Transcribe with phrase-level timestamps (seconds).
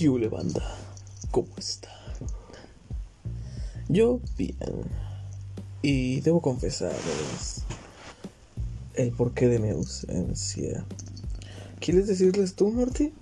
[0.00, 0.30] ¿Qué hule?
[1.30, 1.90] ¿Cómo está?
[3.86, 4.56] Yo bien.
[5.82, 7.64] Y debo confesarles
[8.94, 10.86] el porqué de mi ausencia.
[11.80, 13.12] ¿Quieres decirles tú, Morty?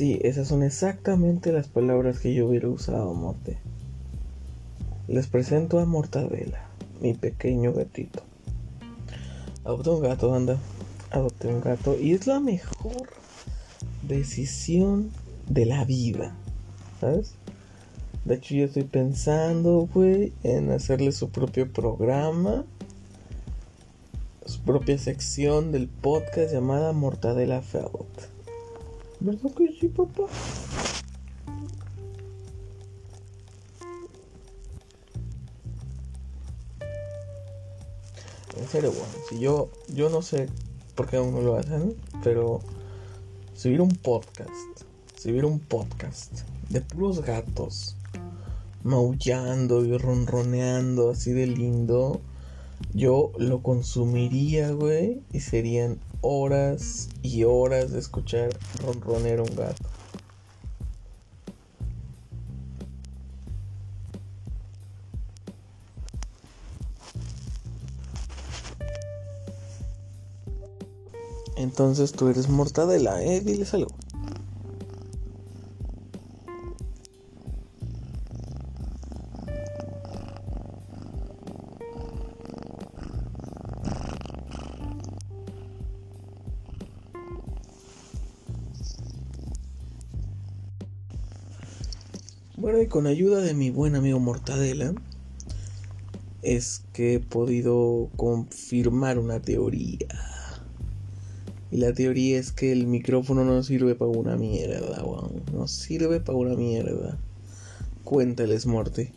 [0.00, 3.58] Sí, esas son exactamente las palabras que yo hubiera usado, Morte.
[5.08, 6.70] Les presento a Mortadela,
[7.02, 8.22] mi pequeño gatito.
[9.62, 10.56] Adopté un gato, anda.
[11.10, 13.10] Adopté un gato y es la mejor
[14.00, 15.10] decisión
[15.50, 16.34] de la vida,
[16.98, 17.34] ¿sabes?
[18.24, 22.64] De hecho, yo estoy pensando, güey, en hacerle su propio programa,
[24.46, 28.39] su propia sección del podcast llamada Mortadela Felt.
[29.20, 30.22] ¿Verdad que sí, papá?
[38.56, 40.48] En serio, bueno, si yo, yo no sé
[40.94, 42.60] por qué aún no lo hacen, pero
[43.54, 44.84] subir un podcast,
[45.16, 47.96] subir un podcast de puros gatos,
[48.82, 52.22] maullando y ronroneando así de lindo,
[52.94, 58.50] yo lo consumiría, güey, y serían horas y horas de escuchar
[58.84, 59.88] ronronear un gato.
[71.56, 73.90] Entonces tú eres mortadela, eh, diles algo.
[92.90, 94.92] Con ayuda de mi buen amigo Mortadela,
[96.42, 100.08] es que he podido confirmar una teoría.
[101.70, 105.40] Y la teoría es que el micrófono no sirve para una mierda, weón.
[105.52, 107.16] No sirve para una mierda.
[108.02, 109.10] Cuéntales, Morty.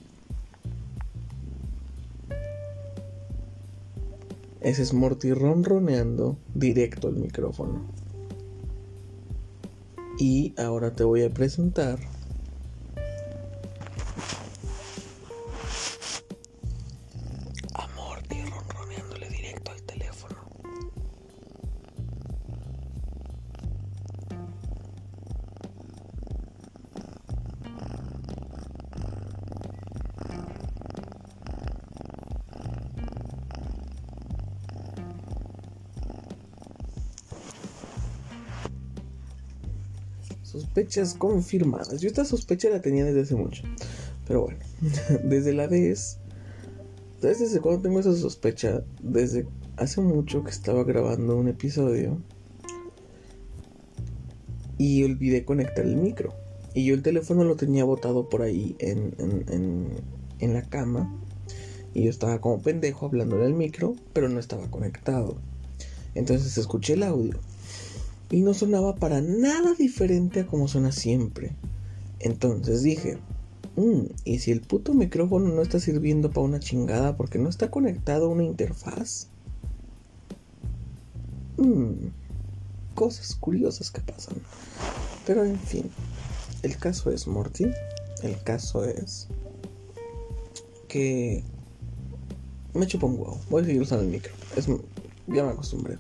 [4.61, 7.81] Ese es Morty ronroneando directo al micrófono.
[10.19, 12.12] Y ahora te voy a presentar
[41.17, 42.01] Confirmadas.
[42.01, 43.63] Yo esta sospecha la tenía desde hace mucho.
[44.25, 44.59] Pero bueno,
[45.23, 46.19] desde la vez...
[47.21, 48.83] ¿Sabes desde cuando tengo esa sospecha?
[49.01, 52.21] Desde hace mucho que estaba grabando un episodio
[54.77, 56.33] y olvidé conectar el micro.
[56.73, 59.87] Y yo el teléfono lo tenía botado por ahí en, en,
[60.39, 61.15] en, la cama.
[61.93, 65.37] Y yo estaba como pendejo hablando al micro, pero no estaba conectado.
[66.15, 67.39] Entonces escuché el audio
[68.33, 71.55] y no sonaba para nada diferente a como suena siempre.
[72.19, 73.19] Entonces dije,
[73.75, 77.69] "Mm, ¿y si el puto micrófono no está sirviendo para una chingada porque no está
[77.69, 79.27] conectado a una interfaz?
[81.57, 82.07] Mm,
[82.95, 84.37] cosas curiosas que pasan.
[85.27, 85.91] Pero en fin,
[86.63, 87.67] el caso es, Morty,
[88.23, 89.27] el caso es
[90.87, 91.43] que
[92.73, 93.39] me chupo un huevo.
[93.51, 94.33] Voy a seguir usando el micro.
[94.55, 94.65] Es,
[95.27, 95.99] ya me acostumbré.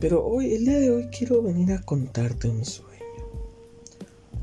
[0.00, 2.88] Pero hoy, el día de hoy, quiero venir a contarte un sueño.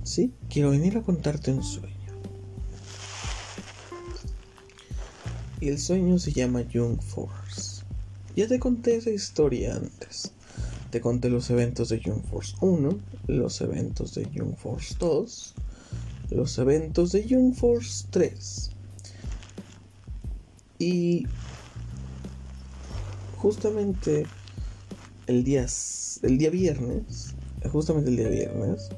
[0.03, 0.31] ¿Sí?
[0.50, 1.95] Quiero venir a contarte un sueño.
[5.59, 7.83] Y el sueño se llama Young Force.
[8.36, 10.31] Ya te conté esa historia antes.
[10.92, 12.89] Te conté los eventos de Young Force 1,
[13.25, 15.56] los eventos de Young Force 2,
[16.30, 18.69] los eventos de Young Force 3.
[20.77, 21.25] Y
[23.38, 24.27] justamente
[25.27, 25.65] el día,
[26.24, 27.35] el día viernes,
[27.71, 28.89] justamente el día viernes,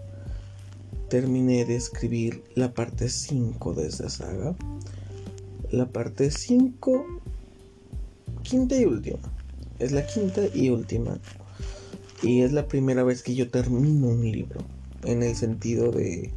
[1.10, 4.56] terminé de escribir la parte 5 de esta saga.
[5.72, 7.06] La parte 5,
[8.44, 9.20] quinta y última.
[9.80, 11.20] Es la quinta y última.
[12.22, 14.62] Y es la primera vez que yo termino un libro.
[15.04, 16.32] En el sentido de...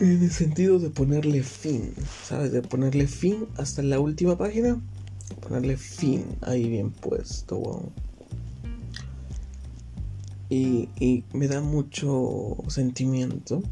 [0.00, 1.92] En el sentido de ponerle fin,
[2.24, 2.52] ¿sabes?
[2.52, 4.80] De ponerle fin hasta la última página.
[5.46, 7.92] ponerle fin ahí bien puesto,
[10.48, 13.62] Y, y me da mucho sentimiento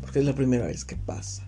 [0.00, 1.46] porque es la primera vez que pasa.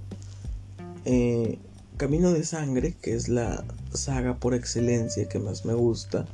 [1.04, 1.58] Eh,
[1.96, 6.24] Camino de Sangre, que es la saga por excelencia que más me gusta,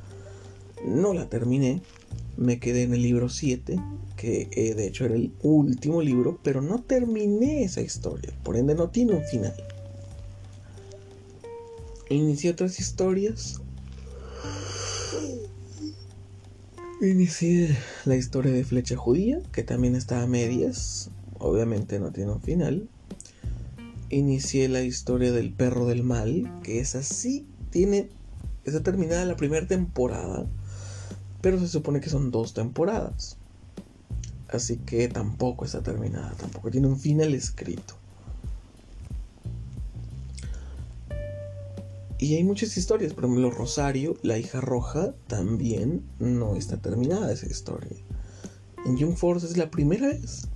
[0.87, 1.81] no la terminé.
[2.37, 3.77] Me quedé en el libro 7,
[4.17, 8.75] que eh, de hecho era el último libro, pero no terminé esa historia, por ende
[8.75, 9.55] no tiene un final.
[12.11, 13.61] Inicié otras historias.
[17.01, 22.43] Inicié la historia de Flecha Judía, que también está a medias, obviamente no tiene un
[22.43, 22.89] final.
[24.11, 28.09] Inicié la historia del perro del mal, que es así, tiene,
[28.65, 30.47] está terminada la primera temporada,
[31.41, 33.37] pero se supone que son dos temporadas.
[34.49, 37.95] Así que tampoco está terminada, tampoco tiene un final escrito.
[42.19, 47.47] Y hay muchas historias, por ejemplo, Rosario, la hija roja, también no está terminada esa
[47.47, 47.97] historia.
[48.85, 50.49] En Young Force es la primera vez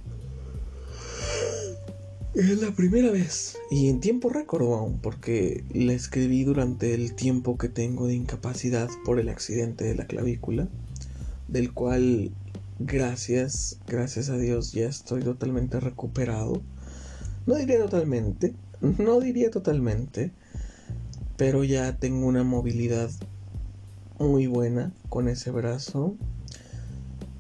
[2.35, 3.59] es la primera vez.
[3.71, 8.89] Y en tiempo récord aún, porque la escribí durante el tiempo que tengo de incapacidad
[9.05, 10.69] por el accidente de la clavícula,
[11.49, 12.33] del cual
[12.81, 16.61] gracias, gracias a Dios ya estoy totalmente recuperado.
[17.47, 20.33] No diría totalmente, no diría totalmente,
[21.37, 23.11] pero ya tengo una movilidad
[24.19, 26.17] muy buena con ese brazo.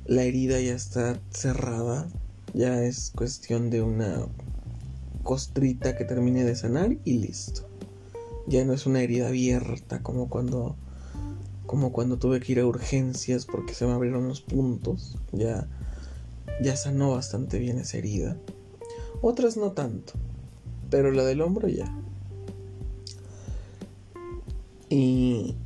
[0.06, 2.06] La herida ya está cerrada,
[2.52, 4.26] ya es cuestión de una
[5.25, 7.69] costrita que termine de sanar y listo.
[8.47, 10.76] Ya no es una herida abierta como cuando
[11.67, 15.19] como cuando tuve que ir a urgencias porque se me abrieron los puntos.
[15.32, 15.67] Ya
[16.62, 18.37] ya sanó bastante bien esa herida.
[19.23, 20.12] Otras no tanto,
[20.91, 21.91] pero la del hombro ya.
[24.91, 25.56] Y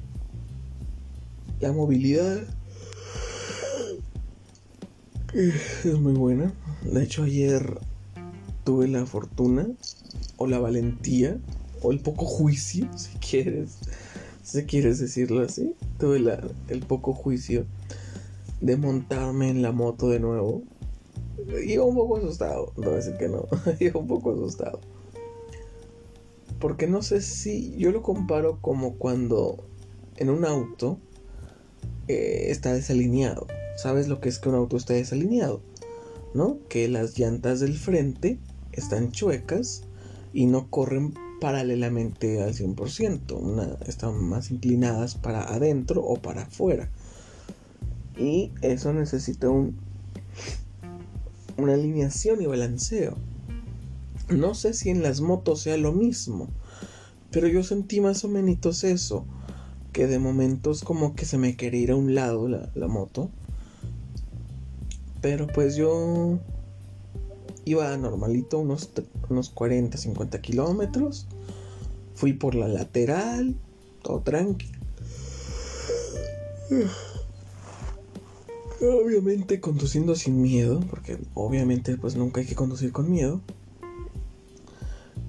[1.61, 2.40] la movilidad
[5.34, 6.52] es muy buena.
[6.82, 7.81] De hecho ayer
[8.68, 9.66] tuve la fortuna
[10.36, 11.38] o la valentía
[11.80, 13.78] o el poco juicio, si quieres,
[14.42, 16.18] si quieres decirlo así, tuve
[16.68, 17.64] el poco juicio
[18.60, 20.64] de montarme en la moto de nuevo.
[21.64, 23.46] Iba un poco asustado, no decir que no,
[23.80, 24.80] iba un poco asustado.
[26.60, 29.64] Porque no sé si yo lo comparo como cuando
[30.16, 30.98] en un auto
[32.06, 33.46] eh, está desalineado.
[33.78, 35.62] ¿Sabes lo que es que un auto está desalineado?
[36.34, 36.58] ¿No?
[36.68, 38.38] Que las llantas del frente
[38.78, 39.82] están chuecas
[40.32, 46.90] y no corren paralelamente al 100%, una, están más inclinadas para adentro o para afuera.
[48.16, 49.76] Y eso necesita un,
[51.56, 53.16] una alineación y balanceo.
[54.28, 56.48] No sé si en las motos sea lo mismo,
[57.30, 59.25] pero yo sentí más o menos eso,
[59.92, 63.30] que de momentos como que se me quería ir a un lado la, la moto.
[65.20, 66.38] Pero pues yo
[67.68, 68.90] iba normalito, unos,
[69.28, 71.26] unos 40, 50 kilómetros.
[72.14, 73.54] Fui por la lateral,
[74.02, 74.72] todo tranqui.
[78.80, 83.40] Obviamente conduciendo sin miedo, porque obviamente pues nunca hay que conducir con miedo.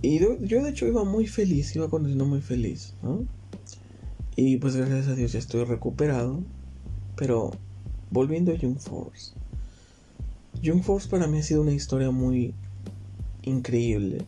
[0.01, 2.93] Y yo, de hecho iba muy feliz, iba conduciendo muy feliz,
[4.35, 6.39] Y pues gracias a Dios ya estoy recuperado.
[7.17, 7.51] Pero
[8.11, 9.33] volviendo a Young Force.
[10.61, 12.53] Young Force para mí ha sido una historia muy
[13.43, 14.25] increíble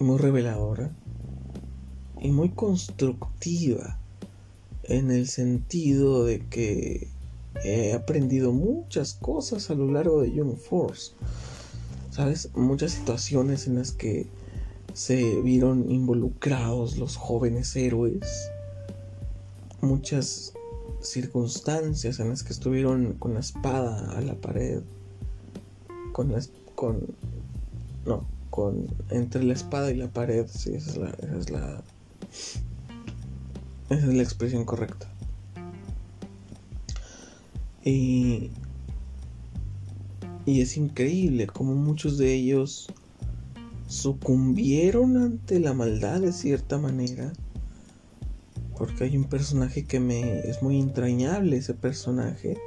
[0.00, 0.90] y muy reveladora
[2.18, 3.98] y muy constructiva
[4.84, 7.08] en el sentido de que
[7.62, 11.12] he aprendido muchas cosas a lo largo de Young Force.
[12.10, 12.48] ¿Sabes?
[12.54, 14.26] Muchas situaciones en las que
[14.94, 18.50] se vieron involucrados los jóvenes héroes.
[19.82, 20.54] Muchas
[21.02, 24.82] circunstancias en las que estuvieron con la espada a la pared
[26.18, 26.40] con la,
[26.74, 27.06] con
[28.04, 31.84] no con entre la espada y la pared sí esa es la esa es la
[33.88, 35.06] esa es la expresión correcta.
[37.84, 38.50] Y
[40.44, 42.88] y es increíble como muchos de ellos
[43.86, 47.32] sucumbieron ante la maldad de cierta manera
[48.76, 52.58] porque hay un personaje que me es muy entrañable ese personaje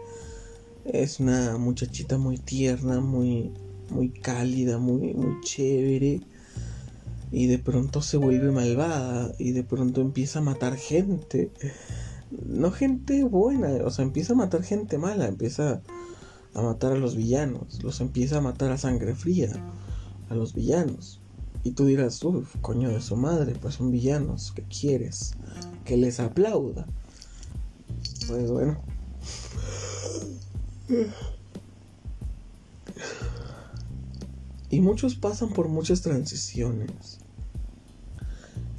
[0.85, 3.51] es una muchachita muy tierna, muy,
[3.89, 6.21] muy cálida, muy, muy chévere.
[7.31, 11.51] Y de pronto se vuelve malvada y de pronto empieza a matar gente.
[12.45, 15.81] No gente buena, o sea, empieza a matar gente mala, empieza
[16.53, 19.51] a matar a los villanos, los empieza a matar a sangre fría,
[20.29, 21.21] a los villanos.
[21.63, 25.35] Y tú dirás, uff, coño de su madre, pues son villanos, ¿qué quieres?
[25.85, 26.85] que les aplauda.
[28.27, 28.77] Pues bueno.
[34.69, 37.19] Y muchos pasan por muchas transiciones.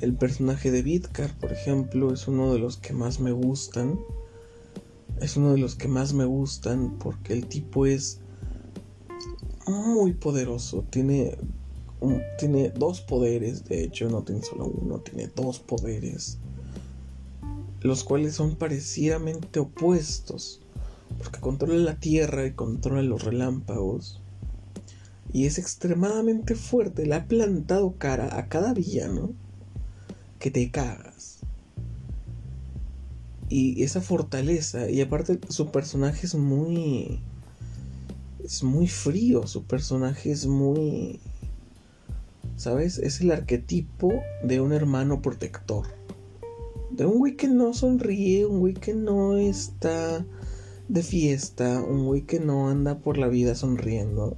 [0.00, 4.00] El personaje de Vidkar, por ejemplo, es uno de los que más me gustan.
[5.21, 8.21] Es uno de los que más me gustan porque el tipo es
[9.66, 10.85] muy poderoso.
[10.90, 11.37] Tiene,
[12.38, 16.38] tiene dos poderes, de hecho, no tiene solo uno, tiene dos poderes.
[17.81, 20.62] Los cuales son parecidamente opuestos.
[21.23, 24.23] Porque controla la tierra y controla los relámpagos
[25.33, 27.07] y es extremadamente fuerte.
[27.07, 29.33] Le ha plantado cara a cada villano
[30.38, 31.41] que te cagas.
[33.49, 37.21] Y esa fortaleza, y aparte su personaje es muy...
[38.45, 41.21] Es muy frío, su personaje es muy...
[42.57, 42.99] ¿Sabes?
[42.99, 44.12] Es el arquetipo
[44.43, 45.87] de un hermano protector.
[46.91, 50.25] De un güey que no sonríe, un güey que no está
[50.93, 54.37] de fiesta, un güey que no anda por la vida sonriendo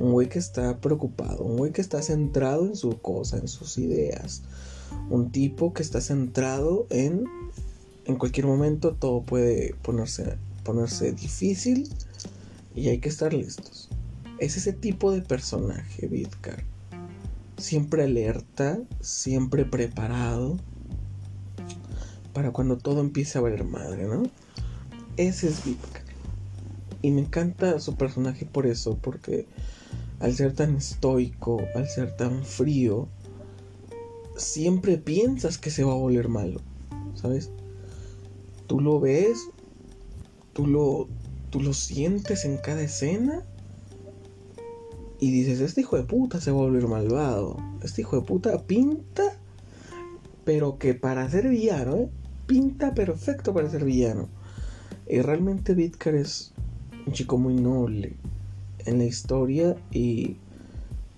[0.00, 3.78] un güey que está preocupado, un güey que está centrado en su cosa, en sus
[3.78, 4.42] ideas,
[5.10, 7.24] un tipo que está centrado en
[8.04, 11.88] en cualquier momento todo puede ponerse ponerse difícil
[12.74, 13.88] y hay que estar listos.
[14.38, 16.64] Es ese tipo de personaje, Vidkar.
[17.56, 20.58] Siempre alerta, siempre preparado
[22.32, 24.24] para cuando todo empiece a valer madre, ¿no?
[25.16, 26.02] Ese es Vidkar.
[27.02, 29.46] Y me encanta su personaje por eso, porque
[30.20, 33.08] al ser tan estoico, al ser tan frío,
[34.36, 36.60] siempre piensas que se va a volver malo,
[37.14, 37.50] ¿sabes?
[38.66, 39.38] Tú lo ves,
[40.52, 41.08] tú lo,
[41.50, 43.44] tú lo sientes en cada escena
[45.20, 48.66] y dices, este hijo de puta se va a volver malvado, este hijo de puta
[48.66, 49.38] pinta,
[50.44, 52.10] pero que para ser villano, ¿eh?
[52.46, 54.28] pinta perfecto para ser villano.
[55.06, 56.52] Y realmente Vidkar es
[57.06, 58.16] un chico muy noble,
[58.86, 60.36] en la historia y,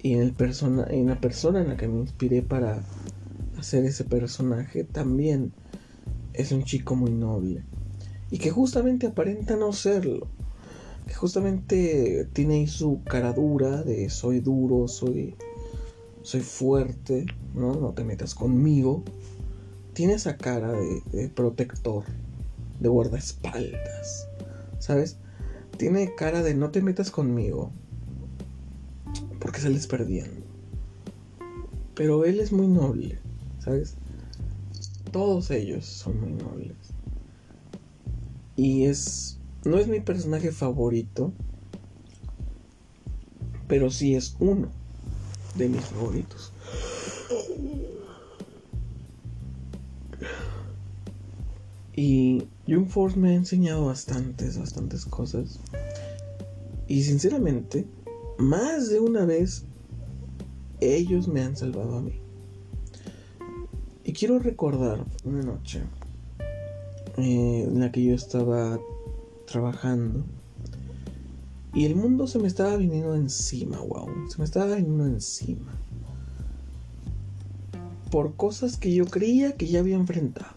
[0.03, 2.83] en, el persona, en la persona en la que me inspiré para
[3.59, 5.53] hacer ese personaje también
[6.33, 7.63] es un chico muy noble.
[8.31, 10.27] Y que justamente aparenta no serlo.
[11.07, 15.37] Que justamente tiene ahí su cara dura de soy duro soy
[16.23, 19.05] soy fuerte no no te metas conmigo.
[19.93, 22.05] Tiene esa cara de protector
[22.81, 24.29] de guardaespaldas
[24.79, 25.19] sabes
[25.77, 27.71] tiene cara de no te metas conmigo.
[29.41, 30.47] Porque sales perdiendo.
[31.95, 33.19] Pero él es muy noble,
[33.59, 33.95] ¿sabes?
[35.13, 36.77] Todos ellos son muy nobles.
[38.57, 39.39] Y es...
[39.65, 41.33] No es mi personaje favorito.
[43.69, 44.69] Pero sí es uno
[45.57, 46.53] de mis favoritos.
[51.95, 55.61] Y Jump Force me ha enseñado bastantes, bastantes cosas.
[56.89, 57.87] Y sinceramente,
[58.39, 59.65] más de una vez,
[60.81, 62.21] ellos me han salvado a mí.
[64.05, 65.83] Y quiero recordar una noche
[67.17, 68.79] eh, en la que yo estaba
[69.47, 70.25] trabajando.
[71.75, 74.09] Y el mundo se me estaba viniendo encima, wow.
[74.29, 75.79] Se me estaba viniendo encima.
[78.11, 80.55] Por cosas que yo creía que ya había enfrentado.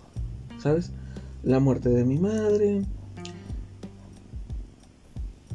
[0.59, 0.91] ¿Sabes?
[1.43, 2.84] La muerte de mi madre.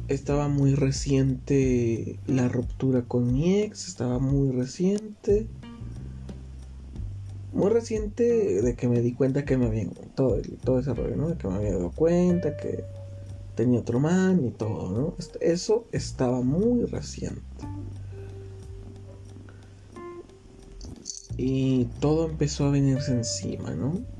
[0.07, 5.47] Estaba muy reciente la ruptura con mi ex, estaba muy reciente.
[7.53, 9.91] Muy reciente de que me di cuenta que me habían.
[10.15, 11.29] Todo, todo ese rollo, ¿no?
[11.29, 12.83] De que me había dado cuenta que
[13.55, 15.15] tenía otro man y todo, ¿no?
[15.39, 17.41] Eso estaba muy reciente.
[21.37, 24.14] Y todo empezó a venirse encima, ¿no?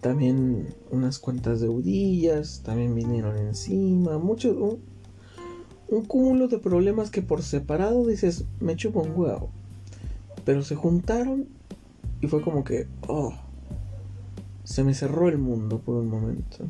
[0.00, 4.18] También unas cuantas deudillas también vinieron encima.
[4.18, 4.80] Mucho,
[5.88, 9.50] un, cúmulo de problemas que por separado dices, me chupo un huevo.
[10.46, 11.48] Pero se juntaron
[12.22, 13.34] y fue como que, oh,
[14.64, 16.66] se me cerró el mundo por un momento.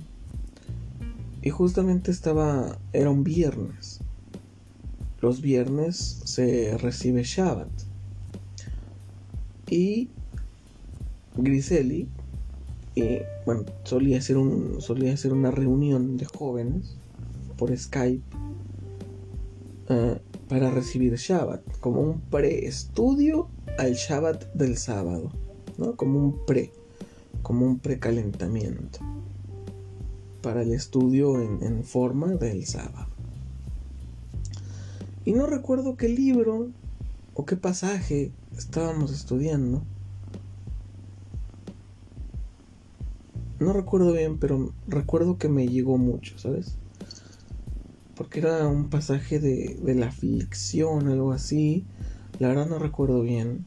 [1.42, 4.00] Y justamente estaba, era un viernes.
[5.20, 7.70] Los viernes se recibe Shabbat.
[9.68, 10.08] Y
[11.37, 12.08] Griseli,
[13.47, 16.97] bueno, solía hacer, un, solía hacer una reunión de jóvenes
[17.57, 18.23] por Skype
[19.88, 25.30] eh, para recibir Shabbat, como un pre-estudio al Shabbat del sábado,
[25.78, 25.97] ¿no?
[25.97, 26.73] como un pre,
[27.42, 29.00] como un precalentamiento
[30.42, 33.07] para el estudio en, en forma del sábado.
[35.25, 36.69] Y no recuerdo qué libro
[37.35, 39.83] o qué pasaje estábamos estudiando
[43.60, 46.78] No recuerdo bien, pero recuerdo que me llegó mucho, ¿sabes?
[48.16, 51.84] Porque era un pasaje de, de la aflicción, algo así.
[52.38, 53.66] La verdad no recuerdo bien.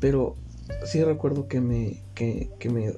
[0.00, 0.36] Pero
[0.84, 2.92] sí recuerdo que me, que, que me,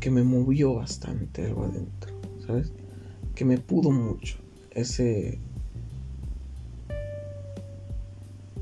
[0.00, 2.14] que me movió bastante algo adentro,
[2.46, 2.72] ¿sabes?
[3.34, 4.38] Que me pudo mucho
[4.70, 5.38] ese,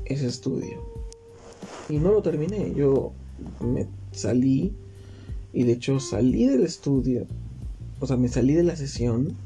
[0.03, 0.83] ese estudio.
[1.87, 3.13] Y no lo terminé, yo
[3.61, 4.75] me salí
[5.55, 7.25] y de hecho salí del estudio,
[8.01, 9.37] o sea, me salí de la sesión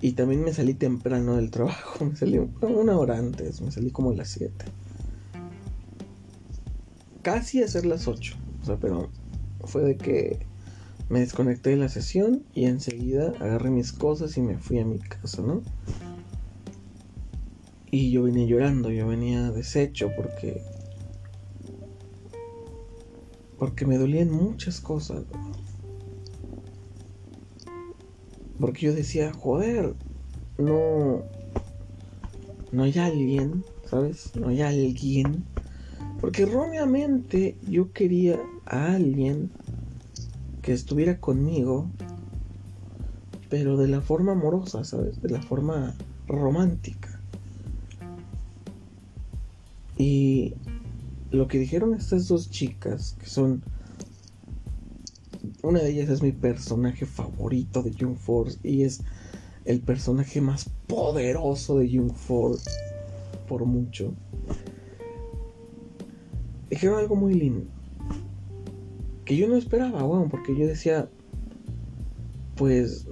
[0.00, 4.12] y también me salí temprano del trabajo, me salí una hora antes, me salí como
[4.12, 4.64] a las 7.
[7.22, 9.10] Casi a ser las 8, o sea, pero
[9.64, 10.38] fue de que
[11.08, 15.00] me desconecté de la sesión y enseguida agarré mis cosas y me fui a mi
[15.00, 15.62] casa, ¿no?
[17.90, 20.62] Y yo venía llorando, yo venía deshecho porque
[23.58, 25.24] porque me dolían muchas cosas.
[28.58, 29.94] Porque yo decía, joder,
[30.58, 31.22] no.
[32.72, 34.32] No hay alguien, ¿sabes?
[34.36, 35.44] No hay alguien.
[36.20, 39.50] Porque erróneamente yo quería a alguien
[40.62, 41.88] que estuviera conmigo,
[43.48, 45.20] pero de la forma amorosa, ¿sabes?
[45.22, 45.94] De la forma
[46.26, 47.20] romántica.
[49.96, 50.54] Y
[51.30, 53.62] lo que dijeron estas dos chicas, que son...
[55.62, 59.02] Una de ellas es mi personaje favorito de Young Force y es
[59.64, 62.70] el personaje más poderoso de Young Force
[63.48, 64.14] por mucho.
[66.70, 67.66] Dijeron algo muy lindo.
[69.24, 71.08] Que yo no esperaba, bueno, porque yo decía,
[72.56, 73.06] pues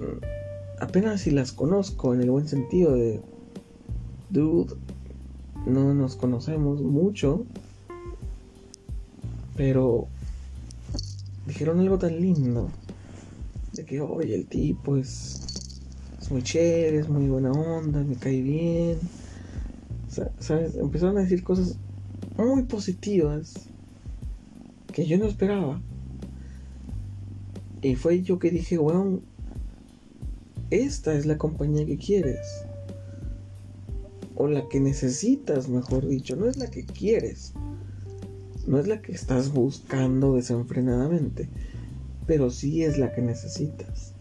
[0.79, 3.21] apenas si las conozco en el buen sentido de,
[4.29, 4.75] dude,
[5.65, 7.45] no nos conocemos mucho,
[9.55, 10.07] pero
[11.45, 12.69] dijeron algo tan lindo.
[13.73, 15.81] De que, oye, el tipo es,
[16.21, 18.99] es muy chévere, es muy buena onda, me cae bien.
[20.75, 21.77] Empezaron a decir cosas
[22.37, 23.53] muy positivas
[24.93, 25.81] que yo no esperaba.
[27.81, 29.21] Y fue yo que dije, weón,
[30.71, 32.65] esta es la compañía que quieres.
[34.35, 36.35] O la que necesitas, mejor dicho.
[36.35, 37.53] No es la que quieres
[38.67, 41.49] no es la que estás buscando desenfrenadamente,
[42.25, 44.13] pero sí es la que necesitas.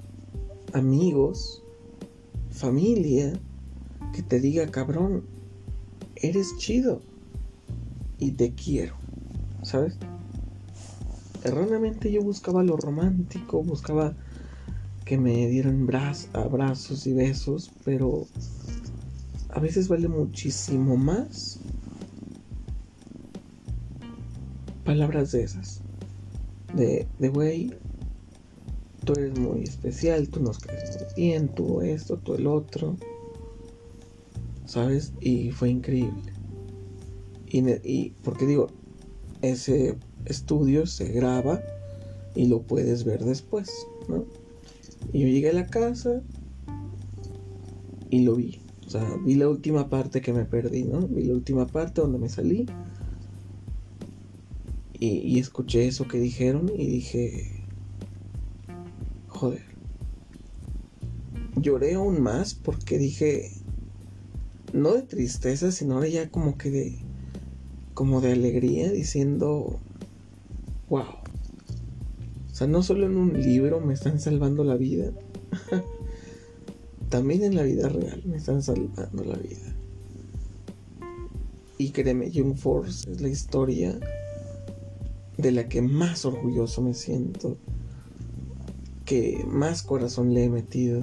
[0.73, 1.63] Amigos,
[2.51, 3.33] familia,
[4.13, 5.25] que te diga, cabrón,
[6.17, 7.01] eres chido
[8.19, 8.95] y te quiero,
[9.63, 9.97] ¿sabes?
[11.43, 14.15] Erróneamente yo buscaba lo romántico, buscaba
[15.05, 15.87] que me dieran
[16.33, 18.27] abrazos y besos, pero
[19.51, 21.61] a veces vale muchísimo más
[24.85, 25.83] palabras de esas.
[26.75, 27.71] De, de güey,
[29.05, 32.97] tú eres muy especial, tú nos crees muy bien, tú esto, tú el otro.
[34.67, 35.13] ¿Sabes?
[35.21, 36.33] Y fue increíble.
[37.47, 38.69] Y, y porque digo,
[39.43, 41.61] ese estudio se graba
[42.35, 43.71] y lo puedes ver después,
[44.09, 44.25] ¿no?
[45.13, 46.23] Y yo llegué a la casa
[48.11, 48.61] y lo vi.
[48.87, 51.07] O sea, vi la última parte que me perdí, ¿no?
[51.07, 52.67] Vi la última parte donde me salí
[55.05, 57.65] y, escuché eso que dijeron y dije,
[59.29, 59.63] joder.
[61.57, 63.53] Lloré aún más porque dije,
[64.73, 66.99] no de tristeza, sino ya como que de,
[67.95, 69.79] como de alegría, diciendo,
[70.89, 71.05] wow.
[72.51, 75.13] O sea, no solo en un libro me están salvando la vida,
[77.09, 79.75] también en la vida real me están salvando la vida.
[81.79, 83.99] Y créeme, Young Force es la historia
[85.39, 87.57] de la que más orgulloso me siento,
[89.05, 91.03] que más corazón le he metido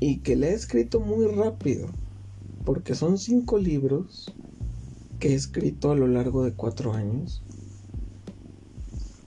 [0.00, 1.88] y que le he escrito muy rápido,
[2.64, 4.32] porque son cinco libros
[5.18, 7.42] que he escrito a lo largo de cuatro años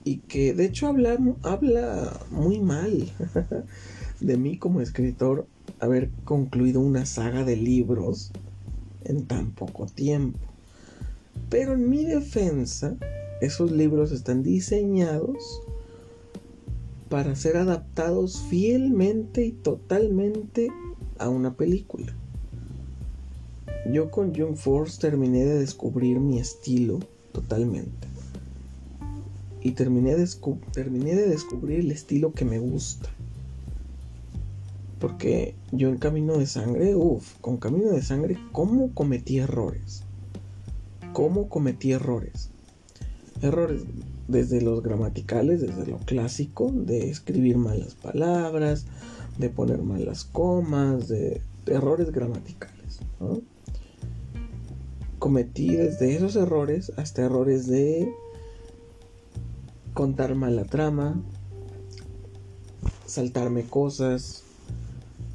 [0.04, 3.10] y que de hecho habla, muy mal
[4.20, 5.46] de mí como escritor
[5.80, 8.32] haber concluido una saga de libros
[9.04, 10.53] en tan poco tiempo.
[11.50, 12.96] Pero en mi defensa,
[13.40, 15.60] esos libros están diseñados
[17.08, 20.68] para ser adaptados fielmente y totalmente
[21.18, 22.12] a una película.
[23.92, 27.00] Yo con John Force terminé de descubrir mi estilo
[27.32, 28.08] totalmente.
[29.60, 30.16] Y terminé
[30.72, 33.10] terminé de descubrir el estilo que me gusta.
[34.98, 40.03] Porque yo en Camino de Sangre, uff, con Camino de Sangre, ¿cómo cometí errores?
[41.14, 42.50] Cómo cometí errores.
[43.40, 43.84] Errores.
[44.26, 48.86] desde los gramaticales, desde lo clásico, de escribir malas palabras,
[49.38, 53.00] de poner malas comas, de, errores gramaticales.
[55.18, 58.10] Cometí desde esos errores hasta errores de
[59.92, 61.22] contar mala trama,
[63.06, 64.42] saltarme cosas,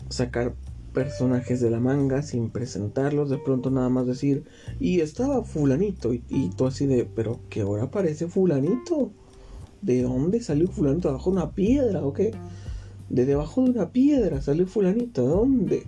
[0.10, 0.56] sacar
[1.00, 4.44] personajes de la manga sin presentarlos, de pronto nada más decir,
[4.82, 9.14] y estaba fulanito, y, tú así de, pero que ahora aparece fulanito.
[9.82, 11.08] ¿De dónde salió fulanito?
[11.08, 12.32] ¿Debajo de una piedra o qué?
[13.08, 15.84] De debajo de una piedra salió fulanito, ¿de dónde?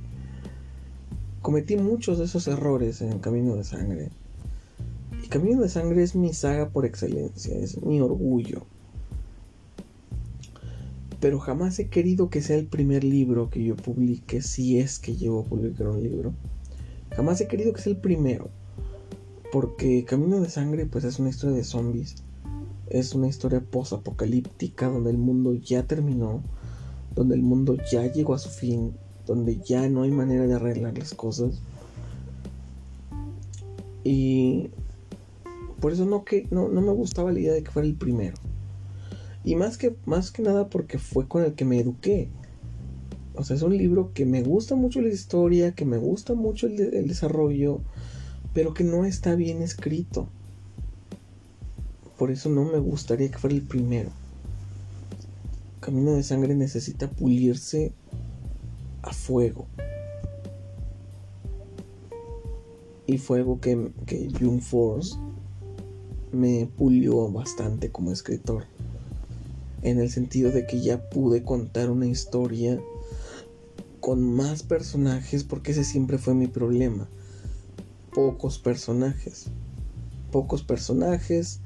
[1.42, 4.12] Cometí muchos de esos errores en Camino de Sangre.
[5.22, 8.66] Y Camino de Sangre es mi saga por excelencia, es mi orgullo
[11.22, 15.16] pero jamás he querido que sea el primer libro que yo publique, si es que
[15.16, 16.34] llevo a publicar un libro.
[17.12, 18.50] Jamás he querido que sea el primero,
[19.52, 22.16] porque Camino de Sangre pues es una historia de zombies,
[22.90, 26.42] es una historia post-apocalíptica donde el mundo ya terminó,
[27.14, 28.94] donde el mundo ya llegó a su fin,
[29.28, 31.62] donde ya no hay manera de arreglar las cosas.
[34.04, 34.72] Y
[35.80, 38.38] por eso no, que, no, no me gustaba la idea de que fuera el primero.
[39.44, 42.30] Y más que, más que nada porque fue con el que me eduqué.
[43.36, 46.68] O sea, es un libro que me gusta mucho la historia, que me gusta mucho
[46.68, 47.82] el, desarrollo,
[48.54, 50.28] pero que no está bien escrito.
[52.18, 54.12] Por eso no me gustaría que fuera el primero.
[55.80, 57.94] Camino de Sangre necesita pulirse
[59.02, 59.66] a fuego.
[63.08, 65.16] Y fuego que, que Jung Force
[66.32, 68.66] me pulió bastante como escritor
[69.84, 72.80] en el sentido de que ya pude contar una historia
[74.00, 77.08] con más personajes porque ese siempre fue mi problema.
[78.14, 79.46] Pocos personajes.
[80.32, 81.62] Pocos personajes.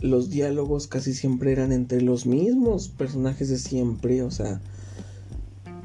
[0.00, 4.22] Los diálogos casi siempre eran entre los mismos personajes de siempre.
[4.22, 4.60] O sea,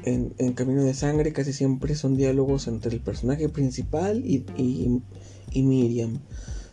[0.04, 4.44] en, Camino de Sangre casi siempre son diálogos entre el personaje principal y,
[5.50, 6.20] y Miriam.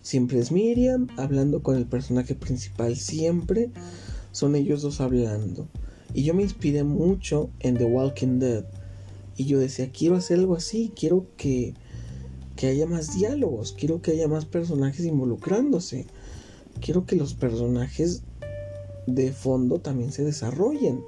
[0.01, 2.95] Siempre es Miriam hablando con el personaje principal.
[2.95, 3.71] Siempre
[4.31, 5.67] son ellos dos hablando.
[6.13, 8.65] Y yo me inspiré mucho en The Walking Dead.
[9.37, 11.73] Y yo decía, quiero hacer algo así, quiero que,
[12.55, 16.05] que haya más diálogos, quiero que haya más personajes involucrándose.
[16.81, 18.23] Quiero que los personajes
[19.07, 21.03] de fondo también se desarrollen.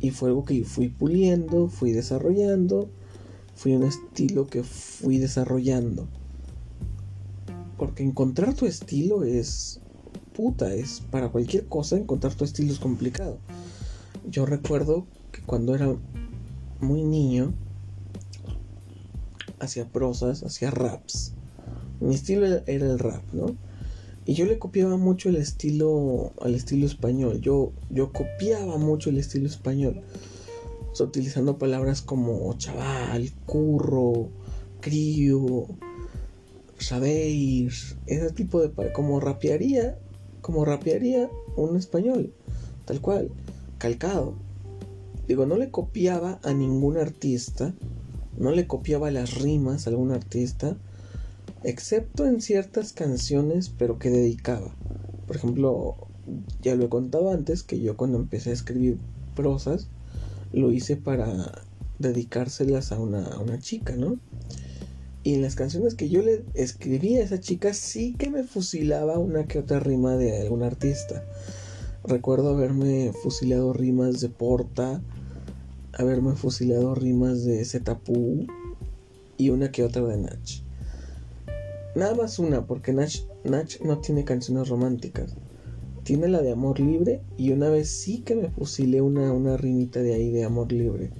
[0.00, 2.88] Y fue algo que fui puliendo, fui desarrollando,
[3.54, 6.08] fui un estilo que fui desarrollando.
[7.78, 9.80] Porque encontrar tu estilo es
[10.34, 13.38] puta, es para cualquier cosa encontrar tu estilo es complicado.
[14.28, 15.96] Yo recuerdo que cuando era
[16.80, 17.54] muy niño
[19.60, 21.32] hacía prosas, hacía raps.
[22.00, 23.56] Mi estilo era el rap, ¿no?
[24.26, 27.40] Y yo le copiaba mucho el estilo al estilo español.
[27.40, 30.02] Yo, yo copiaba mucho el estilo español.
[30.98, 34.30] utilizando palabras como chaval, curro,
[34.80, 35.66] crío,
[36.78, 39.98] sabéis, ese tipo de como rapearía
[40.44, 42.34] como rapearía un español,
[42.84, 43.30] tal cual,
[43.78, 44.34] calcado.
[45.26, 47.72] Digo, no le copiaba a ningún artista,
[48.36, 50.76] no le copiaba las rimas a algún artista,
[51.62, 54.74] excepto en ciertas canciones, pero que dedicaba.
[55.26, 55.96] Por ejemplo,
[56.60, 58.98] ya lo he contado antes, que yo cuando empecé a escribir
[59.34, 59.88] prosas,
[60.52, 61.62] lo hice para
[61.98, 64.18] dedicárselas a una, a una chica, ¿no?
[65.24, 69.18] Y en las canciones que yo le escribí a esa chica sí que me fusilaba
[69.18, 71.24] una que otra rima de algún artista.
[72.04, 75.02] Recuerdo haberme fusilado rimas de Porta,
[75.94, 78.46] haberme fusilado rimas de Zetapu
[79.38, 80.62] y una que otra de Nach.
[81.96, 85.36] Nada más una, porque Nach, Nach no tiene canciones románticas.
[86.02, 90.00] Tiene la de Amor Libre y una vez sí que me fusilé una, una rimita
[90.00, 91.12] de ahí de Amor Libre.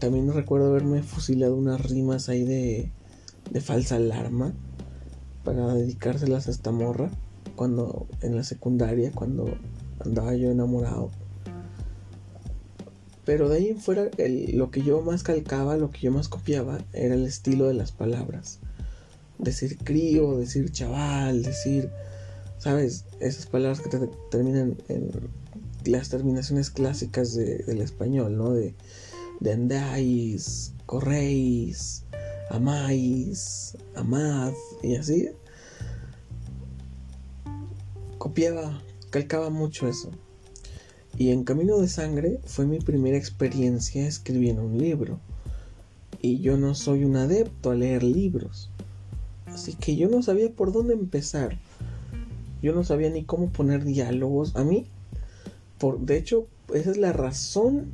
[0.00, 2.90] También recuerdo haberme fusilado unas rimas ahí de
[3.50, 4.52] de falsa alarma
[5.44, 7.10] para dedicárselas a esta morra
[7.56, 9.56] cuando en la secundaria, cuando
[10.00, 11.10] andaba yo enamorado.
[13.24, 14.10] Pero de ahí en fuera,
[14.52, 17.92] lo que yo más calcaba, lo que yo más copiaba, era el estilo de las
[17.92, 18.58] palabras.
[19.38, 21.90] Decir crío, decir chaval, decir,
[22.58, 23.04] ¿sabes?
[23.20, 23.90] Esas palabras que
[24.30, 25.10] terminan en
[25.84, 28.52] las terminaciones clásicas del español, ¿no?
[28.52, 28.74] De,
[29.40, 32.01] de andáis, corréis,
[32.50, 34.52] amáis, amad
[34.82, 35.28] y así.
[38.18, 40.10] Copiaba, calcaba mucho eso.
[41.18, 45.20] Y en Camino de Sangre fue mi primera experiencia escribiendo un libro.
[46.20, 48.70] Y yo no soy un adepto a leer libros.
[49.46, 51.58] Así que yo no sabía por dónde empezar.
[52.62, 54.56] Yo no sabía ni cómo poner diálogos.
[54.56, 54.86] A mí,
[55.78, 57.90] por, de hecho, esa es la razón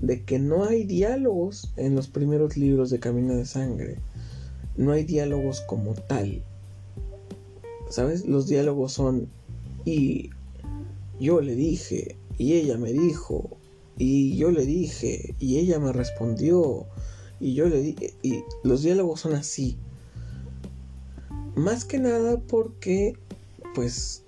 [0.00, 3.98] de que no hay diálogos en los primeros libros de Camino de Sangre.
[4.76, 6.42] No hay diálogos como tal.
[7.88, 8.26] ¿Sabes?
[8.26, 9.28] Los diálogos son
[9.84, 10.30] y
[11.18, 13.58] yo le dije y ella me dijo
[13.98, 16.86] y yo le dije y ella me respondió
[17.40, 19.76] y yo le dije y los diálogos son así.
[21.56, 23.14] Más que nada porque
[23.74, 24.22] pues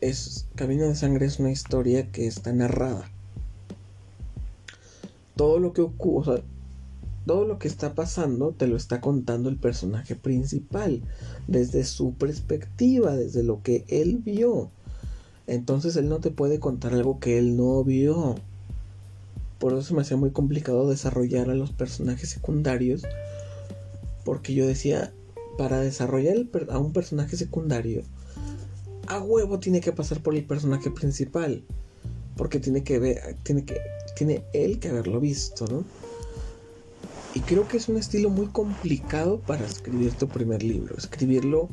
[0.00, 3.10] es Camino de Sangre es una historia que está narrada
[5.36, 6.42] todo lo que ocurre,
[7.26, 11.02] todo lo que está pasando te lo está contando el personaje principal,
[11.46, 14.70] desde su perspectiva, desde lo que él vio.
[15.46, 18.36] Entonces él no te puede contar algo que él no vio.
[19.58, 23.02] Por eso me hacía muy complicado desarrollar a los personajes secundarios.
[24.24, 25.12] Porque yo decía,
[25.58, 26.36] para desarrollar
[26.70, 28.02] a un personaje secundario,
[29.06, 31.62] a huevo tiene que pasar por el personaje principal.
[32.36, 33.80] Porque tiene que ver, tiene que
[34.16, 35.84] tiene él que haberlo visto, ¿no?
[37.34, 41.68] Y creo que es un estilo muy complicado para escribir tu primer libro, escribirlo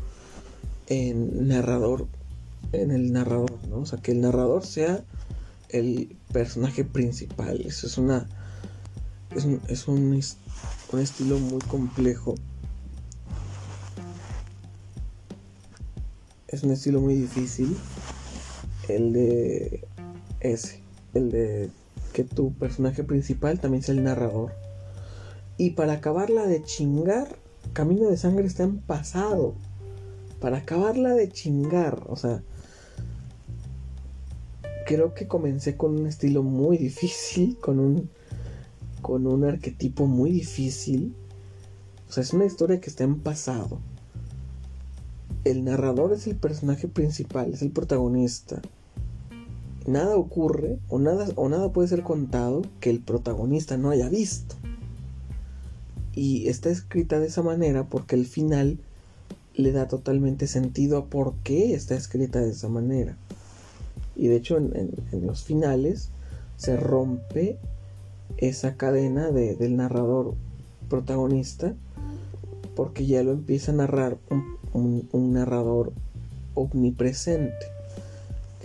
[0.87, 2.05] en narrador,
[2.73, 3.77] en el narrador, ¿no?
[3.77, 5.05] O sea, que el narrador sea
[5.69, 7.61] el personaje principal.
[7.61, 8.27] Eso es una.
[9.33, 10.21] Es un, es un,
[10.91, 12.35] un estilo muy complejo.
[16.49, 17.75] Es un estilo muy difícil.
[18.89, 19.87] El de
[20.41, 20.81] ese.
[21.13, 21.69] El de
[22.13, 24.53] que tu personaje principal también sea el narrador.
[25.57, 27.35] Y para acabarla de chingar,
[27.73, 29.55] Camino de Sangre está en pasado.
[30.39, 32.43] Para acabarla de chingar, o sea,
[34.85, 38.09] creo que comencé con un estilo muy difícil, con un
[39.01, 41.13] con un arquetipo muy difícil.
[42.07, 43.79] O sea, es una historia que está en pasado.
[45.43, 48.61] El narrador es el personaje principal, es el protagonista
[49.85, 54.55] nada ocurre o nada, o nada puede ser contado que el protagonista no haya visto.
[56.13, 58.79] Y está escrita de esa manera porque el final
[59.55, 63.17] le da totalmente sentido a por qué está escrita de esa manera.
[64.15, 64.91] Y de hecho en,
[65.25, 66.09] los finales
[66.57, 67.57] se rompe
[68.37, 70.35] esa cadena del narrador
[70.89, 71.73] protagonista
[72.75, 74.17] porque ya lo empieza a narrar
[74.73, 75.93] un narrador
[76.55, 77.73] omnipresente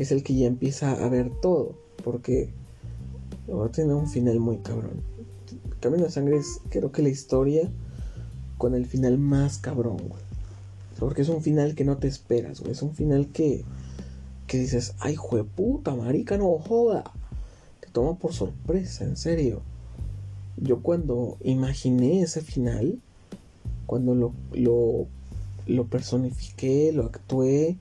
[0.02, 2.50] es el que ya empieza a ver todo, porque
[3.48, 5.02] va a tener un final muy cabrón.
[5.80, 7.70] Camino de Sangre es creo que la historia
[8.58, 10.22] con el final más cabrón, güey.
[10.98, 12.72] Porque es un final que no te esperas, güey.
[12.72, 13.64] Es un final que,
[14.48, 15.16] que dices, ay,
[15.54, 17.04] puta, marica, no joda.
[17.80, 19.62] Te toma por sorpresa, en serio.
[20.56, 22.98] Yo cuando imaginé ese final,
[23.86, 25.06] cuando lo, lo,
[25.66, 27.78] lo personifiqué, lo actué,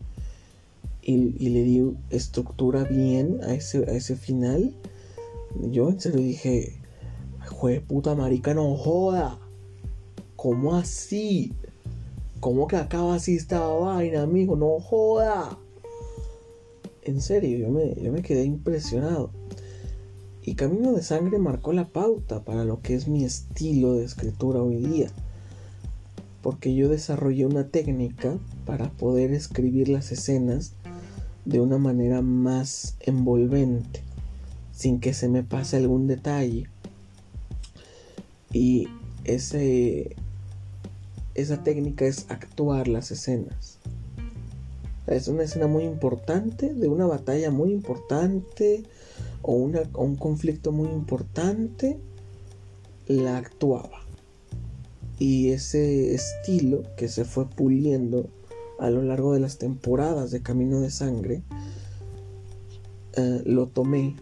[1.07, 4.75] y, le di estructura bien a ese, a ese final,
[5.55, 6.81] yo en serio dije,
[7.47, 9.39] jue puta marica, no joda.
[10.35, 11.53] ¿Cómo así?
[12.41, 14.57] ¿Cómo que acaba así esta vaina, amigo?
[14.57, 15.57] No joda.
[17.03, 19.31] En serio, yo me, yo me quedé impresionado.
[20.43, 24.61] Y Camino de Sangre marcó la pauta para lo que es mi estilo de escritura
[24.61, 25.09] hoy día.
[26.41, 30.73] Porque yo desarrollé una técnica para poder escribir las escenas
[31.47, 34.01] de una manera más envolvente,
[34.73, 36.67] sin que se me pase algún detalle.
[38.51, 38.89] Y
[39.23, 40.17] ese,
[41.35, 43.79] esa técnica es actuar las escenas.
[45.07, 48.83] Es una escena muy importante, de una batalla muy importante
[49.41, 51.97] o, una, o un conflicto muy importante,
[53.07, 54.01] la actuaba.
[55.17, 58.27] Y ese estilo que se fue puliendo
[58.79, 61.41] a lo largo de las temporadas de Camino de Sangre,
[63.15, 64.15] eh, lo tomé.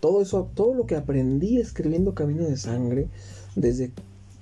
[0.00, 3.08] Todo eso, todo lo que aprendí escribiendo Camino de Sangre,
[3.56, 3.92] desde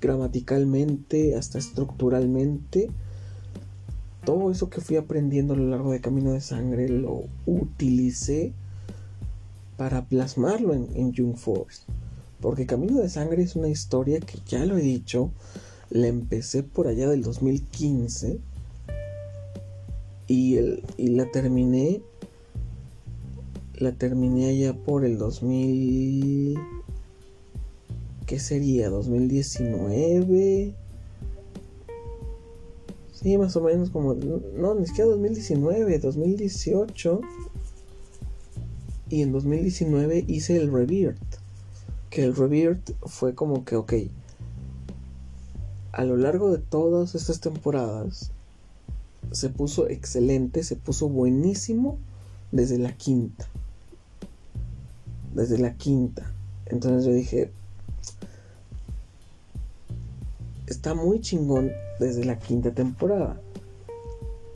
[0.00, 2.90] gramaticalmente hasta estructuralmente,
[4.24, 8.52] todo eso que fui aprendiendo a lo largo de Camino de Sangre lo utilicé
[9.76, 11.82] para plasmarlo en, en Young Force.
[12.40, 15.30] Porque Camino de Sangre es una historia que ya lo he dicho,
[15.90, 18.38] la empecé por allá del 2015
[20.28, 22.02] y, el, y la terminé.
[23.74, 26.58] La terminé allá por el 2000.
[28.26, 28.90] ¿Qué sería?
[28.90, 30.74] ¿2019?
[33.12, 34.14] Sí, más o menos como.
[34.14, 37.20] No, ni siquiera 2019, 2018.
[39.10, 41.18] Y en 2019 hice el Rebirth.
[42.10, 43.94] Que el Rebirth fue como que, ok.
[45.92, 48.32] A lo largo de todas estas temporadas,
[49.32, 51.98] se puso excelente, se puso buenísimo
[52.52, 53.46] desde la quinta.
[55.34, 56.32] Desde la quinta.
[56.66, 57.50] Entonces yo dije,
[60.66, 63.40] está muy chingón desde la quinta temporada.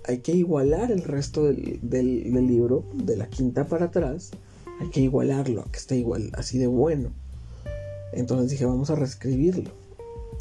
[0.04, 4.32] Hay que igualar el resto del, libro, de la quinta para atrás.
[4.80, 7.10] Hay que igualarlo, que esté igual, así de bueno.
[8.12, 9.70] Entonces dije, vamos a reescribirlo.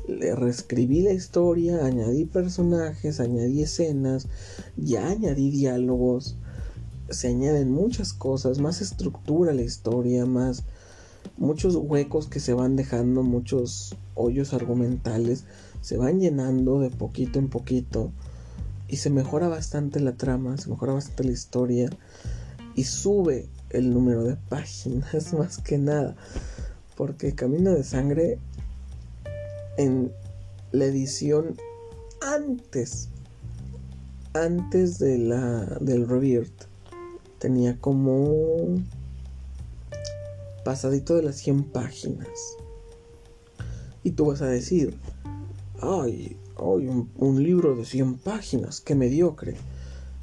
[0.07, 4.27] Le reescribí la historia, añadí personajes, añadí escenas,
[4.75, 6.37] ya añadí diálogos.
[7.09, 10.63] Se añaden muchas cosas, más estructura la historia, más
[11.37, 15.45] muchos huecos que se van dejando, muchos hoyos argumentales,
[15.81, 18.11] se van llenando de poquito en poquito
[18.87, 21.89] y se mejora bastante la trama, se mejora bastante la historia
[22.75, 26.15] y sube el número de páginas más que nada.
[26.95, 28.37] Porque Camino de Sangre
[29.77, 30.11] en
[30.71, 31.55] la edición
[32.21, 33.09] antes
[34.33, 36.65] antes de la del Rebirth
[37.39, 38.79] tenía como
[40.63, 42.29] pasadito de las 100 páginas.
[44.03, 44.95] Y tú vas a decir,
[45.81, 49.55] ay, ay un, libro de 100 páginas, qué mediocre.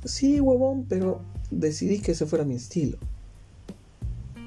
[0.04, 2.98] Sí, huevón, pero decidí que ese fuera mi estilo.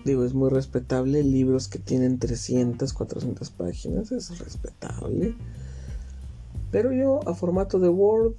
[0.05, 5.35] Digo, es muy respetable libros que tienen 300, 400 páginas, es respetable.
[6.71, 8.33] Pero yo a formato de Word,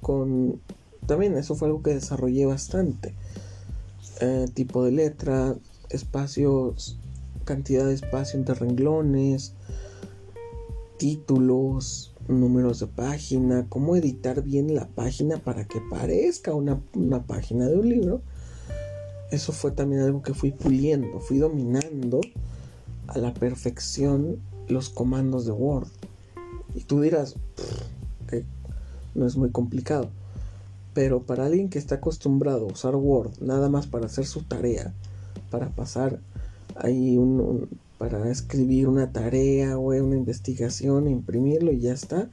[0.00, 0.60] con...
[1.06, 3.14] También eso fue algo que desarrollé bastante.
[4.20, 5.56] Eh, tipo de letra,
[5.90, 6.96] espacios,
[7.44, 9.54] cantidad de espacio entre renglones,
[10.96, 16.80] títulos, números de página, cómo editar bien la página para que parezca una,
[17.26, 18.22] página de un libro.
[19.32, 22.20] Eso fue también algo que fui puliendo, fui dominando
[23.06, 24.36] a la perfección
[24.68, 25.88] los comandos de Word.
[26.74, 27.36] Y tú dirás,
[28.28, 28.44] que
[29.14, 30.10] no es muy complicado.
[30.92, 34.92] Pero para alguien que está acostumbrado a usar Word nada más para hacer su tarea,
[35.50, 36.20] para pasar
[36.76, 42.28] ahí un, para escribir una tarea o una investigación, imprimirlo y ya está.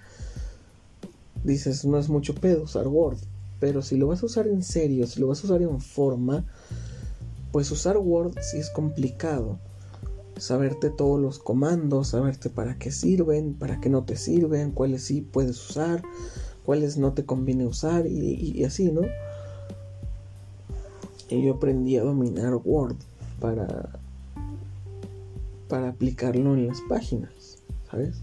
[1.45, 3.19] Dices, no es mucho pedo usar Word,
[3.62, 6.43] pero si lo vas a usar en serio, si lo vas a usar en forma,
[7.51, 9.59] pues usar Word sí es complicado.
[10.38, 15.21] Saberte todos los comandos, saberte para qué sirven, para qué no te sirven, cuáles sí
[15.21, 16.01] puedes usar,
[16.65, 19.01] cuáles no te conviene usar y, y así, ¿no?
[21.29, 22.95] Y yo aprendí a dominar Word
[23.39, 23.89] para,
[25.67, 27.59] para aplicarlo en las páginas,
[27.89, 28.21] ¿sabes?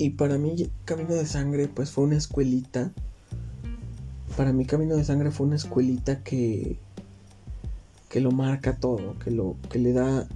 [0.00, 2.90] Y para mí Camino de Sangre pues fue una escuelita.
[4.34, 6.78] Para mí Camino de Sangre fue una escuelita que
[8.08, 10.26] que lo marca todo, que lo que le da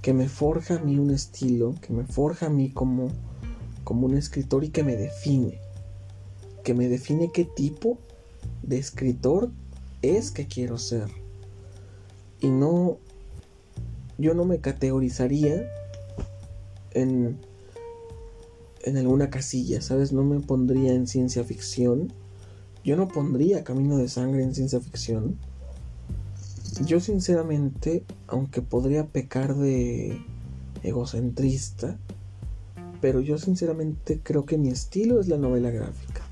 [0.00, 3.10] que me forja a mí un estilo, que me forja a mí como
[3.84, 5.58] como un escritor y que me define
[6.64, 7.98] que me define qué tipo
[8.62, 9.50] de escritor
[10.00, 11.08] es que quiero ser.
[12.40, 12.96] Y no,
[14.16, 15.70] yo no me categorizaría
[16.92, 17.38] en,
[18.82, 20.12] en alguna casilla, ¿sabes?
[20.12, 22.12] No me pondría en ciencia ficción.
[22.84, 25.38] Yo no pondría Camino de Sangre en ciencia ficción.
[26.84, 30.20] Yo sinceramente, aunque podría pecar de
[30.82, 31.98] egocentrista,
[33.00, 36.22] pero yo sinceramente creo que mi estilo es la novela gráfica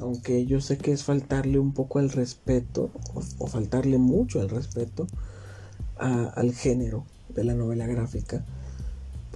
[0.00, 2.90] aunque yo sé que es faltarle un poco al respeto,
[3.38, 5.06] o, faltarle mucho al respeto
[5.96, 8.44] al género de la novela gráfica,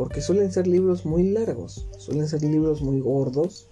[0.00, 3.66] porque suelen ser libros muy largos, suelen ser libros muy gordos,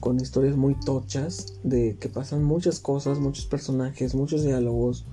[0.00, 5.04] con historias muy tochas, de que pasan muchas cosas, muchos personajes, muchos diálogos,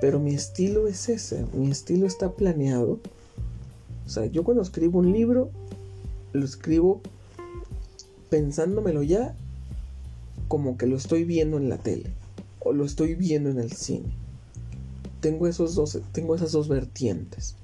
[0.00, 3.00] pero mi estilo es ese, mi estilo está planeado.
[4.06, 5.50] O sea, yo cuando escribo un libro,
[6.32, 7.00] lo escribo
[8.30, 9.34] pensándomelo ya
[10.46, 12.12] como que lo estoy viendo en la tele
[12.60, 14.14] o lo estoy viendo en el cine.
[15.20, 17.56] Tengo, esos dos, tengo esas dos vertientes.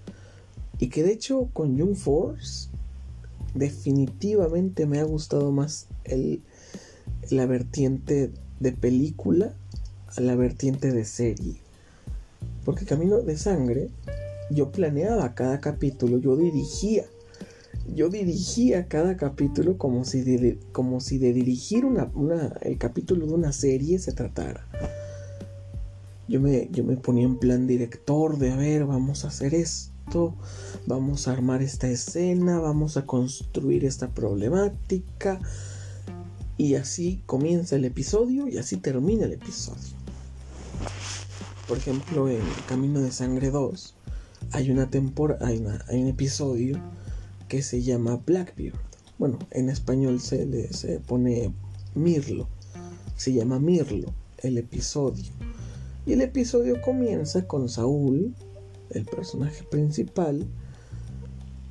[0.81, 2.69] Y que de hecho con Young Force
[3.55, 6.43] definitivamente me ha gustado más el,
[7.31, 9.55] la vertiente de película
[10.17, 11.57] a la vertiente de serie.
[12.65, 13.91] Porque Camino de Sangre,
[14.51, 17.05] yo planeaba cada capítulo, yo dirigía
[17.95, 22.11] yo dirigía cada capítulo como si de, como si de dirigir una,
[22.63, 24.67] el capítulo de una serie se tratara.
[26.29, 29.90] Yo me, yo me ponía en plan director de, a ver, vamos a hacer esto,
[30.87, 35.41] vamos a armar esta escena, vamos a construir esta problemática.
[36.57, 39.95] Y así comienza el episodio y así termina el episodio.
[41.67, 43.95] Por ejemplo, en Camino de Sangre 2,
[44.53, 46.79] hay una temporada, hay, un episodio
[47.49, 48.75] que se llama Blackbeard.
[49.19, 51.55] Bueno, en español se le se pone
[51.95, 52.49] Mirlo.
[53.17, 55.33] Se llama Mirlo el episodio.
[56.07, 58.35] Y el episodio comienza con Saúl,
[58.91, 60.47] el personaje principal,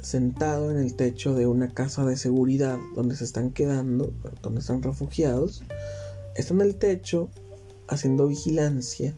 [0.02, 4.82] sentado en el techo de una casa de seguridad donde se están quedando, donde están
[4.82, 5.64] refugiados.
[6.36, 7.30] Está en el techo
[7.88, 9.16] haciendo vigilancia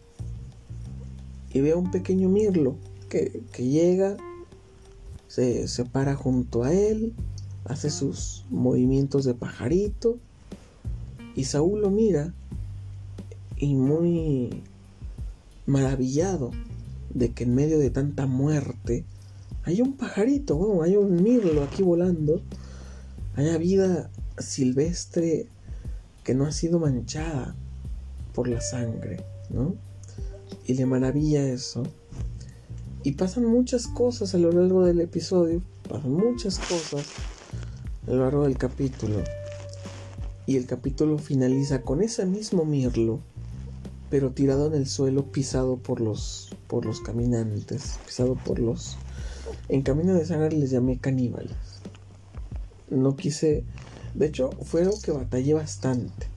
[1.53, 2.75] y ve a un pequeño mirlo
[3.09, 4.17] que, llega,
[5.27, 7.13] se, se para junto a él,
[7.65, 10.17] hace sus movimientos de pajarito
[11.35, 12.33] y Saúl lo mira
[13.57, 14.63] y muy
[15.65, 16.51] maravillado
[17.14, 19.05] de que en medio de tanta muerte
[19.64, 22.41] hay un pajarito, hay un mirlo aquí volando,
[23.36, 25.47] haya vida silvestre
[26.24, 27.55] que no ha sido manchada
[28.34, 29.76] por la sangre, ¿no?
[30.66, 31.84] Y le maravilla eso.
[33.03, 37.05] Y pasan muchas cosas a lo largo del episodio, pasan muchas cosas
[38.07, 39.24] a lo largo del capítulo.
[40.45, 43.22] Y el capítulo finaliza con ese mismo mirlo,
[44.12, 48.97] pero tirado en el suelo, pisado por los, por los caminantes, pisado por los...
[49.70, 51.55] En Camino de Sangre les llamé caníbales.
[52.89, 53.64] No quise...
[54.14, 56.28] De hecho, fue algo que batallé bastante.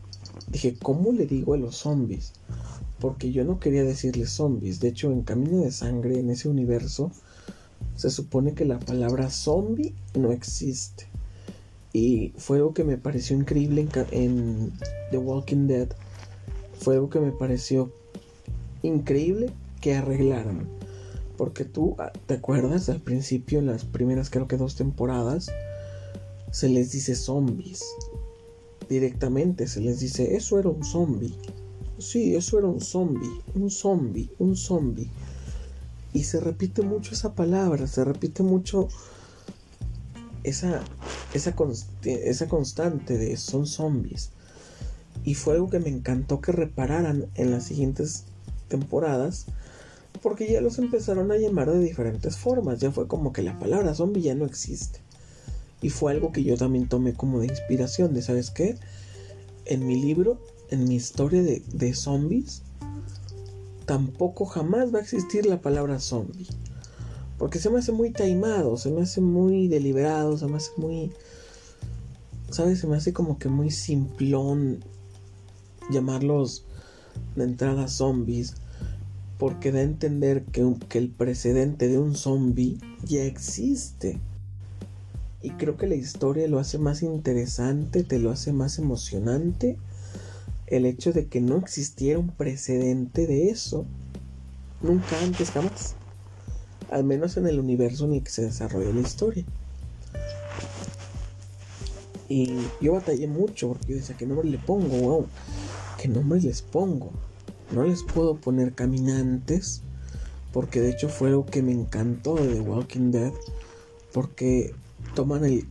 [0.49, 2.33] Dije, ¿cómo le digo a los zombies?
[3.01, 4.79] Porque yo no quería decirles zombies.
[4.79, 7.11] De hecho, en Camino de Sangre, en ese universo,
[7.97, 11.09] se supone que la palabra zombie no existe.
[11.93, 14.73] Y fue algo que me pareció increíble en,
[15.11, 15.89] The Walking Dead.
[16.85, 17.91] Fue algo que me pareció
[18.83, 20.69] increíble que arreglaran.
[21.37, 22.89] Porque tú, ah, ¿te acuerdas?
[22.89, 25.51] Al principio, en las primeras creo que dos temporadas,
[26.53, 27.83] se les dice zombies
[28.89, 31.35] directamente se les dice, eso era un zombie.
[31.99, 35.09] Sí, eso era un zombie, un zombie, un zombie.
[36.13, 38.89] Y se repite mucho esa palabra, se repite mucho
[40.43, 40.83] esa,
[41.33, 41.55] esa,
[42.05, 44.31] esa constante de son zombies.
[45.23, 48.25] Y fue algo que me encantó que repararan en las siguientes
[48.69, 49.47] temporadas.
[50.23, 52.81] Porque ya los empezaron a llamar de diferentes formas.
[52.81, 55.01] Ya fue como que la palabra zombie ya no existe.
[55.83, 58.77] Y fue algo que yo también tomé como de inspiración, de, ¿sabes qué?
[59.67, 60.41] En mi libro,
[60.71, 62.63] en mi historia de, de zombies,
[63.85, 66.49] tampoco jamás va a existir la palabra zombie.
[67.39, 71.13] Porque se me hace muy taimado, se me hace muy deliberado, se me hace muy...
[72.51, 72.79] ¿Sabes?
[72.79, 74.85] Se me hace como que muy simplón
[75.91, 76.65] llamarlos
[77.37, 78.55] de entrada zombies.
[79.39, 84.21] Porque da a entender que, que el precedente de un zombie ya existe.
[85.43, 89.77] Y creo que la historia lo hace más interesante, te lo hace más emocionante.
[90.67, 93.85] El hecho de que no existiera un precedente de eso.
[94.81, 95.97] Nunca antes, jamás.
[96.91, 99.45] Al menos en el universo ni que se desarrolló la historia.
[102.29, 104.97] Y yo batallé mucho porque yo decía, ¿qué nombre le pongo?
[104.97, 105.27] Wow,
[106.01, 107.11] ¿qué nombre les pongo?
[107.73, 109.83] No les puedo poner caminantes.
[110.53, 113.33] Porque de hecho fue algo que me encantó de The Walking Dead.
[114.13, 114.75] Porque
[115.15, 115.67] toman el,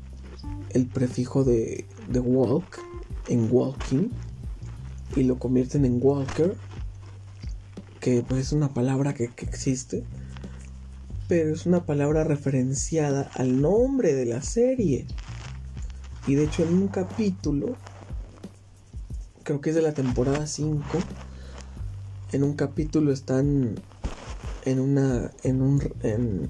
[0.72, 2.80] el prefijo de, de walk
[3.28, 4.10] en walking
[5.16, 6.56] y lo convierten en walker,
[8.00, 10.04] que pues es una palabra que, que existe,
[11.28, 15.06] pero es una palabra referenciada al nombre de la serie.
[16.26, 17.76] Y de hecho en un capítulo,
[19.44, 20.84] creo que es de la temporada 5,
[22.32, 23.76] en un capítulo están
[24.66, 26.50] en una en un en,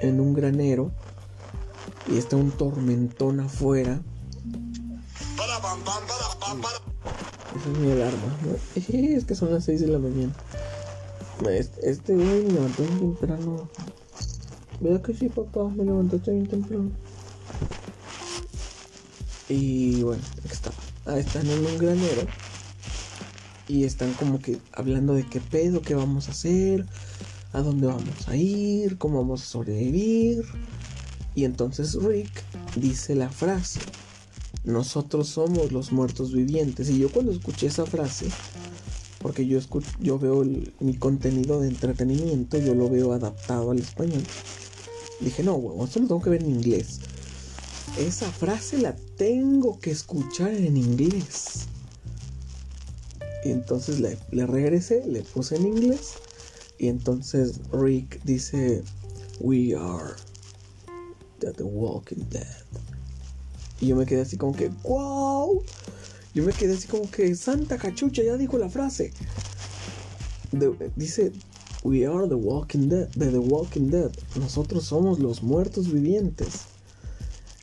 [0.00, 0.92] en un granero
[2.06, 4.00] y está un tormentón afuera.
[7.56, 8.36] Esa es mi alarma.
[9.16, 10.32] Es que son las 6 de la mañana.
[11.82, 13.68] Este güey me levantó bien temprano.
[14.80, 15.68] ¿Verdad que sí, papá?
[15.68, 16.90] Me levantaste bien temprano.
[19.50, 20.70] Y bueno, está.
[21.06, 22.22] Ah, están en un granero.
[23.66, 26.86] Y están como que hablando de qué pedo, qué vamos a hacer,
[27.52, 30.44] a dónde vamos a ir, cómo vamos a sobrevivir.
[31.34, 32.30] Y entonces Rick
[32.76, 33.80] dice la frase,
[34.64, 36.88] nosotros somos los muertos vivientes.
[36.88, 38.26] Y yo cuando escuché esa frase,
[39.20, 39.58] porque yo,
[40.00, 40.44] yo veo
[40.80, 44.22] mi contenido de entretenimiento, yo lo veo adaptado al español,
[45.20, 47.00] dije, no, huevo, esto lo tengo que ver en inglés.
[47.98, 51.66] Esa frase la tengo que escuchar en inglés.
[53.44, 56.14] Y entonces le, regresé, le puse en inglés.
[56.78, 58.82] Y entonces Rick dice,
[59.40, 60.14] We are
[61.40, 62.64] The Walking Dead.
[63.80, 65.62] Y yo me quedé así como que, wow.
[66.34, 69.12] Yo me quedé así como que, Santa Cachucha ya dijo la frase.
[70.96, 71.32] dice,
[71.82, 74.10] We are the Walking Dead, de The Walking Dead.
[74.36, 76.69] Nosotros somos los muertos vivientes.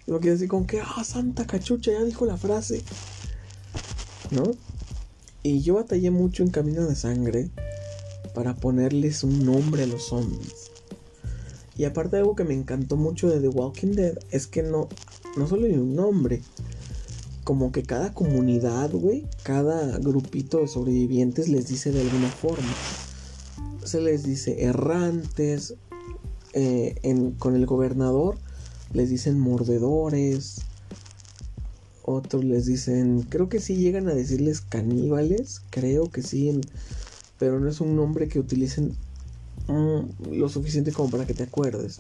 [0.08, 2.82] Y me quedé así con que, ah, santa cachucha, ya dijo la frase.
[4.32, 4.44] ¿No?
[5.44, 7.50] Y yo batallé mucho en Camino de Sangre
[8.34, 10.72] para ponerles un nombre a los zombies.
[11.78, 14.90] Y aparte algo que me encantó mucho de The Walking Dead es que no,
[15.38, 16.42] no solo hay un nombre,
[17.44, 22.74] como que cada comunidad, güey, cada grupito de sobrevivientes les dice de alguna forma.
[23.86, 25.76] Se les dice errantes,
[26.54, 26.96] eh,
[27.38, 28.38] con el gobernador
[28.94, 30.62] les dicen mordedores,
[32.04, 36.62] otros les dicen, creo que sí llegan a decirles caníbales, creo que sí,
[37.38, 38.96] pero no es un nombre que utilicen
[39.68, 41.98] mm, lo suficiente como para que te acuerdes.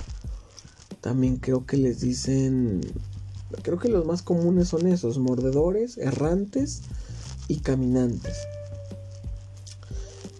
[1.01, 2.81] También creo que les dicen
[3.63, 6.81] Creo que los más comunes son esos, mordedores, errantes
[7.47, 8.35] y caminantes.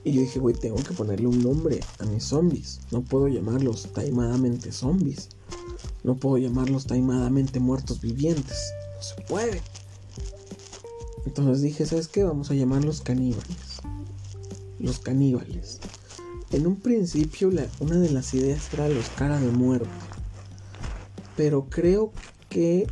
[0.04, 2.80] Y yo dije, güey, tengo que ponerle un nombre a mis zombies.
[2.92, 5.30] No puedo llamarlos taimadamente zombies.
[6.08, 8.74] No puedo llamarlos taimadamente muertos vivientes.
[8.96, 9.62] No se puede.
[11.26, 12.24] Entonces dije, ¿sabes qué?
[12.24, 13.82] Vamos a llamarlos caníbales.
[14.80, 15.82] Los caníbales.
[16.52, 17.52] En un principio
[17.82, 19.90] una de las ideas era los cara de muerte.
[21.36, 22.14] Pero creo
[22.48, 22.88] que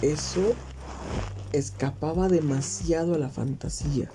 [0.00, 0.54] eso
[1.52, 4.12] escapaba demasiado a la fantasía.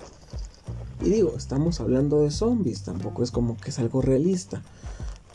[1.02, 4.62] Y digo, estamos hablando de zombies, tampoco es como que es algo realista.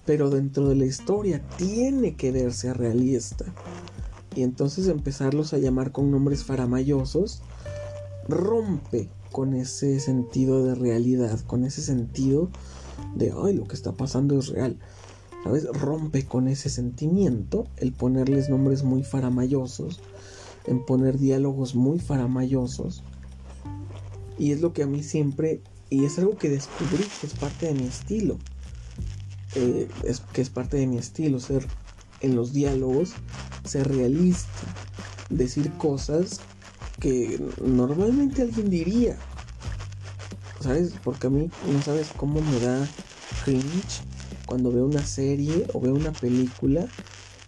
[0.06, 3.46] Pero dentro de la historia tiene que verse realista.
[4.36, 7.42] Y entonces empezarlos a llamar con nombres faramayosos
[8.28, 12.50] rompe con ese sentido de realidad, con ese sentido
[13.16, 14.78] de, ay, lo que está pasando es real.
[15.44, 15.66] ¿sabes?
[15.66, 20.00] Rompe con ese sentimiento el ponerles nombres muy faramayosos,
[20.66, 23.04] en poner diálogos muy faramayosos.
[24.38, 27.68] Y es lo que a mí siempre, y es algo que descubrí que es parte
[27.68, 28.38] de mi estilo,
[29.56, 31.66] eh, es, que es parte de mi estilo, ser
[32.22, 33.14] en los diálogos,
[33.66, 34.50] ser realista,
[35.30, 36.40] decir cosas
[37.00, 39.18] que normalmente alguien diría.
[40.60, 40.94] ¿Sabes?
[41.04, 42.88] Porque a mí no sabes cómo me da
[43.44, 44.04] cringe
[44.46, 46.86] cuando veo una serie o veo una película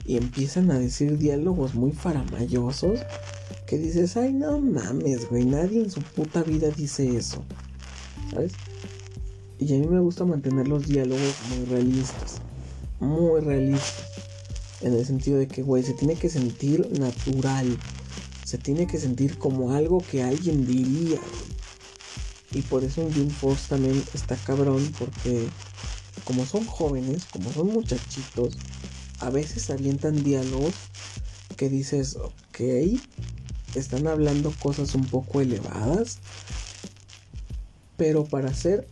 [0.05, 2.99] y empiezan a decir diálogos muy faramayosos
[3.67, 7.43] que dices, ay no mames, güey, nadie en su puta vida dice eso.
[8.31, 8.53] ¿Sabes?
[9.59, 12.41] Y a mí me gusta mantener los diálogos muy realistas.
[12.99, 14.05] Muy realistas.
[14.81, 17.77] En el sentido de que, güey, se tiene que sentir natural.
[18.43, 21.19] Se tiene que sentir como algo que alguien diría.
[22.51, 25.47] Y por eso June Force también está cabrón porque
[26.23, 28.57] como son jóvenes, como son muchachitos,
[29.19, 30.73] a veces avientan diálogos
[31.57, 32.99] que dices, ok,
[33.75, 36.19] están hablando cosas un poco elevadas,
[37.97, 38.87] pero para ser,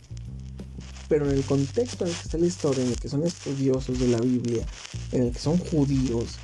[1.12, 4.00] pero en el contexto en el que está la historia, en el que son estudiosos
[4.00, 4.64] de la Biblia,
[5.12, 6.38] en el que son judíos,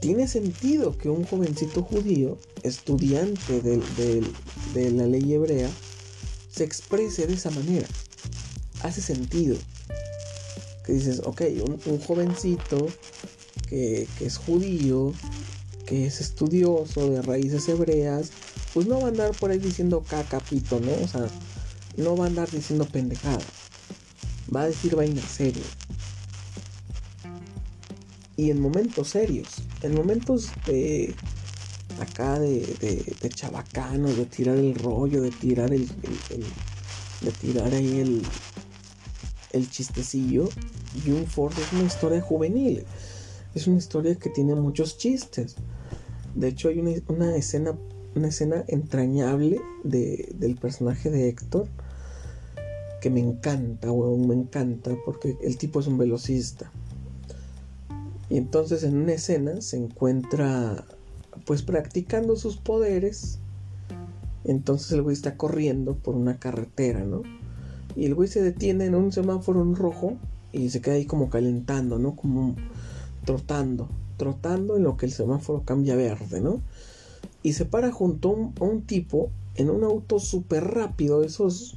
[0.00, 5.68] tiene sentido que un jovencito judío, estudiante de la ley hebrea,
[6.50, 7.86] se exprese de esa manera.
[8.80, 9.58] Hace sentido
[10.86, 11.42] que dices, ok,
[11.84, 12.86] un, jovencito
[13.68, 15.12] que, es judío,
[15.84, 18.30] que es estudioso de raíces hebreas,
[18.72, 20.94] pues no va a andar por ahí diciendo cacapito, ¿no?
[21.04, 21.28] O sea,
[21.98, 23.65] no va a andar diciendo pendejadas.
[24.54, 25.62] Va a decir vaina serio.
[28.36, 29.48] Y en momentos serios,
[29.82, 31.14] en momentos de
[32.00, 32.60] acá de,
[33.22, 35.88] de, chabacano, de tirar el rollo, de tirar el
[37.20, 38.22] de tirar ahí el,
[39.52, 40.48] el chistecillo,
[41.04, 42.84] June Ford es una historia juvenil.
[43.54, 45.56] Es una historia que tiene muchos chistes.
[46.34, 46.78] De hecho, hay
[47.08, 47.76] una, escena,
[48.14, 51.68] una escena entrañable del personaje de Héctor
[53.10, 56.70] me encanta, weón, me encanta, porque el tipo es un velocista.
[58.28, 60.84] Y entonces en una escena se encuentra
[61.44, 63.38] pues practicando sus poderes.
[64.44, 67.22] Entonces el güey está corriendo por una carretera, ¿no?
[67.94, 70.16] Y el güey se detiene en un semáforo en rojo
[70.52, 72.14] y se queda ahí como calentando, ¿no?
[72.14, 72.56] Como
[73.24, 76.60] trotando, trotando en lo que el semáforo cambia verde, ¿no?
[77.42, 81.76] Y se para junto a un, tipo en un auto súper rápido, esos...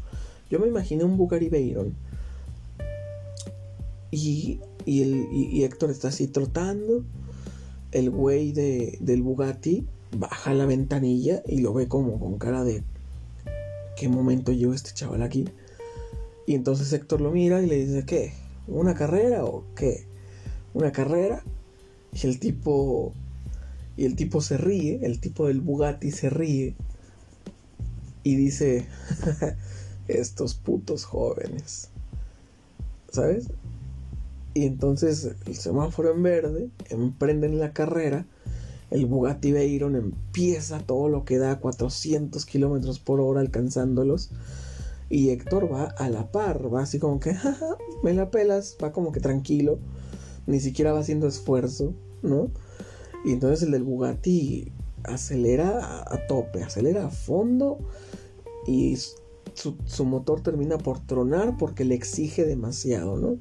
[0.50, 1.96] Yo me imaginé un Bugatti Veyron.
[4.12, 7.04] Y, y, y, Héctor está así trotando.
[7.92, 9.86] El güey de, del Bugatti
[10.18, 12.84] baja la ventanilla y lo ve como con cara de...
[13.96, 15.46] ¿Qué momento llegó este chaval aquí?
[16.48, 18.34] Y entonces Héctor lo mira y le dice, ¿qué?
[18.68, 20.06] ¿Una carrera o qué?
[20.74, 21.44] ¿Una carrera?
[22.14, 23.14] Y el tipo...
[23.98, 26.74] Y el tipo se ríe, el tipo del Bugatti se ríe
[28.24, 28.86] y dice,
[30.10, 31.90] estos putos jóvenes.
[33.12, 33.48] ¿sabes?
[34.54, 38.26] Y entonces el semáforo en verde, emprenden la carrera,
[38.92, 44.32] el Bugatti Veyron empieza todo lo que da 400 kilómetros por hora alcanzándolos.
[45.12, 48.92] Y Héctor va a la par, va así como que, jaja, me la pelas, va
[48.92, 49.80] como que tranquilo,
[50.46, 52.52] ni siquiera va haciendo esfuerzo, ¿no?
[53.26, 54.72] Y entonces el del Bugatti
[55.04, 57.80] acelera a, tope, acelera a fondo
[58.68, 58.98] y
[59.60, 63.38] su, motor termina por tronar porque le exige demasiado, ¿no?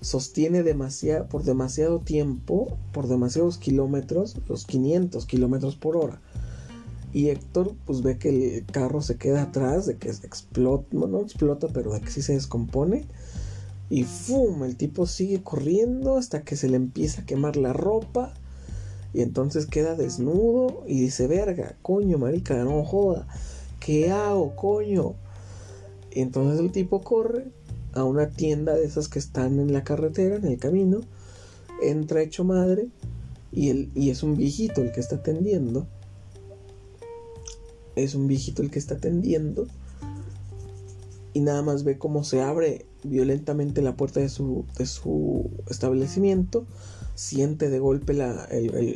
[0.00, 6.20] Sostiene demasiado, por demasiado tiempo, por demasiados kilómetros, los 500 kilómetros por hora.
[7.12, 11.68] Y Héctor pues ve que el carro se queda atrás, de que explota, no, explota,
[11.72, 13.06] pero de que sí se descompone.
[13.90, 14.62] Y ¡fum!
[14.64, 18.34] El tipo sigue corriendo hasta que se le empieza a quemar la ropa.
[19.14, 23.26] Y entonces queda desnudo y dice, verga, coño, marica, no joda.
[23.80, 25.14] ¿Qué hago, coño?
[26.12, 27.46] Entonces el tipo corre
[27.92, 31.00] a una tienda de esas que están en la carretera, en el camino.
[31.82, 32.88] Entra hecho madre
[33.52, 35.86] y, y es un viejito el que está atendiendo
[38.04, 39.66] es un viejito el que está atendiendo
[41.34, 46.66] y nada más ve cómo se abre violentamente la puerta de su, de su establecimiento,
[47.14, 48.48] siente de golpe la,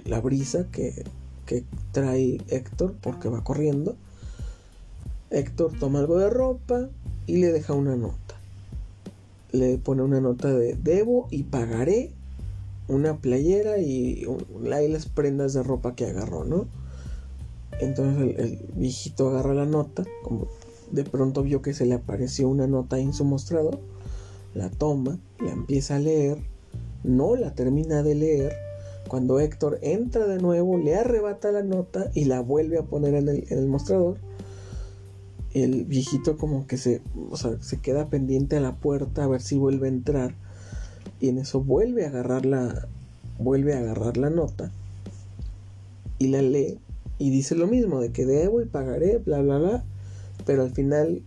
[0.04, 1.04] la brisa que,
[1.46, 3.96] que trae Héctor porque va corriendo.
[5.32, 6.88] Héctor toma algo de ropa
[7.26, 8.36] y le deja una nota.
[9.50, 12.10] Le pone una nota de debo y pagaré
[12.88, 14.26] una playera y,
[14.60, 16.66] las prendas de ropa que agarró, ¿no?
[17.80, 20.46] Entonces el, viejito agarra la nota, como
[20.90, 23.78] de pronto vio que se le apareció una nota en su mostrador,
[24.54, 26.38] la toma, la empieza a leer,
[27.02, 28.56] no la termina de leer.
[29.08, 33.28] Cuando Héctor entra de nuevo, le arrebata la nota y la vuelve a poner en
[33.28, 34.16] el, mostrador.
[35.54, 37.02] El viejito como que se,
[37.60, 40.34] se queda pendiente a la puerta a ver si vuelve a entrar.
[41.20, 42.88] Y en eso vuelve a agarrar la,
[43.38, 44.72] vuelve a agarrar la nota
[46.18, 46.78] y la lee
[47.18, 49.84] y dice lo mismo, de que debo y pagaré, bla, bla, bla.
[50.44, 51.22] Pero al final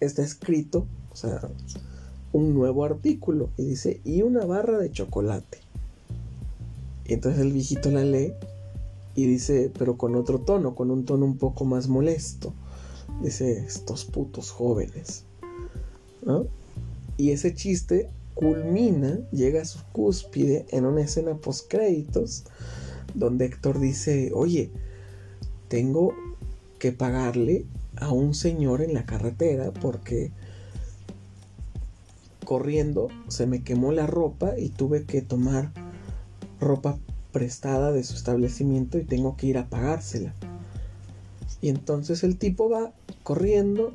[0.00, 1.40] está escrito, o sea,
[2.32, 3.50] un nuevo artículo.
[3.56, 5.58] Y dice, y una barra de chocolate.
[7.06, 8.32] Y entonces el viejito la lee
[9.14, 12.52] y dice, pero con otro tono, con un tono un poco más molesto.
[13.22, 15.24] Dice, estos putos jóvenes.
[16.24, 16.46] ¿No?
[17.16, 22.44] Y ese chiste culmina, llega a su cúspide en una escena post créditos
[23.14, 24.70] donde Héctor dice, oye,
[25.68, 26.14] tengo
[26.78, 27.64] que pagarle
[27.96, 30.30] a un señor en la carretera porque
[32.44, 35.72] corriendo se me quemó la ropa y tuve que tomar
[36.60, 36.98] ropa
[37.32, 40.34] prestada de su establecimiento y tengo que ir a pagársela.
[41.60, 42.92] Y entonces el tipo va
[43.22, 43.92] corriendo,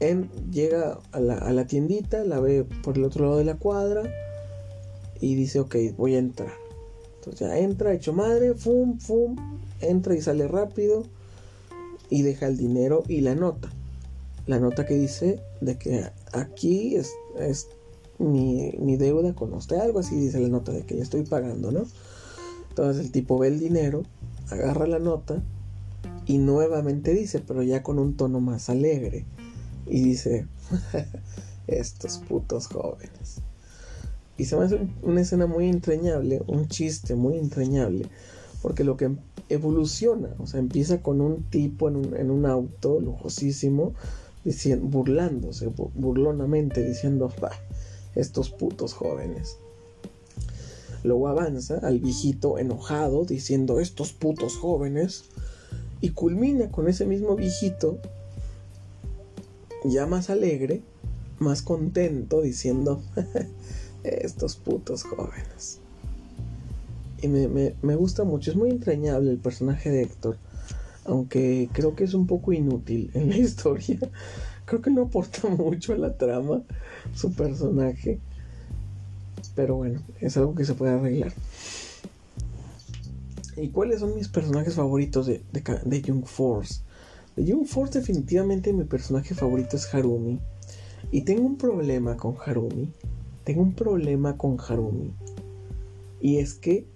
[0.00, 3.56] en, llega a la, a la tiendita, la ve por el otro lado de la
[3.56, 4.02] cuadra
[5.20, 6.52] y dice, ok, voy a entrar.
[7.16, 9.36] Entonces ya entra, hecho madre, fum, fum,
[9.82, 11.04] entra y sale rápido
[12.08, 13.70] y deja el dinero y la nota.
[14.46, 17.68] La nota que dice de que aquí es, es
[18.18, 21.70] mi, mi, deuda con usted, algo así dice la nota de que le estoy pagando,
[21.70, 21.84] ¿no?
[22.70, 24.02] Entonces el tipo ve el dinero,
[24.52, 25.42] agarra la nota
[26.26, 29.24] y nuevamente dice, pero ya con un tono más alegre,
[29.86, 30.46] y dice,
[31.66, 33.42] estos putos jóvenes.
[34.36, 38.06] Y se me hace una escena muy entrañable, un chiste muy entrañable,
[38.62, 39.10] porque lo que
[39.48, 43.94] evoluciona, o sea, empieza con un tipo en un, en un auto lujosísimo,
[44.44, 47.50] diciendo, burlándose, burlonamente, diciendo, bah,
[48.14, 49.58] estos putos jóvenes.
[51.02, 55.24] Luego avanza al viejito enojado, diciendo, estos putos jóvenes,
[56.00, 57.98] y culmina con ese mismo viejito,
[59.84, 60.82] ya más alegre,
[61.38, 63.02] más contento, diciendo,
[64.04, 65.80] estos putos jóvenes.
[67.22, 70.38] Y me, gusta mucho, es muy entrañable el personaje de Héctor,
[71.04, 73.98] aunque creo que es un poco inútil en la historia.
[74.64, 76.62] Creo que no aporta mucho a la trama
[77.14, 78.20] su personaje.
[79.60, 81.34] Pero bueno, es algo que se puede arreglar.
[83.58, 86.80] ¿Y cuáles son mis personajes favoritos de, de, Young Force?
[87.36, 90.40] De Young Force definitivamente mi personaje favorito es Harumi.
[91.10, 92.90] Y tengo un problema con Harumi
[93.44, 95.12] tengo un problema con Harumi.
[96.22, 96.86] Y es que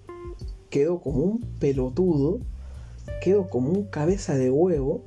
[0.71, 2.39] quedo como un pelotudo,
[3.23, 5.03] quedo como un cabeza de huevo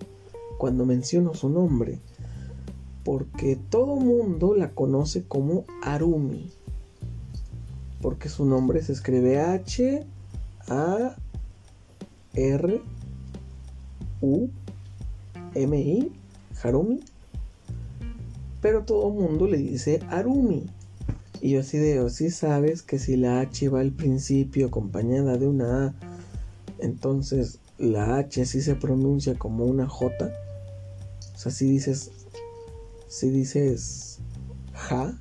[0.59, 1.97] cuando menciono su nombre.
[3.03, 6.51] Porque todo mundo la conoce como Arumi.
[8.07, 10.07] Porque su nombre se escribe H
[10.69, 11.13] A
[12.35, 12.81] R
[14.21, 14.47] U
[15.53, 16.13] M I
[16.63, 17.01] Harumi.
[18.61, 20.67] pero todo el mundo le dice Arumi.
[21.41, 25.49] Y yo así de, si sabes que si la H va al principio acompañada de
[25.49, 25.93] una A,
[26.79, 30.31] entonces la H sí se pronuncia como una J.
[31.35, 32.11] O sea, si dices,
[33.09, 34.19] si dices
[34.71, 35.13] ja,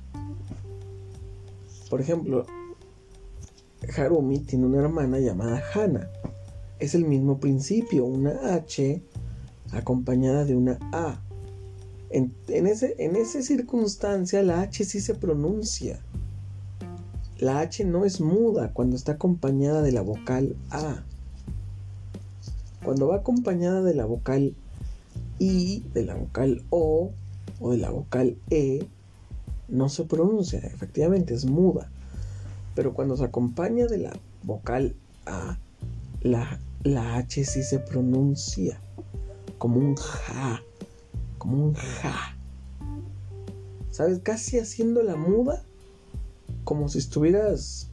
[1.89, 2.45] por ejemplo,
[3.95, 6.09] Harumi tiene una hermana llamada Hana.
[6.79, 9.01] Es el mismo principio, una H
[9.71, 11.21] acompañada de una A.
[12.09, 15.99] En, ese, en esa circunstancia la H sí se pronuncia.
[17.37, 21.03] La H no es muda cuando está acompañada de la vocal A.
[22.83, 24.55] Cuando va acompañada de la vocal
[25.39, 27.11] I, de la vocal O
[27.59, 28.87] o de la vocal E,
[29.67, 31.91] no se pronuncia, efectivamente es muda.
[32.77, 34.13] Pero cuando se acompaña de la
[34.43, 35.57] vocal A,
[36.21, 38.79] la, la H sí se pronuncia
[39.57, 40.61] como un ja,
[41.39, 42.37] como un ja.
[43.89, 44.19] ¿Sabes?
[44.19, 45.63] Casi haciendo la muda,
[46.65, 47.89] como si estuvieras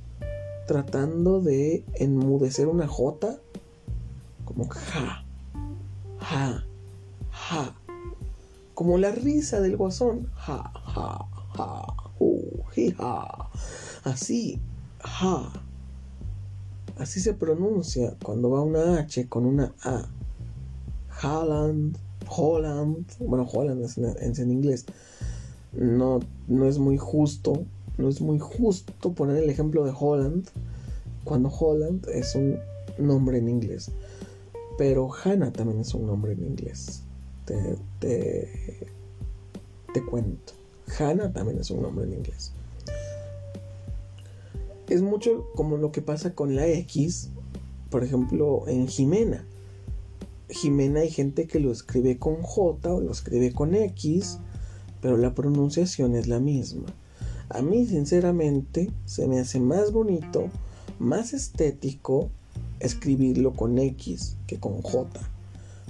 [0.66, 3.39] tratando de enmudecer una J,
[4.45, 5.24] como ja,
[6.18, 6.62] ja,
[7.30, 7.74] ja.
[8.74, 11.24] Como la risa del guasón, ja, ja,
[11.57, 11.87] ja,
[12.18, 13.49] uh, ja.
[14.05, 14.61] Así,
[15.05, 15.52] ja.
[16.98, 20.07] Así se pronuncia cuando va una H con una A.
[21.22, 21.96] Holland,
[22.28, 24.84] Holland, bueno, Holland es en, inglés.
[25.72, 27.64] No, no es muy justo,
[27.98, 30.46] no es muy justo poner el ejemplo de Holland
[31.24, 32.59] cuando Holland es un
[32.98, 33.90] nombre en inglés.
[34.78, 37.02] Pero Hannah también es un nombre en inglés.
[37.44, 38.88] Te, te,
[39.92, 40.52] te cuento.
[40.98, 42.52] Hannah también es un nombre en inglés.
[44.95, 47.30] Es mucho como lo que pasa con la X,
[47.90, 49.45] por ejemplo, en Jimena.
[50.49, 54.38] Jimena hay gente que lo escribe con J o lo escribe con X,
[55.01, 56.84] pero la pronunciación es la misma.
[57.49, 60.49] A mí sinceramente se me hace más bonito,
[61.01, 62.30] más estético
[62.78, 65.09] escribirlo con X que con J.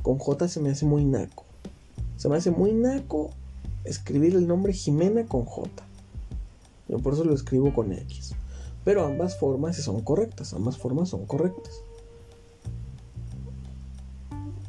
[0.03, 1.45] Con J se me hace muy naco.
[2.17, 3.33] Se me hace muy naco
[3.85, 5.69] escribir el nombre Jimena con J.
[6.89, 8.35] Yo por eso lo escribo con X.
[8.85, 11.83] Pero ambas formas son correctas, ambas formas son correctas.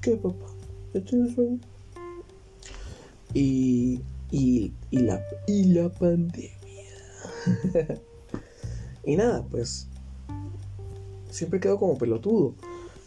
[0.02, 0.46] ¿Qué, papá?
[0.94, 1.60] ¿Ya tienes sueño?
[3.34, 4.02] Y,
[4.32, 6.52] y, y, la, y la pandemia.
[9.06, 9.88] y nada, pues
[11.30, 12.54] siempre quedo como pelotudo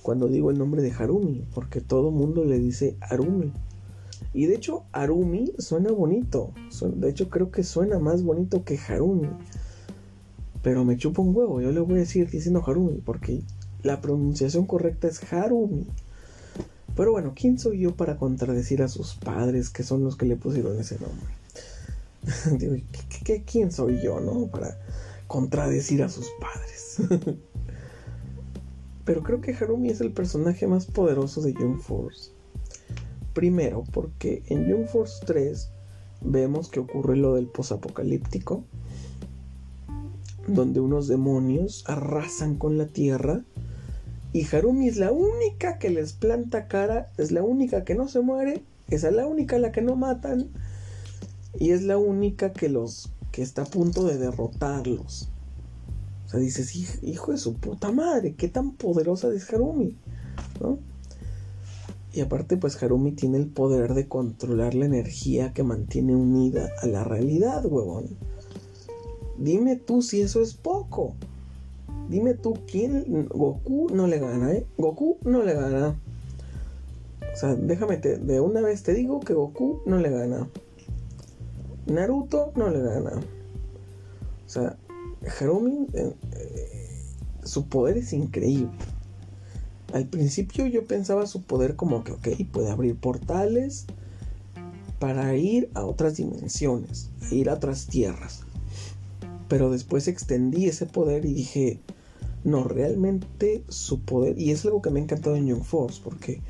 [0.03, 3.53] cuando digo el nombre de Harumi, porque todo mundo le dice Harumi.
[4.33, 6.53] Y de hecho, Harumi suena bonito.
[6.97, 9.29] De hecho, creo que suena más bonito que Harumi.
[10.63, 13.43] Pero me chupa un huevo, yo le voy a decir diciendo Harumi, porque
[13.83, 15.87] la pronunciación correcta es Harumi.
[16.97, 20.37] Pero bueno, ¿quién soy yo para contradecir a sus padres, que son los que le
[20.37, 22.59] pusieron ese nombre?
[22.59, 22.75] Digo,
[23.47, 24.49] quién soy yo, no?
[24.49, 24.77] Para
[25.29, 26.97] contradecir a sus padres.
[29.05, 32.33] Pero creo que Harumi es el personaje más poderoso de Young Force.
[33.33, 35.71] Primero, porque en Young Force 3
[36.21, 38.65] vemos que ocurre lo del posapocalíptico
[40.49, 43.43] donde unos demonios arrasan con la tierra
[44.33, 48.21] y Harumi es la única que les planta cara, es la única que no se
[48.21, 50.49] muere, es la única a la que no matan
[51.59, 55.31] y es la única que los que está a punto de derrotarlos.
[56.27, 59.97] O sea, dices, hijo de su puta madre, qué tan poderosa es Harumi,
[60.61, 60.79] ¿no?
[62.13, 66.87] Y aparte, pues Harumi tiene el poder de controlar la energía que mantiene unida a
[66.87, 68.09] la realidad, huevón.
[69.39, 71.15] Dime tú si eso es poco.
[72.09, 73.29] Dime tú quién.
[73.29, 74.67] Goku no le gana, ¿eh?
[74.77, 75.99] Goku no le gana.
[77.33, 80.49] O sea, déjame, de una vez te digo que Goku no le gana.
[81.87, 83.13] Naruto no le gana.
[84.47, 84.77] O sea,
[85.39, 87.03] Harumi, eh, eh,
[87.45, 88.71] su poder es increíble.
[89.93, 93.87] Al principio yo pensaba su poder como que, ok, puede abrir portales
[94.99, 98.45] para ir a otras dimensiones, ir a otras tierras.
[99.49, 101.81] Pero después extendí ese poder y dije,
[102.45, 106.41] no, realmente su poder, y es algo que me ha encantado en Young Force, porque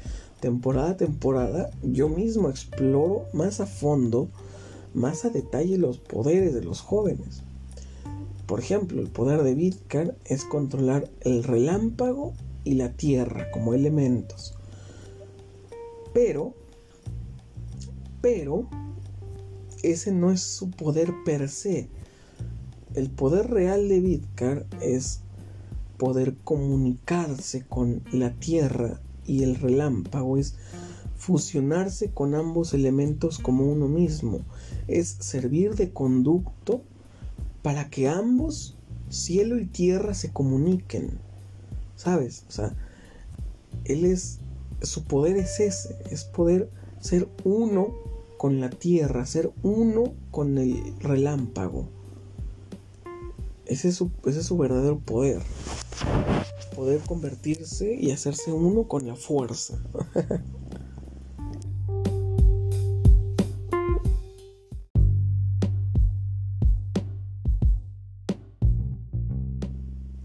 [0.40, 4.28] temporada a temporada yo mismo exploro más a fondo,
[4.94, 7.42] más a detalle los poderes de los jóvenes.
[8.46, 12.32] Por ejemplo, el poder de Vidkar es controlar el relámpago
[12.64, 14.54] y la tierra como elementos.
[16.14, 16.54] Pero,
[18.22, 18.68] pero,
[19.82, 21.88] ese no es su poder per se
[22.98, 25.20] el poder real de Vidkar es
[25.98, 30.56] poder comunicarse con la tierra y el relámpago es
[31.16, 34.40] fusionarse con ambos elementos como uno mismo,
[34.88, 36.82] es servir de conducto
[37.62, 38.76] para que ambos,
[39.10, 41.20] cielo y tierra, se comuniquen.
[41.94, 42.46] ¿Sabes?
[42.48, 42.74] O sea,
[43.84, 44.40] él es,
[44.82, 46.68] su poder es ese, es poder
[46.98, 47.94] ser uno
[48.38, 51.97] con la tierra, ser uno con el relámpago.
[53.68, 54.10] Ese es su,
[54.56, 55.42] verdadero poder.
[56.74, 59.78] Poder convertirse y hacerse uno con la fuerza.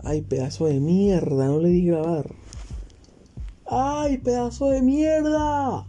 [0.06, 2.34] Ay, pedazo de mierda, no le di grabar.
[3.66, 5.86] ¡Ay, pedazo de mierda!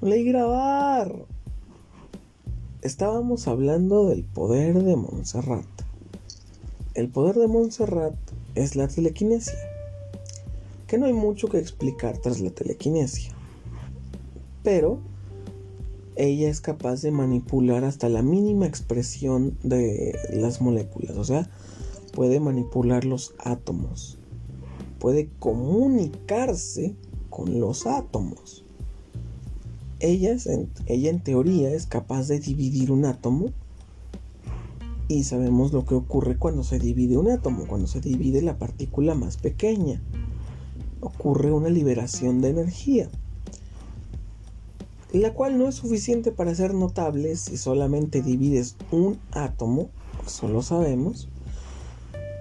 [0.00, 1.26] No le di grabar.
[2.82, 5.85] Estábamos hablando del poder de Montserrat.
[6.96, 8.14] El poder de Montserrat
[8.54, 9.58] es la telequinesia.
[10.86, 13.36] Que no hay mucho que explicar tras la telequinesia.
[14.62, 15.00] Pero
[16.16, 21.18] ella es capaz de manipular hasta la mínima expresión de las moléculas.
[21.18, 21.50] O sea,
[22.14, 24.18] puede manipular los átomos,
[24.98, 26.96] puede comunicarse
[27.28, 28.64] con los átomos.
[30.00, 30.34] Ella,
[30.86, 33.52] ella en teoría es capaz de dividir un átomo
[35.08, 39.14] y sabemos lo que ocurre cuando se divide un átomo, cuando se divide la partícula
[39.14, 40.02] más pequeña.
[41.00, 43.08] Ocurre una liberación de energía,
[45.12, 49.90] la cual no es suficiente para ser notable si solamente divides un átomo,
[50.26, 51.28] eso lo sabemos,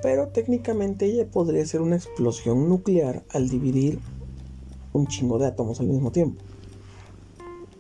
[0.01, 3.99] pero técnicamente ella podría ser una explosión nuclear al dividir
[4.93, 6.43] un chingo de átomos al mismo tiempo.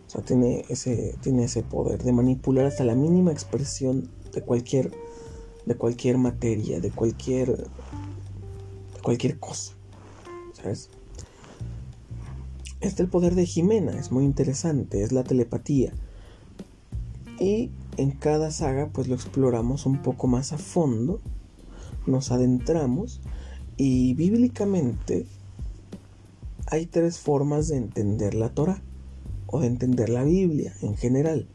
[0.07, 4.91] O sea, tiene ese, tiene ese poder de manipular hasta la mínima expresión de cualquier,
[5.65, 7.67] de cualquier materia, de cualquier,
[9.01, 9.73] cualquier cosa.
[10.53, 10.89] ¿Sabes?
[12.81, 15.91] Este el poder de Jimena, es muy interesante, es la telepatía.
[17.39, 21.21] Y en cada saga pues lo exploramos un poco más a fondo
[22.07, 23.21] nos adentramos
[23.77, 25.25] y bíblicamente
[26.67, 28.81] hay tres formas de entender la Torah
[29.47, 31.47] o de entender la Biblia en general.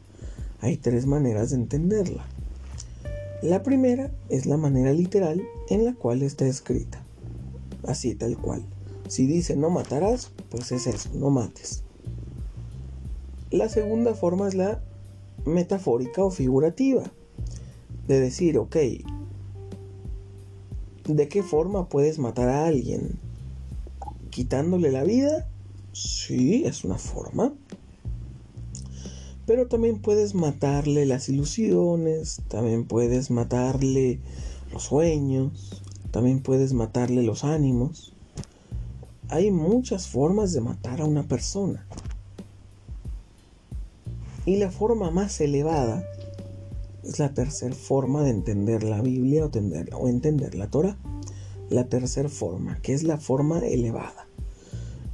[0.59, 2.25] Hay tres maneras de entenderla.
[3.41, 7.03] La primera es la manera literal en la cual está escrita.
[7.87, 8.63] Así tal cual.
[9.07, 11.83] Si dice no matarás, pues es eso, no mates.
[13.49, 14.81] La segunda forma es la
[15.45, 17.03] metafórica o figurativa.
[18.07, 18.77] De decir, ok,
[21.07, 23.19] ¿De qué forma puedes matar a alguien?
[24.29, 25.49] ¿Quitándole la vida?
[25.93, 27.53] Sí, es una forma.
[29.51, 34.21] Pero también puedes matarle las ilusiones, también puedes matarle
[34.71, 38.13] los sueños, también puedes matarle los ánimos.
[39.27, 41.85] Hay muchas formas de matar a una persona.
[44.45, 46.01] Y la forma más elevada
[47.03, 50.97] es la tercera forma de entender la Biblia o entender, o entender la Torah.
[51.69, 54.27] La tercera forma, que es la forma elevada.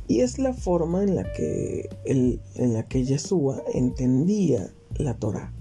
[0.07, 5.51] Y es la forma en la que, en la que Yeshua entendía la Torah.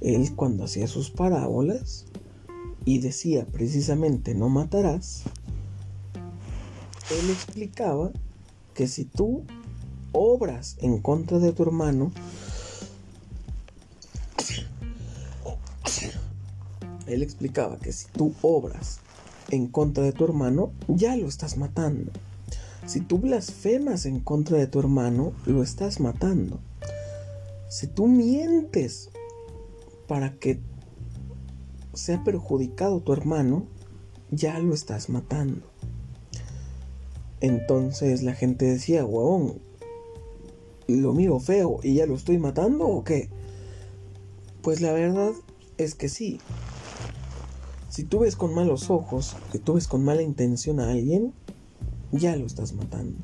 [0.00, 2.04] Él cuando hacía sus parábolas
[2.84, 5.22] y decía precisamente no matarás,
[7.10, 8.12] él explicaba
[8.74, 9.44] que si tú
[10.12, 12.12] obras en contra de tu hermano,
[17.06, 19.00] Él explicaba que si tú obras
[19.50, 22.10] en contra de tu hermano, ya lo estás matando.
[22.86, 26.60] Si tú blasfemas en contra de tu hermano, lo estás matando.
[27.68, 29.10] Si tú mientes
[30.06, 30.60] para que
[31.94, 33.66] sea perjudicado tu hermano,
[34.30, 35.66] ya lo estás matando.
[37.40, 39.60] Entonces la gente decía, huevón,
[40.86, 43.30] lo miro feo y ya lo estoy matando o qué?
[44.62, 45.32] Pues la verdad
[45.78, 46.40] es que sí,
[47.88, 51.32] si tú ves con malos ojos, que tú ves con mala intención a alguien,
[52.18, 53.18] ya lo estás matando.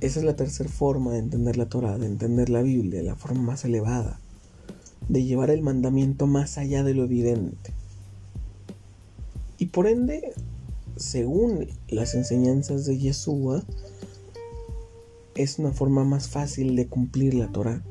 [0.00, 3.42] Esa es la tercera forma de entender la Torah, de entender la Biblia, la forma
[3.42, 4.20] más elevada,
[5.08, 7.72] de llevar el mandamiento más allá de lo evidente.
[9.58, 10.32] Y por ende,
[10.96, 13.64] según las enseñanzas de Yeshua,
[15.34, 17.82] es una forma más fácil de cumplir la Torah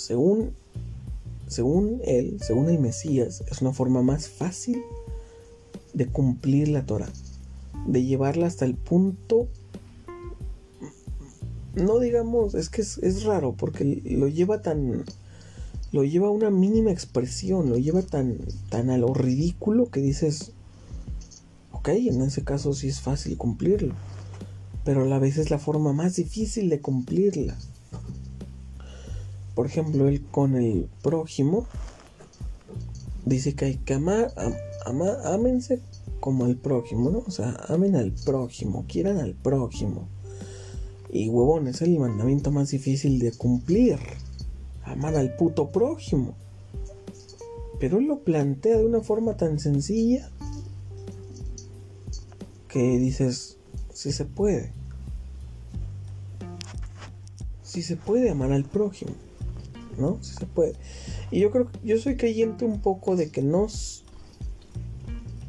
[0.00, 0.54] según,
[1.50, 4.80] según él, según el Mesías, es una forma más fácil
[5.92, 7.12] de cumplir la Torah,
[7.86, 9.48] de llevarla hasta el punto
[11.74, 15.04] no digamos, es que es, raro porque lo lleva tan
[15.92, 18.38] lo lleva a una mínima expresión, lo lleva tan
[18.68, 20.52] tan a lo ridículo que dices
[21.72, 23.94] Ok, en ese caso sí es fácil cumplirlo,
[24.84, 27.56] pero a la vez es la forma más difícil de cumplirla.
[29.60, 31.66] Por ejemplo, él con el prójimo
[33.26, 34.32] dice que hay que amar,
[34.86, 35.82] amar, ámense
[36.18, 37.24] como al prójimo, ¿no?
[37.26, 40.08] O sea, amen al prójimo, quieran al prójimo.
[41.12, 43.98] Y huevón, es el mandamiento más difícil de cumplir.
[44.82, 46.36] Amar al puto prójimo.
[47.78, 50.30] Pero él lo plantea de una forma tan sencilla
[52.66, 53.58] que dices,
[53.92, 54.72] si se puede.
[57.62, 59.12] Si se puede amar al prójimo.
[60.00, 60.18] ¿No?
[60.22, 60.74] Se puede.
[61.30, 63.66] Y yo creo yo soy creyente un poco de que no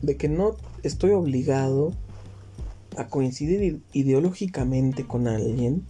[0.01, 1.93] de que no estoy obligado
[2.97, 5.83] a coincidir ideológicamente con alguien,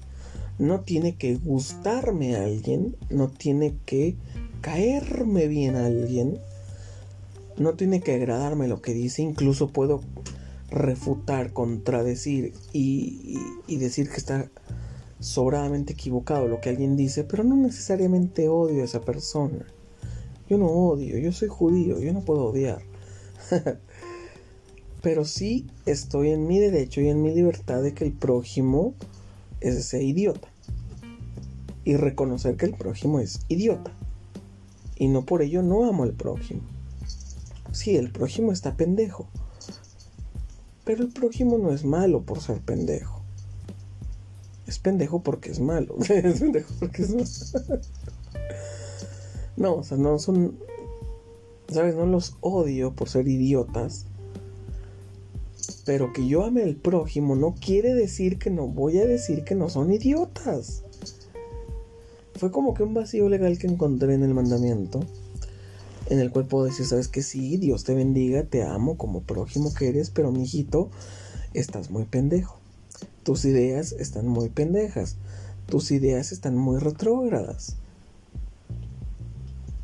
[0.59, 4.15] no tiene que gustarme a alguien, no tiene que
[4.59, 6.39] caerme bien a alguien,
[7.57, 10.01] no tiene que agradarme lo que dice, incluso puedo
[10.69, 14.51] refutar, contradecir y decir que está
[15.21, 19.65] sobradamente equivocado lo que alguien dice, pero no necesariamente odio a esa persona.
[20.49, 22.81] Yo no odio, yo soy judío, yo no puedo odiar.
[25.01, 28.95] pero sí estoy en mi derecho y en mi libertad de que el prójimo
[29.61, 30.49] es ese idiota.
[31.83, 33.91] Y reconocer que el prójimo es idiota.
[34.95, 36.61] Y no por ello no amo al prójimo.
[37.71, 39.27] Sí, el prójimo está pendejo.
[40.83, 43.20] Pero el prójimo no es malo por ser pendejo.
[44.71, 45.97] Es pendejo porque es malo.
[46.09, 47.81] es pendejo porque es malo.
[49.57, 50.57] no, o sea, no son...
[51.67, 51.93] ¿Sabes?
[51.95, 54.05] No los odio por ser idiotas
[55.85, 59.55] pero que yo ame al prójimo no quiere decir que no voy a decir que
[59.55, 60.83] no son idiotas.
[62.35, 65.01] Fue como que un vacío legal que encontré en el mandamiento,
[66.09, 69.73] en el cual puedo decir, sabes que sí, Dios te bendiga, te amo como prójimo
[69.73, 70.91] que eres, pero mi hijito,
[71.53, 72.60] estás muy pendejo.
[73.23, 75.17] Tus ideas están muy pendejas.
[75.67, 77.77] Tus ideas están muy retrógradas.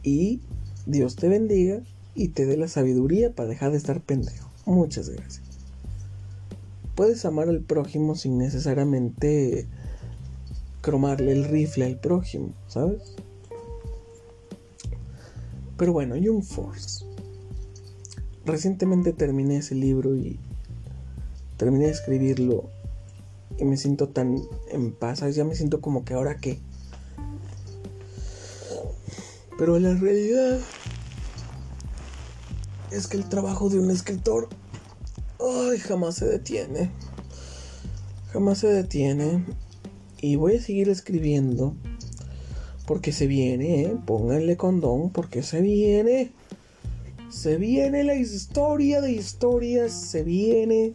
[0.04, 0.42] Y
[0.86, 1.82] Dios te bendiga
[2.16, 4.50] y te dé la sabiduría para dejar de estar pendejo.
[4.66, 5.48] Muchas gracias
[6.98, 9.68] puedes amar al prójimo sin necesariamente
[10.82, 13.16] cromarle el rifle al prójimo, ¿sabes?
[15.78, 17.06] Pero bueno, Young Force.
[18.46, 20.40] Recientemente terminé ese libro y
[21.58, 22.72] terminé de escribirlo
[23.60, 26.60] y me siento tan en paz, ya me siento como que ahora qué.
[29.58, 30.60] Pero la realidad
[32.92, 34.50] es que el trabajo de un escritor
[35.40, 36.90] Ay, jamás se detiene.
[38.32, 39.46] Jamás se detiene.
[40.20, 41.76] Y voy a seguir escribiendo.
[42.88, 43.98] Porque se viene, ¿eh?
[44.06, 45.12] Pónganle condón.
[45.12, 46.32] Porque se viene.
[47.30, 49.92] Se viene la historia de historias.
[49.92, 50.94] Se viene.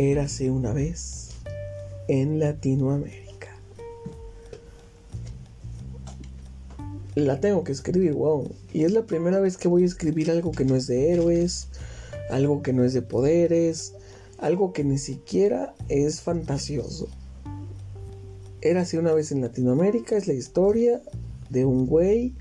[0.00, 1.30] Érase una vez
[2.06, 3.48] en Latinoamérica.
[7.16, 8.48] La tengo que escribir, wow.
[8.72, 11.68] Y es la primera vez que voy a escribir algo que no es de héroes
[12.28, 13.94] algo que no es de poderes,
[14.38, 17.08] algo que ni siquiera es fantasioso.
[18.60, 21.00] Era así una vez en Latinoamérica, es la historia
[21.48, 22.34] de un güey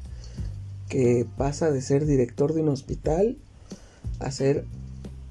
[0.89, 3.37] que pasa de ser director de un hospital
[4.19, 4.65] a ser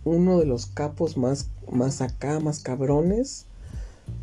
[0.04, 3.46] uno de los capos más, más acá, más cabrones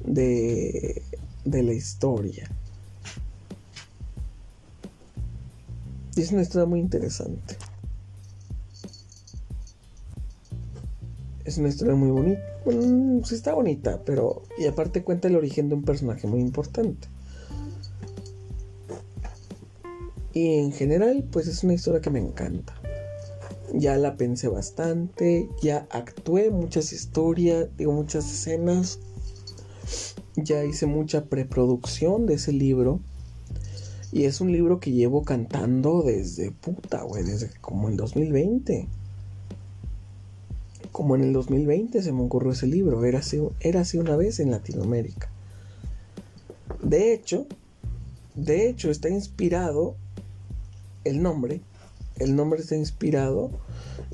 [0.05, 1.01] de,
[1.45, 2.49] de la historia.
[6.15, 7.57] Y es una historia muy interesante.
[11.43, 12.41] Es una historia muy bonita.
[12.65, 14.43] Bueno, sí está bonita, pero...
[14.57, 17.07] Y aparte cuenta el origen de un personaje muy importante.
[20.33, 22.73] Y en general, pues es una historia que me encanta.
[23.74, 28.99] Ya la pensé bastante, ya actué muchas historias, digo muchas escenas.
[30.36, 32.99] Ya hice mucha preproducción de ese libro.
[34.11, 38.88] Y es un libro que llevo cantando desde puta, güey, desde como el 2020
[40.93, 44.39] como en el 2020 se me ocurrió ese libro, era así, era así una vez
[44.39, 45.28] en Latinoamérica.
[46.82, 47.47] De hecho,
[48.36, 49.95] de hecho está inspirado
[51.03, 51.61] el nombre,
[52.20, 53.51] el nombre está inspirado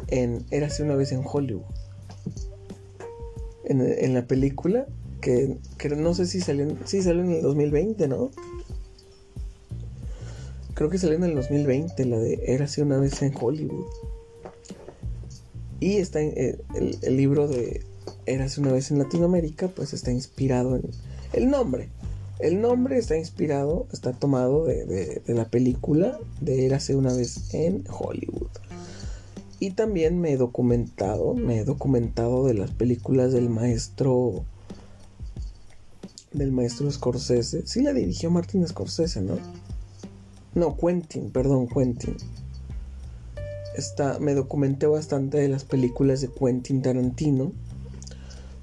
[0.07, 1.63] en Era así una vez en Hollywood.
[3.65, 4.87] En, la película
[5.21, 5.57] que,
[5.95, 8.31] no sé si salió, sí salió en el 2020, ¿no?
[10.73, 13.85] Creo que salió en el 2020 la de Era así una vez en Hollywood.
[15.79, 17.83] Y está eh, el, libro de
[18.25, 20.89] Érase una vez en Latinoamérica, pues está inspirado en
[21.33, 21.89] el nombre.
[22.39, 28.47] El nombre está inspirado, está tomado de, la película de Érase una vez en Hollywood.
[29.59, 34.45] Y también me he documentado, me he documentado de las películas del maestro
[36.31, 37.67] del maestro Scorsese.
[37.67, 39.37] Sí la dirigió Martin Scorsese, ¿no?
[40.55, 42.15] No, Quentin, perdón, Quentin.
[43.75, 47.51] Está, me documenté bastante de las películas de Quentin Tarantino.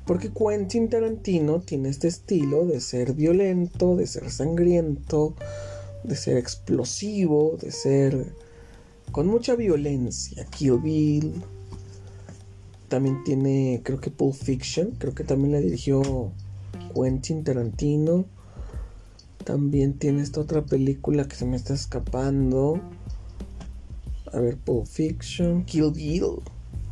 [0.07, 5.35] Porque Quentin Tarantino tiene este estilo de ser violento, de ser sangriento,
[6.05, 8.33] de ser explosivo, de ser
[9.11, 10.45] con mucha violencia.
[10.47, 11.43] Kill Bill.
[12.89, 16.31] También tiene, creo que Pulp Fiction, creo que también la dirigió
[16.95, 18.27] Quentin Tarantino.
[19.45, 22.81] También tiene esta otra película que se me está escapando.
[24.33, 26.43] A ver, Pulp Fiction, Kill Bill.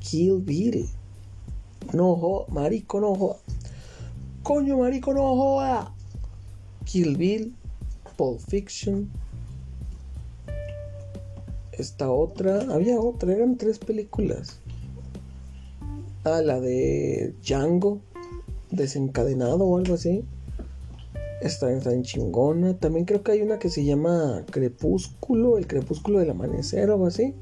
[0.00, 0.88] Kill Bill.
[1.92, 3.36] No marico, no
[4.42, 5.94] Coño, marico, no joda.
[6.84, 7.54] Kill Bill,
[8.16, 9.10] Pulp Fiction.
[11.72, 14.60] Esta otra, había otra, eran tres películas.
[16.24, 18.00] Ah, la de Django,
[18.70, 20.24] desencadenado o algo así.
[21.40, 22.78] Está, en chingona.
[22.78, 27.06] También creo que hay una que se llama Crepúsculo, el Crepúsculo del Amanecer o algo
[27.06, 27.34] así.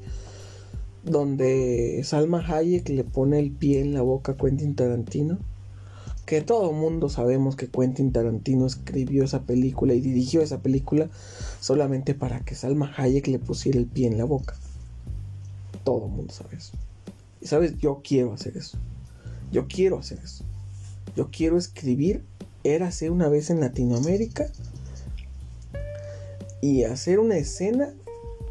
[1.03, 5.37] Donde Salma Hayek le pone el pie en la boca a Quentin Tarantino.
[6.25, 11.09] Que todo mundo sabemos que Quentin Tarantino escribió esa película y dirigió esa película
[11.59, 14.55] solamente para que Salma Hayek le pusiera el pie en la boca.
[15.83, 16.73] Todo mundo sabe eso.
[17.41, 18.77] Y sabes, yo quiero hacer eso.
[19.51, 20.45] Yo quiero hacer eso
[21.15, 22.23] yo quiero escribir
[22.63, 24.47] Érase una vez en Latinoamérica
[26.61, 27.93] y hacer una escena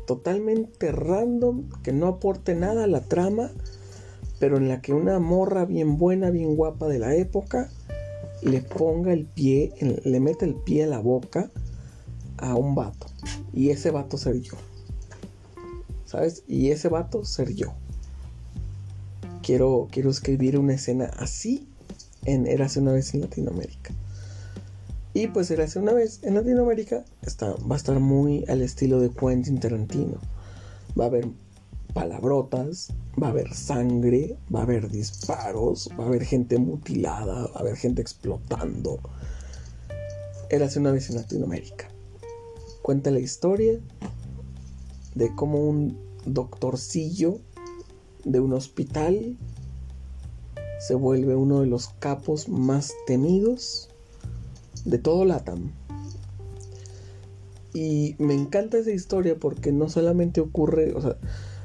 [0.06, 3.50] totalmente random que no aporte nada a la trama,
[4.38, 7.70] pero en la que una morra bien buena, bien guapa de la época
[8.42, 9.72] le ponga el pie,
[10.04, 11.50] le mete el pie a la boca
[12.38, 13.06] a un vato
[13.52, 14.54] y ese vato ser yo.
[16.06, 16.42] ¿Sabes?
[16.46, 17.72] Y ese vato ser yo.
[19.42, 21.66] Quiero, quiero escribir una escena así
[22.24, 23.94] en Érase una vez en Latinoamérica.
[25.14, 29.10] Y pues Érase una vez en Latinoamérica está, va a estar muy al estilo de
[29.10, 30.18] Quentin Tarantino.
[30.98, 31.28] Va a haber
[31.92, 32.88] palabrotas,
[33.22, 37.58] va a haber sangre, va a haber disparos, va a haber gente mutilada, va a
[37.58, 39.00] haber gente explotando.
[40.48, 41.88] Érase una vez en Latinoamérica.
[42.80, 43.78] Cuenta la historia
[45.14, 47.38] de cómo un doctorcillo
[48.24, 49.36] de un hospital
[50.80, 53.91] se vuelve uno de los capos más temidos
[54.84, 55.72] de todo Latam.
[57.74, 61.16] Y me encanta esa historia porque no solamente ocurre, o sea,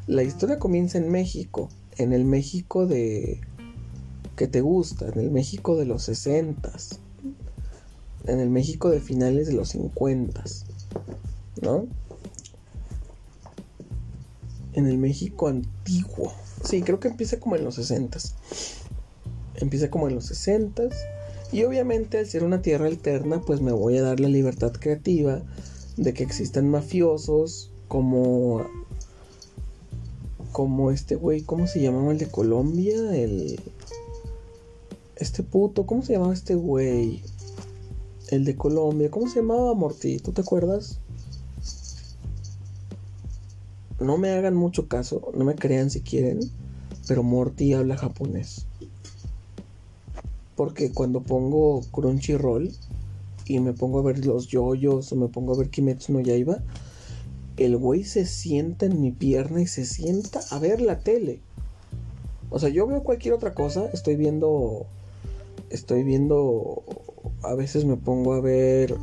[0.08, 3.42] la historia comienza en México, en el México de
[4.38, 6.72] que te gusta, en el México de los 60
[8.28, 10.44] en el México de finales de los 50
[11.62, 11.88] ¿no?
[14.74, 16.32] En el México antiguo.
[16.64, 18.20] Sí, creo que empieza como en los 60
[19.56, 20.84] empieza como en los 60
[21.52, 25.42] y obviamente al ser una tierra alterna pues me voy a dar la libertad creativa
[25.96, 28.66] de que existan mafiosos como
[30.52, 33.16] como este güey, ¿cómo se llamaba el de Colombia?
[33.16, 33.60] El
[35.16, 37.22] este puto, ¿cómo se llamaba este güey?
[38.30, 40.18] El de Colombia, ¿cómo se llamaba Morty?
[40.20, 41.00] ¿Tú te acuerdas?
[44.00, 46.40] No me hagan mucho caso, no me crean si quieren,
[47.08, 48.66] pero Morty habla japonés.
[50.58, 52.74] Porque cuando pongo Crunchyroll
[53.46, 56.58] y me pongo a ver los yoyos o me pongo a ver Kimetsu no Yaiba,
[57.56, 61.40] el güey se sienta en mi pierna y se sienta a ver la tele.
[62.50, 64.88] O sea, yo veo cualquier otra cosa, estoy viendo
[65.70, 66.84] estoy viendo
[67.44, 68.96] a veces me pongo a ver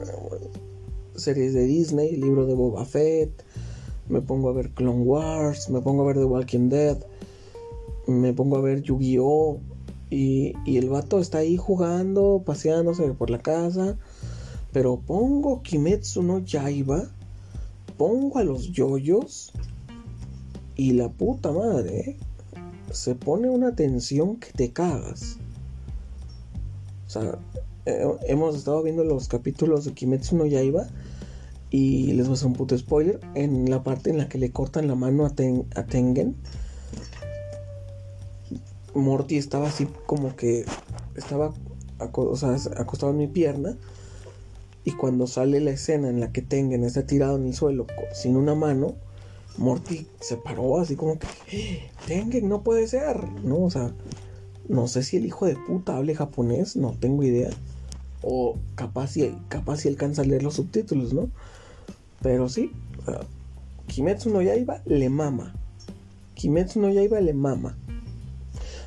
[1.15, 3.31] series de Disney, libro de Boba Fett,
[4.09, 6.99] me pongo a ver Clone Wars, me pongo a ver The Walking Dead,
[8.07, 9.61] me pongo a ver Yu-Gi-Oh,
[10.15, 13.97] y, el vato está ahí jugando, paseándose por la casa.
[14.73, 17.05] Pero pongo Kimetsu no Yaiba,
[17.97, 19.53] pongo a los yoyos
[20.77, 22.17] y la puta madre
[22.91, 25.39] se pone una tensión que te cagas.
[27.07, 27.39] O sea,
[27.87, 30.89] eh, hemos estado viendo los capítulos de Kimetsu no Yaiba
[31.71, 34.51] y les voy a hacer un puto spoiler en la parte en la que le
[34.51, 36.37] cortan la mano a Tengen
[38.95, 40.65] Morty estaba así como que
[41.17, 41.53] estaba
[41.99, 43.77] acostado en mi pierna.
[44.85, 48.37] Y cuando sale la escena en la que Tengen está tirado en el suelo sin
[48.37, 48.95] una mano,
[49.57, 53.63] Morty se paró así como que, ¡Eh, Tengen, no puede ser, ¿no?
[53.65, 53.95] O sea,
[54.69, 57.51] no sé si el hijo de puta hable japonés, no tengo idea.
[58.23, 61.31] O capaz si, capaz si alcanza a leer los subtítulos, ¿no?
[62.21, 62.71] Pero sí,
[63.87, 65.55] Kimetsu no Yaiba le mama.
[66.35, 67.77] Kimetsu no Yaiba le mama.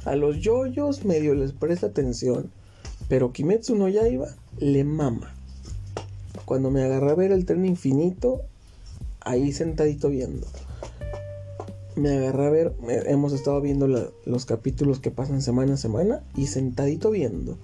[0.08, 2.50] A los yoyos medio les presta atención,
[3.10, 5.36] pero Kimetsu no Yaiba le mama.
[6.46, 8.44] Cuando me agarré a ver el tren infinito,
[9.20, 10.48] ahí sentadito viendo.
[11.98, 12.76] Me agarré a ver,
[13.08, 13.86] hemos estado viendo
[14.26, 17.58] los capítulos que pasan semana a semana y sentadito viendo.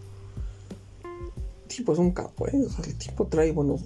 [1.67, 2.67] Tipo es un capo, ¿eh?
[2.85, 3.79] el tipo trae, bueno,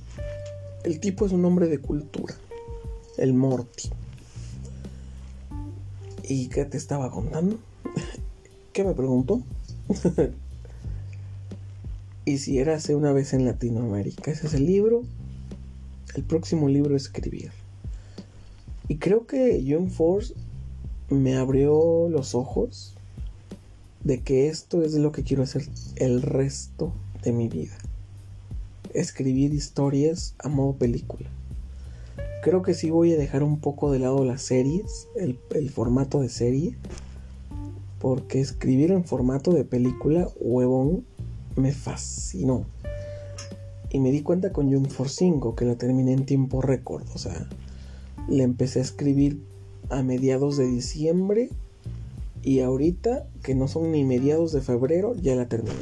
[0.84, 2.34] el tipo es un hombre de cultura.
[3.19, 3.91] El Morty.
[6.23, 7.59] ¿Y qué te estaba contando?
[8.77, 9.41] ¿Qué me preguntó?
[12.25, 14.29] y si era hace una vez en Latinoamérica.
[14.29, 15.01] Ese es el libro.
[16.13, 17.49] El próximo libro es escribir.
[18.87, 20.35] Y creo que Young Force
[21.09, 22.93] me abrió los ojos
[24.03, 26.93] de que esto es lo que quiero hacer el resto
[27.23, 27.75] de mi vida.
[28.93, 31.27] Escribir historias a modo película.
[32.43, 36.29] Creo que sí voy a dejar un poco de lado las series, el formato de
[36.29, 36.77] serie,
[37.99, 41.05] porque escribir en formato de película, huevón,
[41.55, 42.65] me fascinó.
[43.89, 47.03] Y me di cuenta con Jump for 5 que la terminé en tiempo récord.
[47.13, 47.47] O sea,
[48.27, 49.41] le empecé a escribir
[49.89, 51.49] a mediados de diciembre
[52.43, 55.75] y ahorita, que no son ni mediados de febrero, ya la terminé.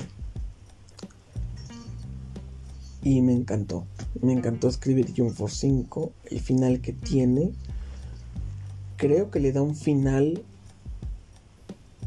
[3.03, 3.85] Y me encantó.
[4.21, 6.11] Me encantó escribir Jump for 5.
[6.25, 7.51] El final que tiene.
[8.97, 10.43] Creo que le da un final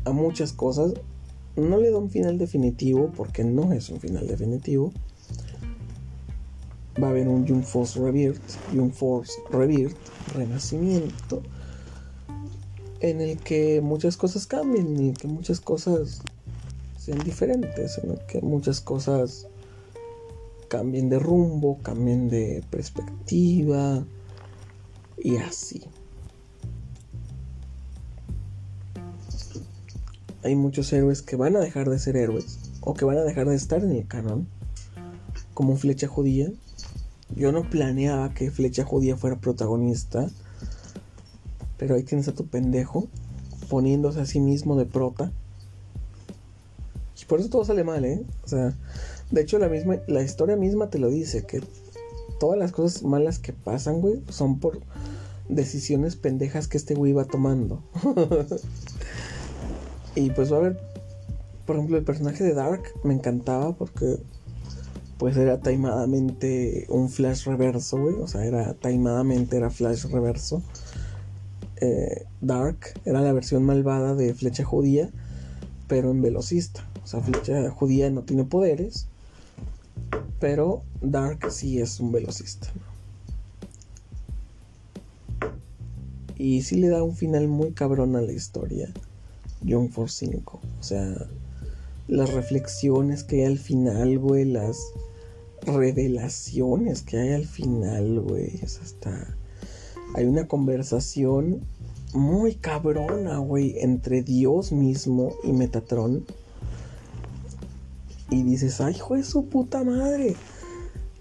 [0.09, 0.94] a muchas cosas.
[1.56, 4.93] No le da un final definitivo porque no es un final definitivo.
[7.02, 8.43] Va a haber un Young Force Rebirth,
[8.74, 9.97] Young Force Rebirth,
[10.35, 11.43] renacimiento,
[13.01, 16.22] en el que muchas cosas cambien y que muchas cosas
[16.98, 19.47] sean diferentes, en el que muchas cosas
[20.68, 24.05] cambien de rumbo, cambien de perspectiva
[25.16, 25.82] y así.
[30.43, 33.48] Hay muchos héroes que van a dejar de ser héroes o que van a dejar
[33.48, 34.47] de estar en el canon,
[35.55, 36.51] como Flecha Judía.
[37.36, 40.31] Yo no planeaba que Flecha Judía fuera protagonista,
[41.77, 43.09] pero ahí tienes a tu pendejo
[43.69, 45.32] poniéndose a sí mismo de prota.
[47.20, 48.24] Y por eso todo sale mal, ¿eh?
[48.44, 48.74] O sea,
[49.31, 51.60] de hecho la misma la historia misma te lo dice que
[52.40, 54.81] todas las cosas malas que pasan, güey, son por
[55.48, 57.82] decisiones pendejas que este güey va tomando.
[60.19, 60.81] Y pues va a haber,
[61.65, 64.19] por ejemplo, el personaje de Dark me encantaba porque
[65.16, 68.16] pues era taimadamente un flash reverso, güey.
[68.16, 70.61] O sea, era taimadamente era flash reverso.
[71.81, 75.09] Eh, Dark era la versión malvada de Flecha Judía,
[75.86, 76.85] pero en velocista.
[77.05, 79.07] O sea, Flecha Judía no tiene poderes,
[80.40, 82.73] pero Dark sí es un velocista.
[86.36, 88.93] Y sí le da un final muy cabrón a la historia.
[89.66, 90.60] John for 5.
[90.80, 91.14] O sea,
[92.06, 94.78] las reflexiones que hay al final, güey, las
[95.62, 98.60] revelaciones que hay al final, güey.
[98.62, 99.36] O sea, está.
[100.14, 101.60] Hay una conversación
[102.14, 106.24] muy cabrona, güey, entre Dios mismo y Metatron.
[108.30, 110.35] Y dices, ay, hijo de su puta madre.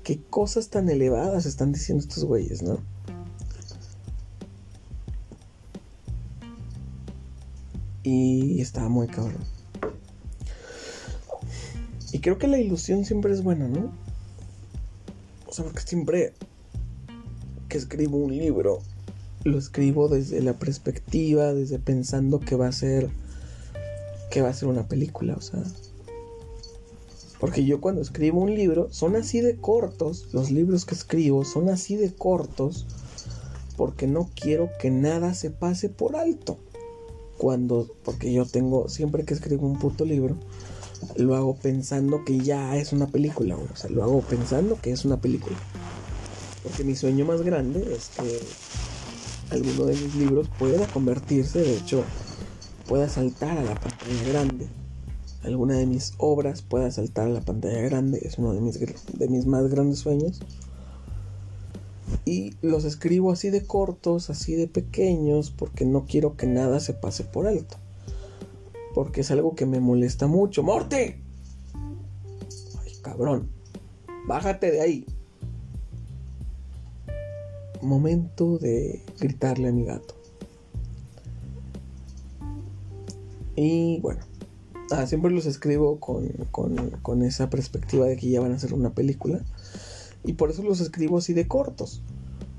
[0.03, 2.79] Qué cosas tan elevadas están diciendo estos güeyes, ¿no?
[8.09, 9.43] Y estaba muy cabrón.
[12.13, 13.91] Y creo que la ilusión siempre es buena, ¿no?
[15.45, 16.33] O sea, porque siempre
[17.67, 18.79] que escribo un libro,
[19.43, 23.09] lo escribo desde la perspectiva, desde pensando que va a ser
[24.31, 25.61] que va a ser una película, o sea,
[27.41, 31.67] porque yo cuando escribo un libro son así de cortos, los libros que escribo son
[31.67, 32.85] así de cortos
[33.75, 36.57] porque no quiero que nada se pase por alto
[37.37, 40.37] cuando, porque yo tengo, siempre que escribo un puto libro,
[41.15, 45.05] lo hago pensando que ya es una película, o sea, lo hago pensando que es
[45.05, 45.55] una película.
[46.63, 48.39] Porque mi sueño más grande es que
[49.55, 52.03] alguno de mis libros pueda convertirse, de hecho,
[52.87, 54.67] pueda saltar a la pantalla grande.
[55.43, 59.27] Alguna de mis obras pueda saltar a la pantalla grande, es uno de mis, de
[59.29, 60.41] mis más grandes sueños
[62.27, 66.93] y los escribo así de cortos, así de pequeños, porque no quiero que nada se
[66.93, 67.77] pase por alto.
[68.93, 70.61] Porque es algo que me molesta mucho.
[70.61, 71.21] ¡Morte!
[72.83, 73.49] Ay, cabrón.
[74.27, 75.05] Bájate de ahí.
[77.81, 80.13] Momento de gritarle a mi gato.
[83.55, 84.19] Y bueno,
[84.91, 88.73] ah, siempre los escribo con, con, con esa perspectiva de que ya van a ser
[88.73, 89.39] una película.
[90.25, 92.01] Y por eso los escribo así de cortos.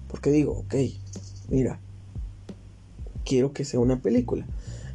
[0.09, 0.75] Porque digo, ok,
[1.49, 1.81] mira,
[3.25, 4.47] quiero que sea una película.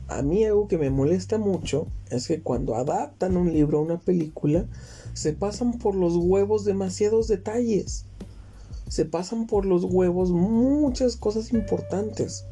[0.07, 3.99] A mí algo que me molesta mucho es que cuando adaptan un libro a una
[3.99, 4.65] película,
[5.13, 8.05] se pasan por los huevos demasiados detalles.
[8.89, 12.45] Se pasan por los huevos muchas cosas importantes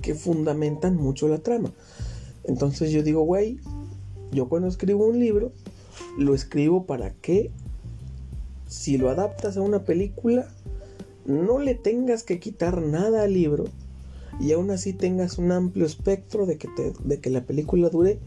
[0.00, 1.72] que fundamentan mucho la trama.
[2.44, 3.58] Entonces yo digo, güey,
[4.32, 5.52] yo cuando escribo un libro,
[6.18, 7.50] lo escribo para que
[8.66, 10.48] si lo adaptas a una película,
[11.24, 13.64] no le tengas que quitar nada al libro
[14.40, 16.68] y aún así tengas un amplio espectro de que,
[17.04, 18.18] de que la película dure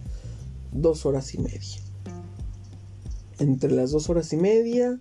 [0.72, 1.80] dos horas y media.
[3.40, 5.00] Entre las dos horas y media,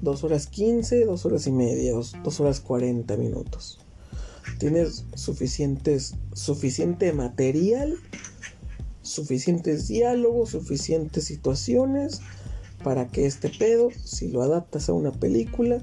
[0.00, 3.80] dos horas quince, dos horas y media, dos, dos horas cuarenta minutos.
[4.58, 7.96] Tienes suficientes, suficiente material,
[9.02, 12.20] suficientes diálogos, suficientes situaciones
[12.84, 15.80] para que este pedo, si lo adaptas a una película,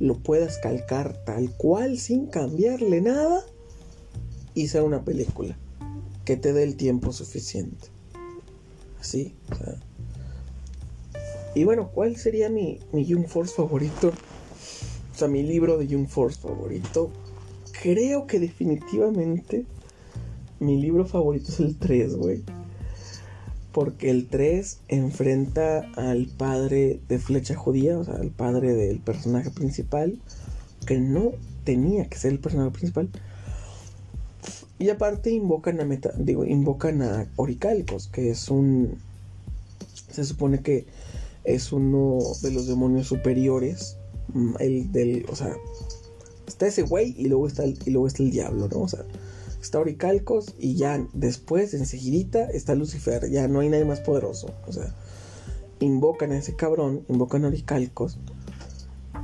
[0.00, 3.44] lo puedas calcar tal cual sin cambiarle nada
[4.54, 5.56] y sea una película
[6.24, 7.88] que te dé el tiempo suficiente.
[8.98, 9.74] Así, o sea.
[11.54, 14.08] Y bueno, ¿cuál sería mi, mi Young Force favorito?
[15.12, 17.10] O sea, mi libro de Young Force favorito.
[17.82, 19.64] Creo que definitivamente
[20.60, 22.42] mi libro favorito es el 3, güey.
[23.72, 29.50] Porque el 3 enfrenta al padre de Flecha Judía, o sea, al padre del personaje
[29.50, 30.18] principal,
[30.86, 31.32] que no
[31.64, 33.08] tenía que ser el personaje principal.
[34.78, 38.98] Y aparte invocan a meta, digo, invocan a Oricalcos, que es un
[40.10, 40.86] se supone que
[41.44, 43.96] es uno de los demonios superiores,
[44.34, 45.56] mm, el del, o sea,
[46.46, 48.80] está ese güey y luego está el, y luego está el diablo, ¿no?
[48.80, 49.04] O sea,
[49.60, 54.54] está Oricalcos y ya después, enseguidita, está Lucifer, ya no hay nadie más poderoso.
[54.66, 54.94] O sea,
[55.80, 58.18] invocan a ese cabrón, invocan a Oricalcos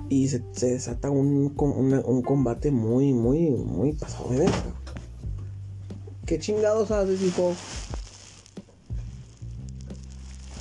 [0.09, 4.75] y se, desata un, un, combate muy, muy, muy pasado de verga.
[6.27, 7.55] ¿Qué chingados haces, hijo?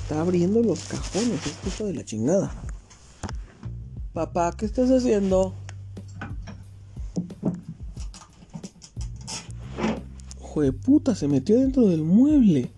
[0.02, 2.54] Está abriendo los cajones, es de la chingada.
[4.12, 5.52] Papá, ¿qué estás haciendo?
[10.62, 12.70] De puta, se metió dentro del mueble.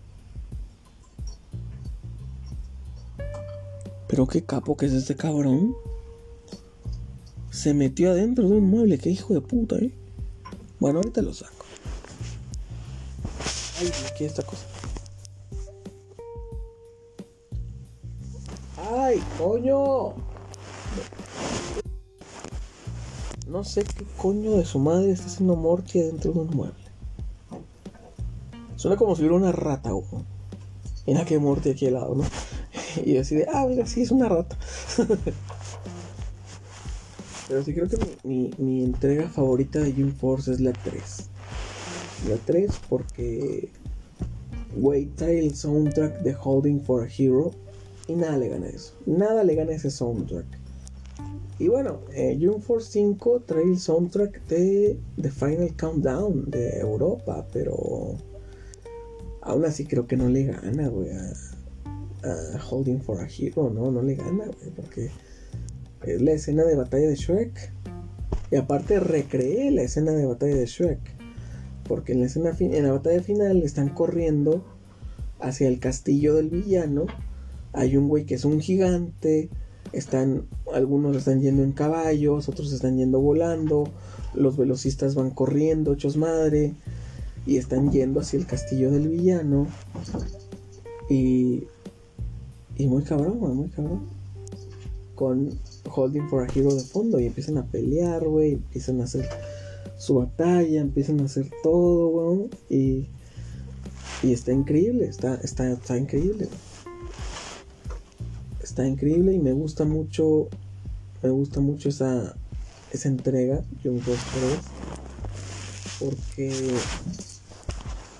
[4.09, 5.75] Pero qué capo que es este cabrón.
[7.51, 9.93] Se metió adentro de un mueble, qué hijo de puta, eh.
[10.81, 11.65] Bueno, ahorita lo saco.
[13.81, 14.65] Ay, aquí esta cosa.
[18.91, 20.15] ¡Ay, coño!
[23.47, 26.88] No sé qué coño de su madre está haciendo Morty dentro de un mueble.
[28.79, 30.07] Suena como si hubiera una rata, güey.
[31.07, 32.25] la que muerte aquí al lado, ¿no?
[33.05, 34.57] y así de, ah, mira, sí, es una rata.
[37.49, 41.03] Pero sí creo que mi, mi, entrega favorita de Jim Force es la 3.
[42.29, 43.69] La 3 porque...
[44.77, 47.51] Güey, trae el soundtrack de Holding for a Hero.
[48.07, 48.93] Y nada le gana eso.
[49.07, 50.47] Nada le gana ese soundtrack.
[51.59, 57.45] Y bueno, eh, June Force 5 trae el soundtrack de The Final Countdown de Europa,
[57.53, 58.15] pero
[59.49, 61.33] Aún así creo que no le gana, güey, a,
[62.69, 65.11] Holding for a Hero, no, no le gana, güey, porque
[66.03, 67.73] es la escena de batalla de Shrek.
[68.51, 71.01] Y aparte recreé la escena de batalla de Shrek.
[71.85, 74.67] Porque en la escena en la batalla final están corriendo
[75.41, 77.07] hacia el castillo del villano.
[77.73, 79.49] Hay un güey que es un gigante.
[79.95, 83.85] Están, algunos están yendo en caballos, otros están yendo volando.
[84.35, 86.75] Los velocistas van corriendo, hechos madre
[87.49, 89.67] y están yendo hacia el castillo del villano.
[91.09, 91.65] Y,
[92.77, 94.07] y muy cabrón, muy cabrón.
[95.15, 95.59] Con
[95.91, 99.27] Holding for a Hero de fondo y empiezan a pelear, güey, empiezan a hacer
[99.97, 103.09] su batalla, empiezan a hacer todo, güey, y,
[104.23, 106.49] y está increíble, está, está, está increíble.
[108.63, 110.49] Está increíble y me gusta mucho,
[111.23, 112.37] me gusta mucho esa,
[112.93, 114.27] esa entrega, Young Ghost
[115.99, 116.53] porque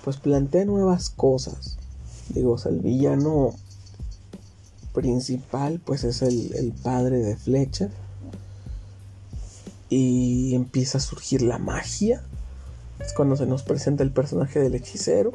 [0.09, 1.77] pues plantea nuevas cosas.
[2.29, 3.53] Digo, o el villano
[4.91, 7.89] principal pues es el, padre de Flecha.
[9.87, 12.23] Y empieza a surgir la magia.
[12.99, 15.31] Es cuando se nos presenta el personaje del hechicero.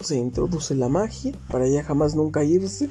[0.00, 2.88] Se introduce la magia para ya jamás nunca irse.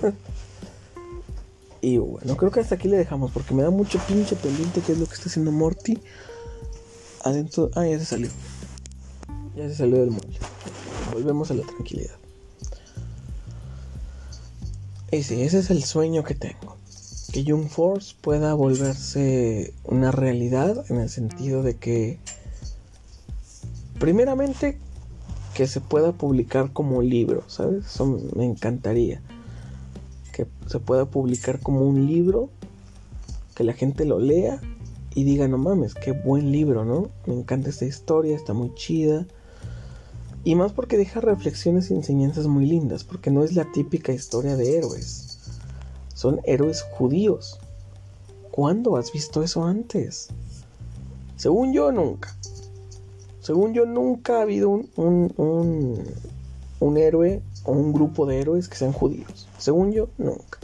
[1.80, 4.92] y bueno, creo que hasta aquí le dejamos porque me da mucho pinche pendiente qué
[4.92, 5.98] es lo que está haciendo Morty.
[7.24, 7.72] Adentro...
[7.74, 8.28] Ah, ya se salió.
[9.58, 10.38] Ya se salió del mueble.
[11.12, 12.14] Volvemos a la tranquilidad.
[15.10, 16.76] Y sí, ese es el sueño que tengo.
[17.32, 22.20] Que Young Force pueda volverse una realidad en el sentido de que
[23.98, 24.78] primeramente,
[25.54, 27.84] que se pueda publicar como libro, ¿sabes?
[27.84, 29.20] Eso me encantaría.
[30.32, 32.48] Que se pueda publicar como un libro,
[33.56, 34.60] que la gente lo lea
[35.16, 37.10] y diga, no mames, qué buen libro, ¿no?
[37.26, 39.26] Me encanta esta historia, está muy chida.
[40.48, 44.56] Y más porque deja reflexiones y enseñanzas muy lindas, porque no es la típica historia
[44.56, 45.40] de héroes.
[46.14, 47.60] Son héroes judíos.
[48.50, 50.28] ¿Cuándo has visto eso antes?
[51.36, 52.34] Según yo, nunca.
[53.42, 56.02] Según yo, nunca ha habido un, un,
[56.80, 59.46] un, héroe o un grupo de héroes que sean judíos.
[59.58, 60.60] Según yo, nunca.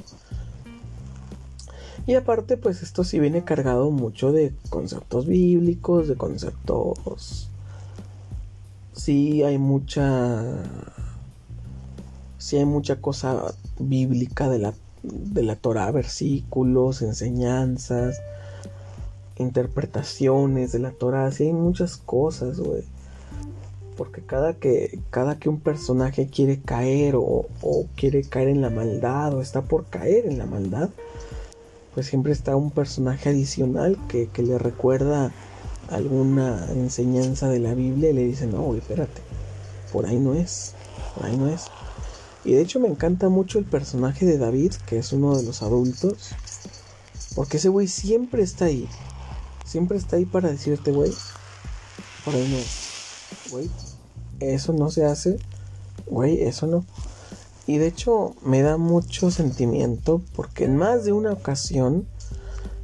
[2.06, 7.50] Y aparte, pues esto sí viene cargado mucho de conceptos bíblicos, de conceptos...
[8.94, 10.42] Sí hay mucha...
[12.38, 18.20] Sí hay mucha cosa bíblica de la, de la Torah, versículos, enseñanzas
[19.36, 22.84] interpretaciones de la Torah, sí hay muchas cosas, güey.
[23.96, 27.46] Porque cada que, cada que un personaje quiere caer o,
[27.96, 30.90] quiere caer en la maldad o está por caer en la maldad,
[31.94, 35.32] pues siempre está un personaje adicional que, le recuerda
[35.96, 39.22] alguna enseñanza de la Biblia y le dice, no, güey, espérate,
[39.92, 40.74] por ahí no es,
[41.14, 41.66] por ahí no es.
[42.44, 45.62] Y de hecho me encanta mucho el personaje de David, que es uno de los
[45.62, 46.30] adultos,
[47.34, 48.88] porque ese güey siempre está ahí
[49.74, 51.12] siempre está ahí para decirte, güey,
[52.24, 53.68] por ahí no, güey,
[54.38, 55.36] eso no se hace,
[56.06, 56.84] güey, eso no.
[57.66, 62.06] Y de hecho me da mucho sentimiento porque en más de una ocasión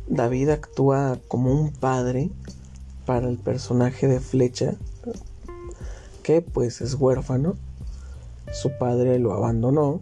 [0.08, 2.32] David actúa como un padre
[3.10, 4.74] para el personaje de Flecha,
[6.22, 7.56] que pues es huérfano,
[8.52, 10.00] su padre lo abandonó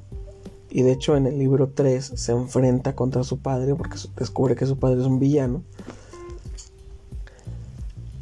[0.68, 4.66] y de hecho en el libro 3 se enfrenta contra su padre porque descubre que
[4.66, 5.62] su padre es un villano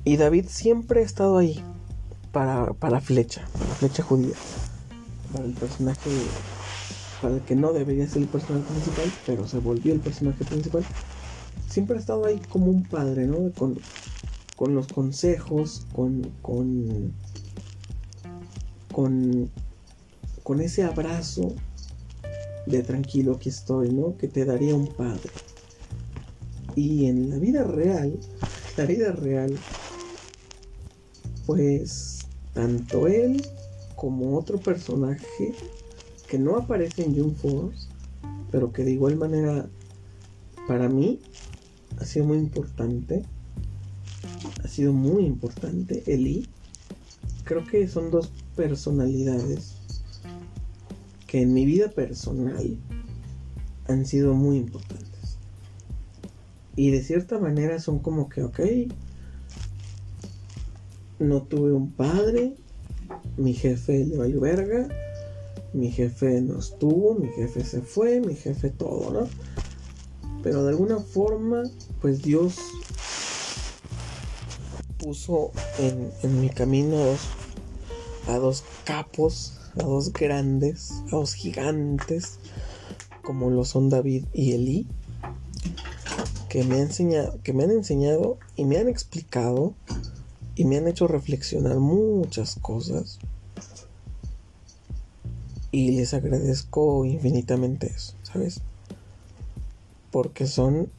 [0.04, 1.64] y David siempre ha estado ahí
[2.30, 4.36] para, para Flecha, para Flecha judía,
[5.32, 6.10] para el personaje,
[7.20, 10.84] para el que no debería ser el personaje principal, pero se volvió el personaje principal.
[11.68, 13.50] Siempre ha estado ahí como un padre, ¿no?
[14.57, 17.12] Con los consejos, con, con,
[18.93, 19.51] con,
[20.43, 21.55] con ese abrazo
[22.66, 24.16] de tranquilo aquí estoy, ¿no?
[24.16, 25.31] Que te daría un padre.
[26.74, 28.19] Y en la vida real,
[28.77, 29.57] la vida real,
[31.47, 32.19] pues
[32.53, 33.43] tanto él
[33.95, 35.53] como otro personaje
[36.28, 37.89] que no aparece en June Force,
[38.51, 39.69] pero que de igual manera
[40.66, 41.20] para mí
[41.99, 43.23] ha sido muy importante.
[44.62, 46.02] Ha sido muy importante.
[46.06, 46.48] Eli.
[47.44, 49.76] Creo que son dos personalidades
[51.26, 52.78] que en mi vida personal
[53.88, 55.38] han sido muy importantes.
[56.74, 58.60] Y de cierta manera son como que, ok,
[61.18, 62.54] no tuve un padre,
[63.36, 64.88] mi jefe le valió verga,
[65.72, 69.28] mi jefe no estuvo, mi jefe se fue, mi jefe todo, ¿no?
[70.42, 71.62] Pero de alguna forma,
[72.00, 72.56] pues Dios
[75.07, 76.97] puso en, mi camino
[78.27, 82.41] a dos, capos, a dos grandes, a dos gigantes,
[83.23, 84.89] como lo son David y Eli,
[86.49, 89.74] que me, enseñado, que me han enseñado y me han explicado
[90.57, 93.20] y me han hecho reflexionar muchas cosas.
[95.70, 98.61] Y les agradezco infinitamente eso, ¿sabes?
[100.11, 100.91] Porque son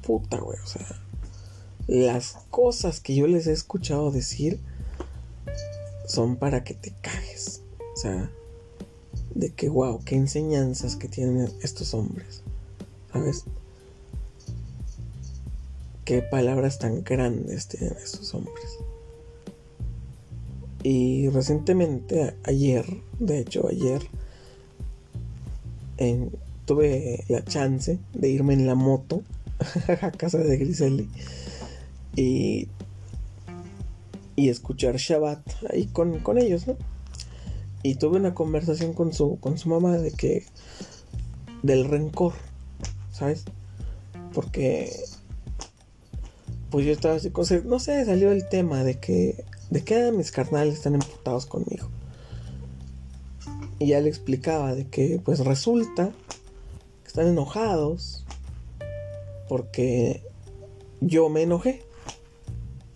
[0.00, 0.86] puta, güey, o sea,
[1.86, 4.60] las cosas que yo les he escuchado decir
[6.06, 7.62] son para que te cajes.
[7.94, 8.30] O sea,
[9.34, 12.42] de que, wow, qué enseñanzas que tienen estos hombres,
[13.12, 13.44] ¿sabes?
[16.06, 18.78] qué palabras tan grandes tienen estos hombres.
[20.84, 22.86] Y recientemente, ayer,
[23.18, 24.02] de hecho ayer,
[26.64, 29.22] tuve la chance de irme en la moto
[30.00, 31.10] a casa de Griseli
[32.16, 32.68] y,
[34.34, 35.40] y escuchar Shabbat
[35.70, 36.76] ahí con, con ellos, ¿no?
[37.82, 40.44] Y tuve una conversación con su, con su mamá de que
[41.62, 42.32] del rencor,
[43.12, 43.44] ¿sabes?
[44.32, 44.90] Porque
[46.70, 47.30] pues yo estaba así,
[47.64, 51.88] no sé, salió el tema de que, de que mis carnales están emputados conmigo.
[53.78, 56.10] Y ya le explicaba de que, pues resulta
[57.02, 58.24] que están enojados
[59.48, 60.22] porque
[61.00, 61.85] yo me enojé.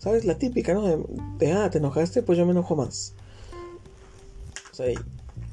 [0.01, 0.25] ¿Sabes?
[0.25, 1.05] La típica, ¿no?
[1.37, 3.13] De, ah, te enojaste, pues yo me enojo más.
[4.71, 4.87] O sea,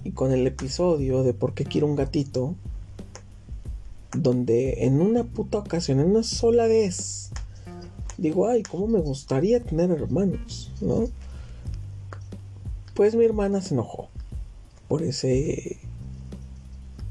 [0.05, 2.55] y con el episodio de por qué quiero un gatito,
[4.12, 7.31] donde en una puta ocasión, en una sola vez,
[8.16, 11.09] digo, ay, cómo me gustaría tener hermanos, ¿no?
[12.99, 14.09] pues mi hermana se enojó
[14.89, 15.79] por ese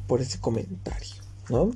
[0.06, 1.16] por ese comentario,
[1.50, 1.72] ¿no?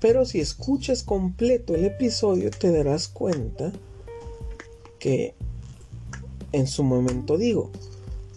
[0.00, 3.72] Pero si escuchas completo el episodio te darás cuenta
[4.98, 5.34] que
[6.52, 7.70] en su momento digo,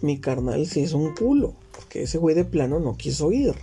[0.02, 3.54] mi carnal sí es un culo, porque ese güey de plano no quiso ir.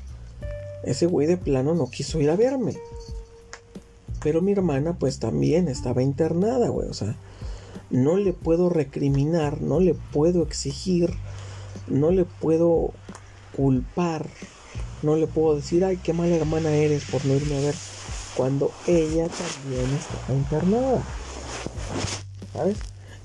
[0.83, 2.75] Ese güey de plano no quiso ir a verme.
[4.23, 6.89] Pero mi hermana pues también estaba internada, güey.
[6.89, 7.15] O sea,
[7.91, 11.13] no le puedo recriminar, no le puedo exigir,
[11.87, 12.91] no le puedo
[13.55, 14.27] culpar,
[15.03, 17.75] no le puedo decir, ay, qué mala hermana eres por no irme a ver,
[18.35, 21.03] cuando ella también estaba internada.
[22.53, 22.77] ¿Sabes?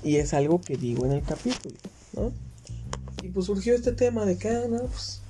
[0.03, 1.75] Y es algo que digo en el capítulo,
[2.13, 2.31] ¿no?
[3.23, 5.21] Y pues surgió este tema de que, ah, no, pues,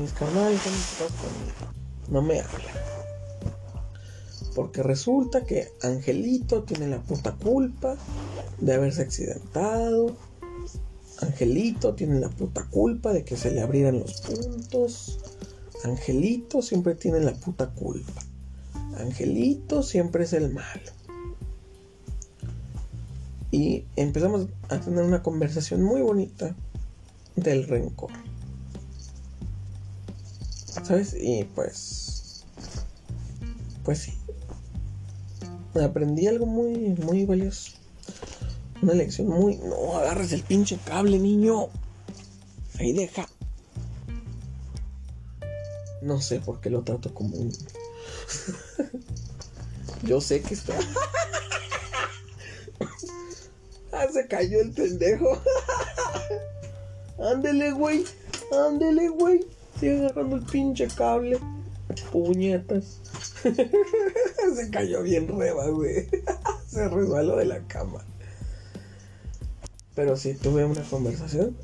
[0.00, 0.60] mis canales
[2.08, 2.74] no me hablan.
[4.54, 7.96] Porque resulta que Angelito tiene la puta culpa
[8.60, 10.16] de haberse accidentado.
[11.20, 15.18] Angelito tiene la puta culpa de que se le abrieran los puntos.
[15.84, 18.22] Angelito siempre tiene la puta culpa.
[18.98, 20.90] Angelito siempre es el malo.
[23.50, 26.56] Y empezamos a tener una conversación muy bonita
[27.36, 28.10] del rencor.
[30.82, 31.14] ¿Sabes?
[31.14, 32.44] Y pues.
[33.84, 34.14] Pues sí.
[35.80, 37.72] Aprendí algo muy, muy valioso.
[38.84, 39.56] Una lección muy.
[39.56, 41.70] No agarres el pinche cable, niño.
[42.78, 43.26] Ahí deja.
[46.02, 47.50] No sé por qué lo trato como un.
[50.02, 50.74] Yo sé que está.
[53.92, 55.40] ah, se cayó el pendejo.
[57.18, 58.04] Ándele, güey.
[58.52, 59.46] Ándele, güey.
[59.80, 61.40] Sigue agarrando el pinche cable.
[62.12, 63.00] Puñetas.
[63.42, 66.06] Se cayó bien reba, güey.
[66.66, 68.04] Se resbaló de la cama.
[69.94, 71.56] Pero sí, tuve una conversación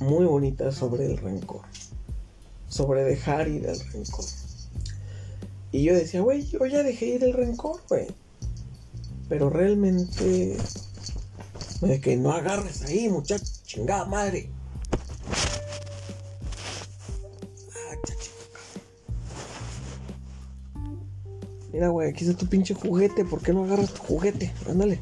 [0.00, 1.62] muy bonita sobre el rencor.
[2.68, 4.24] Sobre dejar ir el rencor.
[5.72, 8.06] Y yo decía, güey, yo ya dejé ir el rencor, güey.
[9.28, 10.56] Pero realmente...
[11.80, 14.50] De que no agarres ahí, muchacho, chingada madre.
[21.72, 23.24] Mira, güey, aquí está tu pinche juguete.
[23.24, 24.52] ¿Por qué no agarras tu juguete?
[24.68, 24.98] Ándale.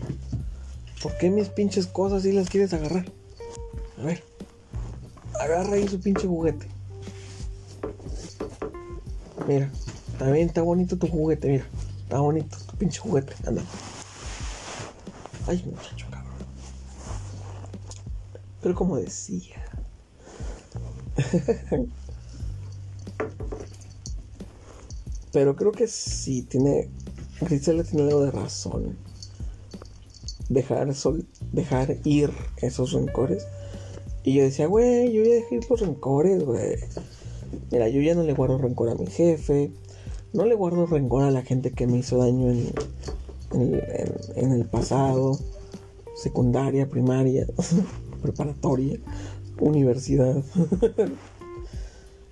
[1.07, 3.07] ¿Por qué mis pinches cosas sí las quieres agarrar?
[3.97, 4.25] A ver.
[5.39, 6.67] Agarra ahí su pinche juguete.
[9.47, 9.71] Mira.
[10.19, 11.65] También está bonito tu juguete, mira.
[12.03, 13.35] Está bonito tu pinche juguete.
[13.47, 13.69] Ándale.
[15.47, 16.33] Ay, muchacho, cabrón.
[18.61, 19.65] Pero como decía.
[25.33, 26.91] Pero creo que sí, tiene.
[27.43, 29.06] Grisela tiene algo de razón.
[30.49, 33.47] Dejar, sol, dejar ir esos rencores.
[34.23, 36.77] Y yo decía, güey, yo ya dejé ir los rencores, güey.
[37.71, 39.73] Mira, yo ya no le guardo rencor a mi jefe.
[40.33, 42.73] No le guardo rencor a la gente que me hizo daño en,
[43.53, 45.39] en el pasado.
[46.15, 47.47] Secundaria, primaria,
[48.23, 48.99] preparatoria,
[49.61, 50.43] universidad.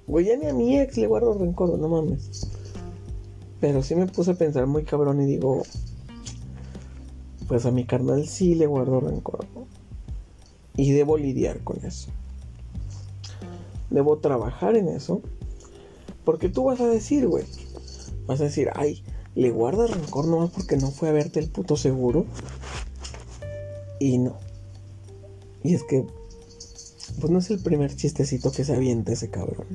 [0.07, 2.47] Güey, ya ni a mi ex le guardo rencor, no mames.
[3.61, 5.63] Pero sí me puse a pensar muy cabrón y digo,
[7.49, 9.47] pues a mi carnal sí le guardo rencor.
[10.77, 12.09] Y debo lidiar con eso.
[13.91, 15.23] Debo trabajar en eso.
[16.25, 17.45] Porque tú vas a decir, güey.
[18.27, 19.03] Vas a decir, ay,
[19.35, 22.27] le guarda rencor nomás porque no fue a verte el puto seguro.
[24.01, 24.37] Y no.
[25.63, 26.07] Y es que,
[27.21, 29.67] pues no es el primer chistecito que se avienta ese cabrón.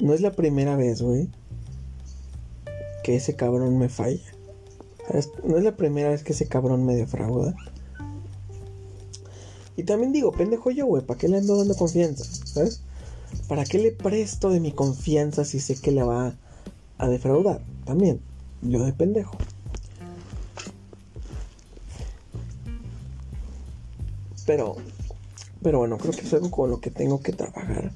[0.00, 1.28] No es la primera vez, güey
[3.02, 4.31] que ese cabrón me falla.
[5.44, 7.54] No es la primera vez que ese cabrón me defrauda.
[9.76, 12.24] Y también digo, pendejo yo, güey, ¿para qué le ando dando confianza?
[12.24, 12.82] ¿Sabes?
[13.48, 16.34] ¿Para qué le presto de mi confianza si sé que le va
[16.98, 17.62] a defraudar?
[17.84, 18.20] También,
[18.60, 19.36] yo de pendejo.
[24.46, 24.76] Pero,
[25.62, 27.92] pero bueno, creo que es algo con lo que tengo que trabajar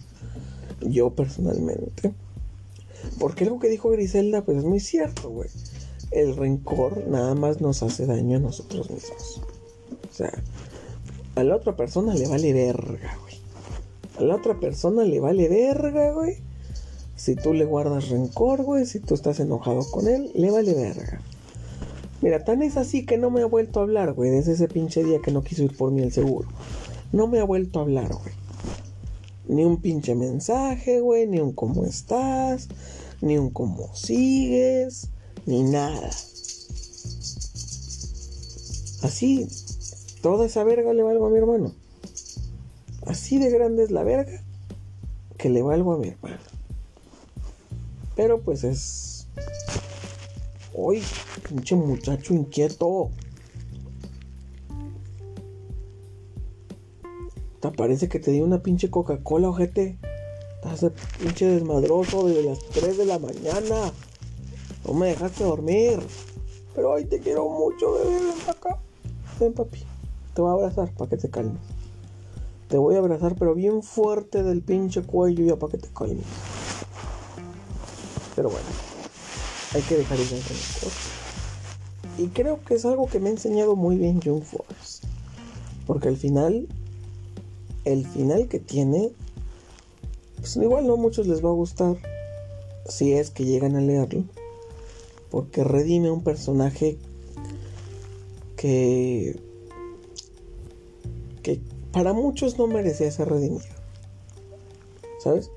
[0.80, 2.12] yo personalmente.
[3.18, 5.48] Porque algo que dijo Griselda, pues es muy cierto, güey.
[6.16, 9.42] El rencor nada más nos hace daño a nosotros mismos.
[10.10, 10.32] O sea,
[11.34, 13.34] a la otra persona le vale verga, güey.
[14.18, 16.36] A la otra persona le vale verga, güey.
[17.16, 21.20] Si tú le guardas rencor, güey, si tú estás enojado con él, le vale verga.
[22.22, 25.04] Mira, tan es así que no me ha vuelto a hablar, güey, desde ese pinche
[25.04, 26.48] día que no quiso ir por mí el seguro.
[27.12, 28.34] No me ha vuelto a hablar, güey.
[29.48, 32.68] Ni un pinche mensaje, güey, ni un cómo estás,
[33.20, 35.10] ni un cómo sigues,
[35.46, 36.10] ni nada.
[39.02, 39.48] Así,
[40.20, 41.72] toda esa verga le valgo a mi hermano.
[43.06, 44.42] Así de grande es la verga
[45.38, 46.38] que le valgo a mi hermano.
[48.16, 49.28] Pero pues es.
[50.74, 51.02] Uy,
[51.48, 53.10] pinche muchacho inquieto.
[57.60, 59.98] Te parece que te di una pinche Coca-Cola, ojete.
[60.64, 63.92] Estás pinche desmadroso desde las 3 de la mañana.
[64.86, 65.98] No me dejaste dormir.
[66.74, 68.10] Pero hoy te quiero mucho, bebé.
[68.10, 68.78] Ven acá.
[69.40, 69.82] Ven, papi.
[70.34, 71.60] Te voy a abrazar para que te calmes.
[72.68, 76.26] Te voy a abrazar, pero bien fuerte del pinche cuello ya para que te calmes.
[78.34, 78.66] Pero bueno,
[79.74, 80.92] hay que dejar ir cosas.
[82.18, 85.06] Y creo que es algo que me ha enseñado muy bien Young Force.
[85.86, 86.68] Porque al final,
[87.84, 89.12] el final que tiene,
[90.38, 91.96] pues igual no a muchos les va a gustar
[92.88, 94.24] si es que llegan a leerlo.
[95.30, 96.98] Porque redime un personaje
[98.56, 99.38] que,
[101.42, 101.60] que
[101.92, 103.64] para muchos no merecía ser redimido.
[105.18, 105.50] ¿Sabes?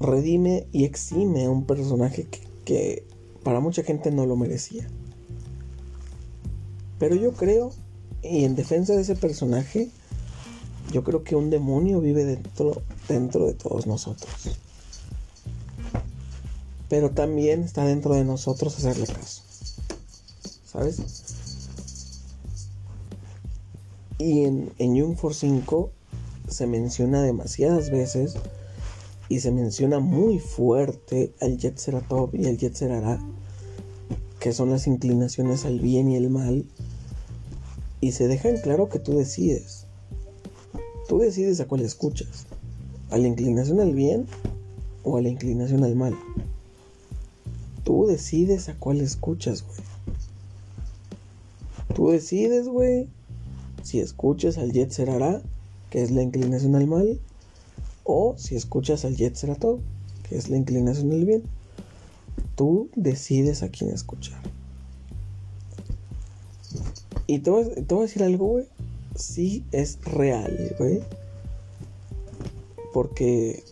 [0.00, 2.26] Redime y exime a un personaje
[2.64, 3.04] que,
[3.42, 4.88] para mucha gente no lo merecía.
[6.98, 7.70] Pero yo creo,
[8.22, 9.90] y en defensa de ese personaje,
[10.92, 14.58] yo creo que un demonio vive dentro, dentro de todos nosotros.
[16.94, 19.42] Pero también está dentro de nosotros hacerle caso.
[20.64, 21.02] ¿Sabes?
[24.16, 25.90] Y en, en for 5
[26.46, 28.34] se menciona demasiadas veces
[29.28, 31.58] y se menciona muy fuerte al
[32.08, 33.18] Top y al Jet Serara,
[34.38, 36.64] que son las inclinaciones al bien y el mal.
[38.00, 39.88] Y se deja en claro que tú decides.
[41.08, 42.46] Tú decides a cuál escuchas.
[43.10, 44.28] ¿A la inclinación al bien
[45.02, 46.16] o a la inclinación al mal?
[47.84, 49.78] Tú decides a cuál escuchas, güey.
[51.94, 53.06] Tú decides, güey,
[53.82, 55.42] si escuchas al Jet Serara,
[55.90, 57.20] que es la inclinación al mal,
[58.04, 59.80] o si escuchas al Jet Serato,
[60.28, 61.42] que es la inclinación al bien.
[62.56, 64.40] Tú decides a quién escuchar.
[67.26, 68.66] Y te voy, a decir algo, güey.
[69.14, 71.00] Sí es real, güey.
[72.92, 73.64] Porque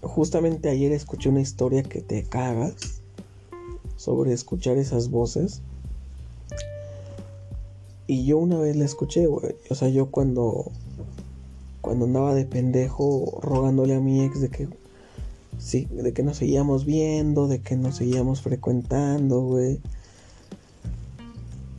[0.00, 2.93] justamente ayer escuché una historia que te cagas
[4.04, 5.62] sobre escuchar esas voces.
[8.06, 9.54] Y yo una vez la escuché, güey.
[9.70, 10.70] O sea, yo cuando.
[11.80, 14.68] Cuando andaba de pendejo rogándole a mi ex de que.
[15.56, 19.80] Sí, de que nos seguíamos viendo, de que nos seguíamos frecuentando, güey.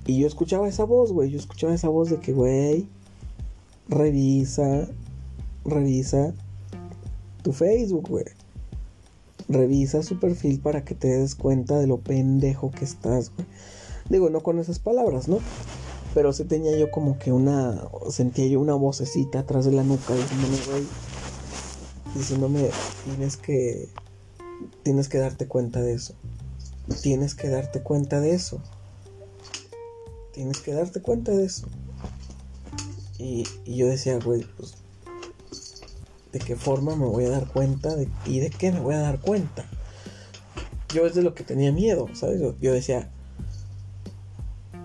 [0.07, 1.29] Y yo escuchaba esa voz, güey.
[1.29, 2.87] Yo escuchaba esa voz de que, güey,
[3.87, 4.87] revisa,
[5.63, 6.33] revisa
[7.43, 8.25] tu Facebook, güey.
[9.47, 13.47] Revisa su perfil para que te des cuenta de lo pendejo que estás, güey.
[14.09, 15.39] Digo, no con esas palabras, ¿no?
[16.13, 17.87] Pero sí tenía yo como que una.
[18.09, 20.83] Sentía yo una vocecita atrás de la nuca diciéndome, güey.
[22.15, 22.69] Diciéndome,
[23.03, 23.89] tienes que.
[24.83, 26.15] Tienes que darte cuenta de eso.
[27.01, 28.61] Tienes que darte cuenta de eso.
[30.31, 31.67] Tienes que darte cuenta de eso.
[33.17, 34.84] Y, yo decía, güey, pues.
[36.35, 37.95] ¿De qué forma me voy a dar cuenta?
[38.25, 39.63] ¿Y de qué me voy a dar cuenta?
[40.93, 42.41] Yo es de lo que tenía miedo, ¿sabes?
[42.59, 43.09] yo decía,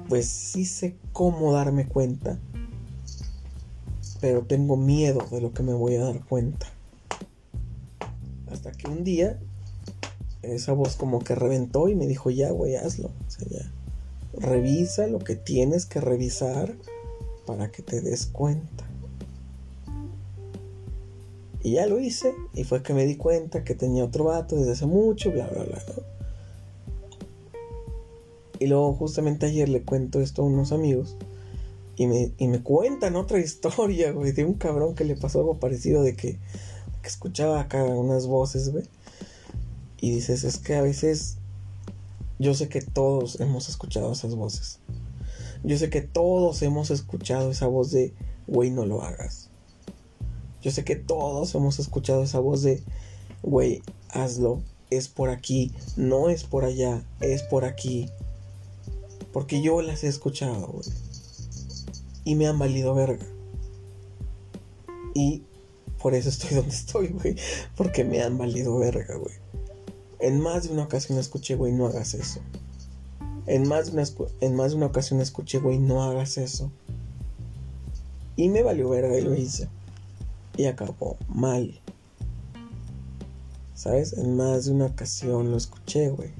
[0.09, 2.39] pues sí sé cómo darme cuenta,
[4.21, 6.69] pero tengo miedo de lo que me voy a dar cuenta.
[8.53, 9.41] Hasta que un día
[10.43, 13.09] esa voz como que reventó y me dijo, ya, güey, hazlo.
[13.09, 13.73] O sea, ya.
[14.35, 16.77] Revisa lo que tienes que revisar
[17.45, 18.90] para que te des cuenta.
[21.63, 24.73] Y ya lo hice y fue que me di cuenta que tenía otro vato desde
[24.73, 25.83] hace mucho, bla, bla, bla.
[28.59, 31.17] Y luego justamente ayer le cuento esto a unos amigos
[31.97, 35.59] y me, y me cuentan otra historia, güey, de un cabrón que le pasó algo
[35.59, 36.39] parecido de que,
[37.03, 38.85] que escuchaba acá unas voces, güey.
[40.01, 41.37] Y dices, es que a veces
[42.39, 44.79] yo sé que todos hemos escuchado esas voces.
[45.63, 48.15] Yo sé que todos hemos escuchado esa voz de,
[48.47, 49.50] güey, no lo hagas.
[50.63, 52.83] Yo sé que todos hemos escuchado esa voz de,
[53.43, 54.63] güey, hazlo.
[54.91, 58.09] Es por aquí, no es por allá, es por aquí.
[59.33, 60.89] Porque yo las he escuchado, güey.
[62.25, 63.25] Y me han valido verga.
[65.15, 65.45] Y
[66.03, 67.37] por eso estoy donde estoy, güey.
[67.77, 69.35] Porque me han valido verga, güey.
[70.19, 72.41] En más de una ocasión escuché, güey, no hagas eso.
[73.47, 74.05] En más, de una,
[74.41, 76.71] en más de una ocasión escuché, güey, no hagas eso.
[78.37, 79.69] Y me valió verga y lo hice.
[80.57, 81.81] Y acabó mal.
[83.75, 84.13] ¿Sabes?
[84.13, 86.31] En más de una ocasión lo escuché, güey.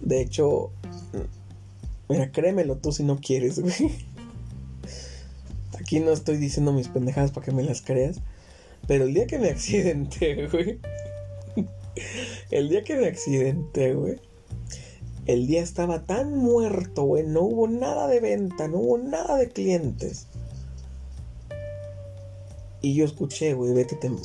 [0.00, 0.70] De hecho,
[2.08, 3.74] Mira, créemelo tú si no quieres, güey.
[5.78, 8.20] Aquí no estoy diciendo mis pendejadas para que me las creas.
[8.86, 10.80] Pero el día que me accidenté, güey.
[12.50, 14.20] El día que me accidenté, güey.
[15.26, 17.24] El día estaba tan muerto, güey.
[17.26, 20.28] No hubo nada de venta, no hubo nada de clientes.
[22.82, 24.16] Y yo escuché, güey, vete tem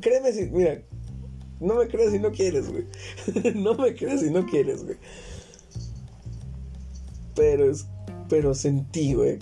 [0.00, 0.82] Créeme si, mira,
[1.60, 2.86] no me creas si no quieres, güey.
[3.54, 4.96] no me creas si no quieres, güey.
[7.34, 7.72] Pero
[8.30, 9.38] pero sentí, güey.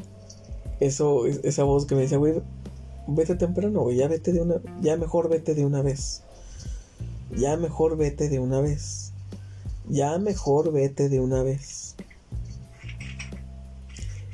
[0.81, 2.41] Eso, esa voz que me decía, güey,
[3.07, 6.23] vete temprano, güey, ya vete de una, ya mejor vete de una vez.
[7.37, 9.13] Ya mejor vete de una vez.
[9.89, 11.95] Ya mejor vete de una vez.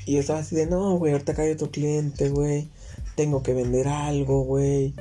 [0.06, 2.68] Y yo estaba así de, no, güey, ahorita cae otro cliente, güey.
[3.16, 4.94] Tengo que vender algo, güey.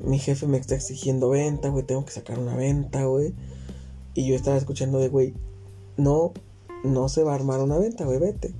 [0.00, 1.84] Mi jefe me está exigiendo venta, güey.
[1.84, 3.34] Tengo que sacar una venta, güey.
[4.14, 5.34] Y yo estaba escuchando de, güey,
[5.96, 6.32] no,
[6.84, 8.52] no se va a armar una venta, güey, vete.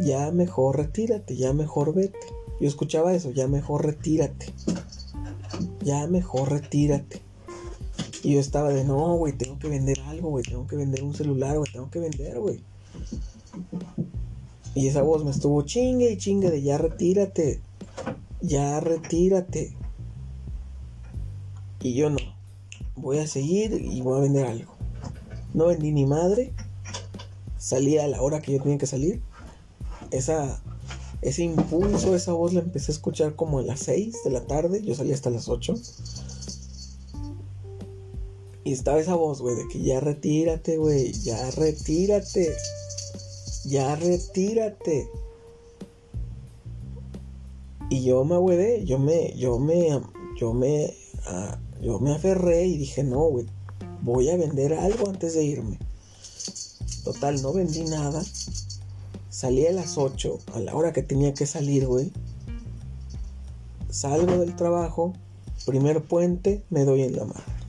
[0.00, 2.18] Ya mejor retírate, ya mejor vete.
[2.60, 4.46] Yo escuchaba eso, ya mejor retírate.
[5.82, 7.22] Ya mejor retírate.
[8.22, 11.14] Y yo estaba de, no, güey, tengo que vender algo, güey, tengo que vender un
[11.14, 12.62] celular, güey, tengo que vender, güey.
[14.74, 17.60] Y esa voz me estuvo chingue y chingue de ya retírate.
[18.40, 19.76] Ya retírate.
[21.82, 22.18] Y yo no.
[22.94, 24.74] Voy a seguir y voy a vender algo.
[25.54, 26.52] No vendí ni madre.
[27.58, 29.22] Salí a la hora que yo tenía que salir.
[30.10, 30.62] Esa,
[31.22, 34.82] ese impulso, esa voz la empecé a escuchar como a las 6 de la tarde.
[34.82, 35.74] Yo salí hasta las 8.
[38.62, 41.12] Y estaba esa voz, güey, de que ya retírate, güey.
[41.12, 42.54] Ya retírate.
[43.64, 45.08] Ya retírate.
[47.90, 50.00] Y yo me agüedé, yo me, yo me,
[50.38, 50.94] yo me,
[51.26, 53.46] ah, yo me aferré y dije, no, güey,
[54.02, 55.78] voy a vender algo antes de irme.
[57.04, 58.22] Total, no vendí nada.
[59.28, 62.12] Salí a las 8, a la hora que tenía que salir, güey.
[63.90, 65.14] Salgo del trabajo,
[65.66, 67.60] primer puente, me doy en la mano.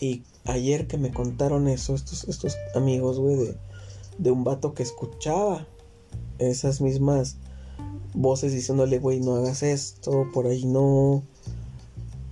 [0.00, 3.56] Y ayer que me contaron eso, estos, estos amigos, güey, de,
[4.18, 5.66] de un vato que escuchaba
[6.38, 7.36] esas mismas
[8.14, 11.22] voces diciéndole, güey, no hagas esto, por ahí no,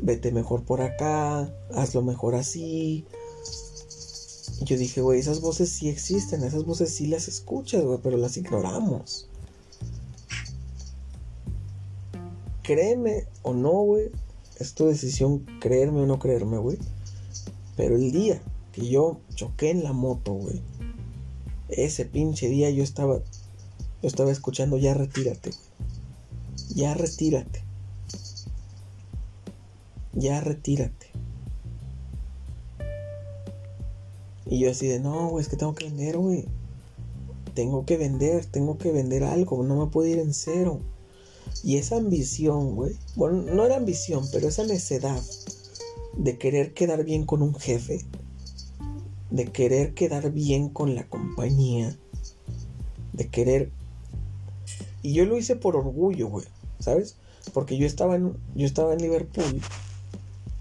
[0.00, 3.04] vete mejor por acá, hazlo mejor así.
[4.60, 8.16] Y yo dije, güey, esas voces sí existen, esas voces sí las escuchas, güey, pero
[8.16, 9.28] las ignoramos.
[12.62, 14.10] Créeme o no, güey,
[14.58, 16.78] es tu decisión creerme o no creerme, güey.
[17.76, 18.40] Pero el día
[18.72, 20.62] que yo choqué en la moto, güey,
[21.68, 23.18] ese pinche día yo estaba,
[24.02, 25.50] yo estaba escuchando ya retírate,
[26.74, 27.62] Ya retírate.
[30.12, 31.06] Ya retírate.
[34.46, 36.46] Y yo así de, no, güey, es que tengo que vender, güey.
[37.54, 40.80] Tengo que vender, tengo que vender algo, no me puedo ir en cero.
[41.62, 45.20] Y esa ambición, güey, bueno, no era ambición, pero esa necedad
[46.16, 48.00] de querer quedar bien con un jefe,
[49.30, 51.96] de querer quedar bien con la compañía,
[53.12, 53.70] de querer...
[55.02, 56.46] Y yo lo hice por orgullo, güey,
[56.80, 57.16] ¿sabes?
[57.52, 59.60] Porque yo estaba en, yo estaba en Liverpool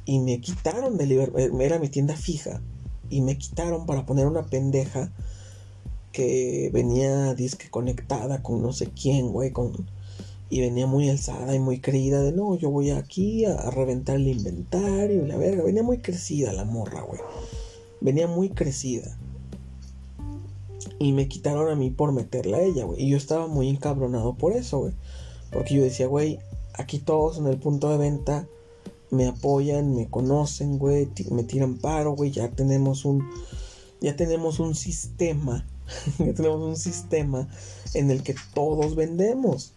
[0.05, 2.61] y me quitaron de Liverpool, era mi tienda fija,
[3.09, 5.11] y me quitaron para poner una pendeja
[6.11, 9.85] que venía disque conectada con no sé quién, güey, con
[10.49, 14.27] y venía muy alzada y muy creída de no, yo voy aquí a, reventar el
[14.27, 15.63] inventario y la verga.
[15.63, 17.19] Venía muy crecida la morra, güey.
[18.01, 19.17] Venía muy crecida.
[20.99, 23.01] Y me quitaron a mí por meterla a ella, güey.
[23.01, 24.93] Y yo estaba muy encabronado por eso, güey.
[25.51, 26.39] Porque yo decía, güey,
[26.73, 28.47] aquí todos en el punto de venta
[29.09, 32.31] me apoyan, me conocen, güey, me tiran paro, güey.
[32.31, 33.27] Ya tenemos un.
[33.99, 35.65] Ya tenemos un sistema.
[36.19, 37.47] ya tenemos un sistema
[37.93, 39.73] en el que todos vendemos.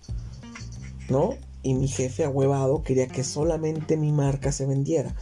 [1.09, 1.35] ¿No?
[1.63, 5.15] Y mi jefe ahuevado quería que solamente mi marca se vendiera.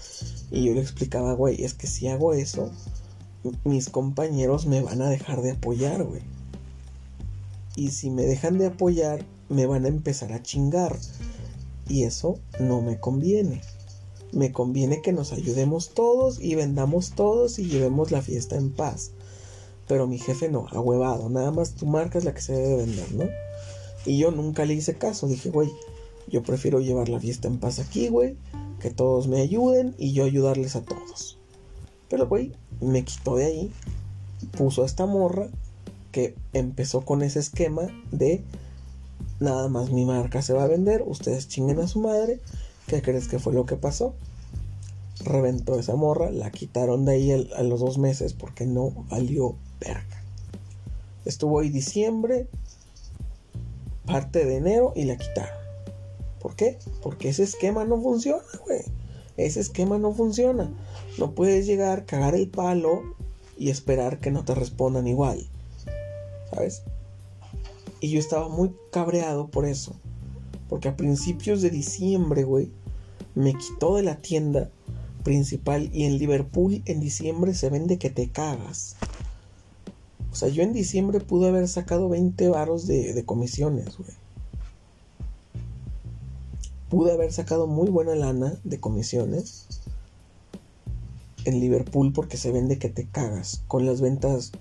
[0.51, 2.71] Y yo le explicaba, güey, es que si hago eso,
[3.65, 6.23] mis compañeros me van a dejar de apoyar, güey.
[7.75, 10.97] Y si me dejan de apoyar, me van a empezar a chingar.
[11.89, 13.63] Y eso no me conviene.
[14.33, 19.13] Me conviene que nos ayudemos todos y vendamos todos y llevemos la fiesta en paz.
[19.87, 21.29] Pero mi jefe no, ahuevado.
[21.29, 23.46] Nada más tu marca es la que se debe vender, ¿no?
[24.07, 25.27] Y yo nunca le hice caso.
[25.27, 25.71] Dije, güey,
[26.29, 28.37] yo prefiero llevar la fiesta en paz aquí, güey.
[28.81, 31.39] Que todos me ayuden y yo ayudarles a todos.
[32.09, 33.73] Pero, güey, me quitó de ahí.
[34.57, 35.49] Puso a esta morra
[36.13, 38.43] que empezó con ese esquema de
[39.41, 41.03] nada más mi marca se va a vender.
[41.07, 42.41] Ustedes chinguen a su madre.
[42.87, 44.15] ¿Qué crees que fue lo que pasó?
[45.25, 50.23] reventó esa morra, la quitaron de ahí a los dos meses porque no valió verga.
[51.25, 52.49] Estuvo ahí diciembre,
[54.07, 55.59] parte de enero y la quitaron.
[56.41, 56.79] ¿Por qué?
[57.03, 58.83] Porque ese esquema no funciona, güey.
[59.37, 60.73] Ese esquema no funciona.
[61.19, 63.03] No puedes llegar, cagar el palo
[63.59, 65.47] y esperar que no te respondan igual.
[66.51, 66.83] ¿Sabes?
[68.01, 69.97] Y yo estaba muy cabreado por eso.
[70.69, 72.71] Porque a principios de diciembre, güey,
[73.35, 74.71] me quitó de la tienda
[75.23, 78.97] principal y en Liverpool en diciembre se vende que te cagas.
[80.37, 84.11] O sea, yo en diciembre pude haber sacado 20 varos de, comisiones, güey.
[86.91, 89.67] Pude haber sacado muy buena lana de comisiones
[91.47, 93.63] en Liverpool porque se vende que te cagas.
[93.67, 94.53] Con las ventas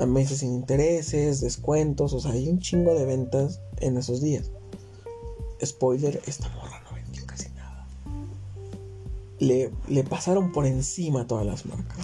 [0.00, 4.50] a meses sin intereses, descuentos, o sea, hay un chingo de ventas en esos días.
[5.64, 7.86] Spoiler, esta morra no vendió casi nada.
[9.38, 9.70] Le,
[10.02, 11.98] pasaron por encima todas las marcas.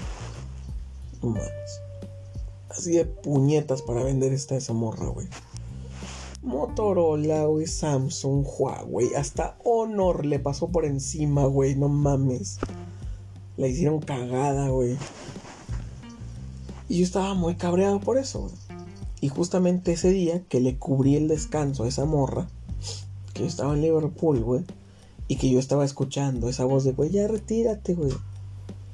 [1.21, 1.35] No
[2.79, 5.27] Así de puñetas para vender esta esa morra, güey.
[6.43, 12.59] Motorola, güey, Samsung, Huawei, hasta Honor le pasó por encima, güey, no mames.
[13.57, 14.97] La hicieron cagada, güey.
[16.89, 18.49] Y yo estaba muy cabreado por eso.
[19.21, 22.49] Y justamente ese día que le cubrí el descanso a esa morra,
[23.35, 24.65] que yo estaba en Liverpool, güey,
[25.27, 28.13] y que yo estaba escuchando esa voz de, güey, ya retírate, güey.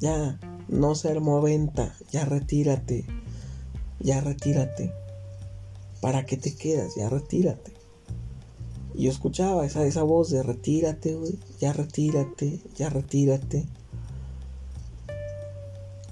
[0.01, 3.05] Ya, no se armó venta, ya retírate
[4.05, 4.93] ya retírate.
[6.01, 6.95] ¿Para qué te quedas?
[6.95, 7.73] Ya retírate.
[8.95, 13.65] Y yo escuchaba esa, esa voz de retírate, güey, ya retírate, ya retírate.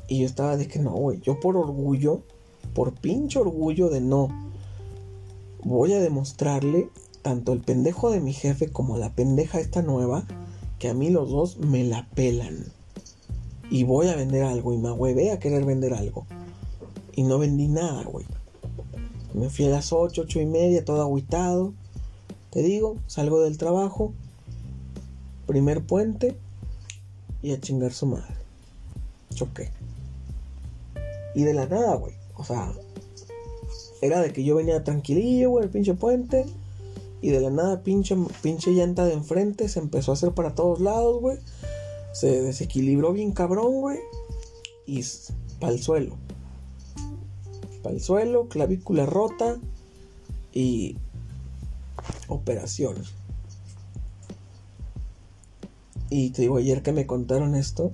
[0.09, 2.23] Y yo estaba de que no, güey, yo por orgullo,
[2.75, 4.29] por pinche orgullo de no,
[5.63, 6.89] voy a demostrarle
[7.21, 10.27] tanto el pendejo de mi jefe como la pendeja esta nueva,
[10.79, 12.65] que a mí los dos me la pelan.
[13.71, 16.27] Y voy a vender algo y me hueve a querer vender algo.
[17.15, 18.27] Y no vendí nada, güey.
[19.35, 21.75] Me fui a las 8, 8 y media, todo aguitado.
[22.51, 24.13] Te digo, salgo del trabajo,
[25.47, 26.37] primer puente
[27.43, 28.35] y a chingar su madre.
[29.35, 29.71] Choqué.
[31.35, 32.15] Y de la nada, güey.
[32.37, 32.73] O sea,
[34.03, 36.47] era de que yo venía tranquilillo, güey, el pinche puente.
[37.23, 40.81] Y de la nada, pinche, pinche llanta de enfrente se empezó a hacer para todos
[40.81, 41.39] lados, güey.
[42.13, 43.99] Se desequilibró bien cabrón, güey.
[44.87, 45.03] Y
[45.59, 46.19] para el suelo
[47.83, 49.59] para el suelo, clavícula rota
[50.53, 50.97] y
[52.29, 52.97] operación.
[56.11, 57.93] Y te digo, ayer que me contaron esto,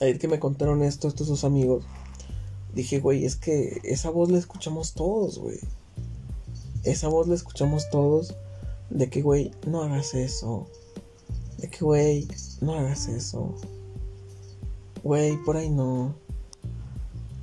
[0.00, 1.84] ayer que me contaron esto estos dos amigos,
[2.74, 5.60] dije, güey, es que esa voz la escuchamos todos, güey.
[6.84, 8.34] Esa voz la escuchamos todos
[8.90, 10.68] de que, güey, no hagas eso.
[11.72, 12.28] Que, güey,
[12.60, 13.54] no hagas eso.
[15.02, 16.14] Güey, por ahí no.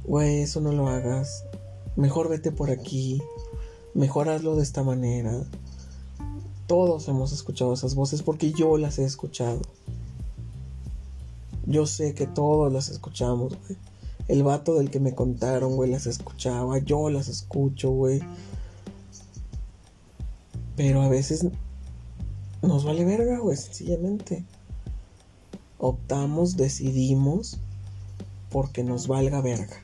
[0.06, 1.44] Güey, eso no lo hagas.
[1.96, 3.22] Mejor vete por aquí.
[3.96, 5.44] Mejor hazlo de esta manera.
[6.68, 9.62] Todos hemos escuchado esas voces porque yo las he escuchado.
[11.66, 13.78] Yo sé que todos las escuchamos, güey.
[14.28, 16.78] El vato del que me contaron, güey, las escuchaba.
[16.78, 18.22] Yo las escucho, güey.
[20.76, 21.48] Pero a veces
[22.62, 24.46] nos vale verga, güey, sencillamente.
[25.78, 27.60] Optamos, decidimos
[28.50, 29.82] porque nos valga verga.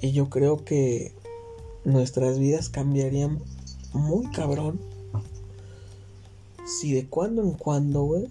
[0.00, 1.12] Y yo creo que
[1.84, 3.38] nuestras vidas cambiarían
[3.92, 4.80] muy cabrón
[6.66, 8.28] si de cuando en cuando, güey,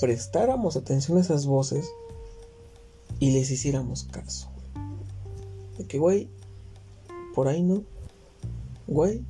[0.00, 1.90] prestáramos atención a esas voces
[3.18, 4.48] y les hiciéramos caso.
[5.76, 6.28] De que, güey,
[7.34, 7.82] por ahí no
[8.88, 9.22] güey,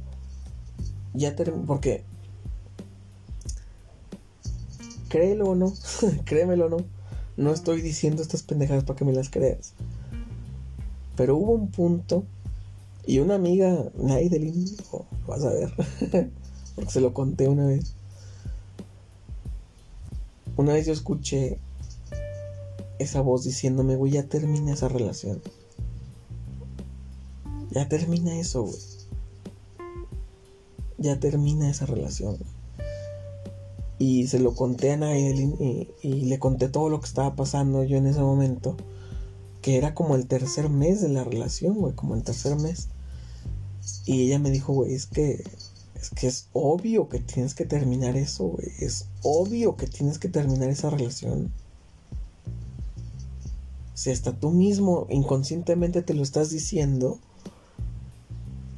[1.14, 2.04] ya terminó, porque,
[5.08, 5.74] créelo o no,
[6.24, 6.76] créemelo o no,
[7.36, 9.74] no estoy diciendo estas pendejadas para que me las creas.
[11.16, 12.24] Pero hubo un punto
[13.04, 15.72] y una amiga, Naidelin, oh, vas a ver,
[16.76, 17.94] porque se lo conté una vez.
[20.56, 21.58] Una vez yo escuché
[22.98, 25.40] esa voz diciéndome, güey, ya termina esa relación.
[27.70, 28.87] Ya termina eso, güey
[30.98, 32.36] ya termina esa relación.
[33.98, 37.82] Y se lo conté a Naidelin y, y, le conté todo lo que estaba pasando
[37.82, 38.76] yo en ese momento.
[39.62, 42.88] Que era como el tercer mes de la relación, güey, como el tercer mes.
[44.06, 45.42] Y ella me dijo, güey, es que
[46.00, 48.68] es que es obvio que tienes que terminar eso, güey.
[48.78, 51.52] Es obvio que tienes que terminar esa relación.
[53.94, 57.18] si hasta tú mismo inconscientemente te lo estás diciendo,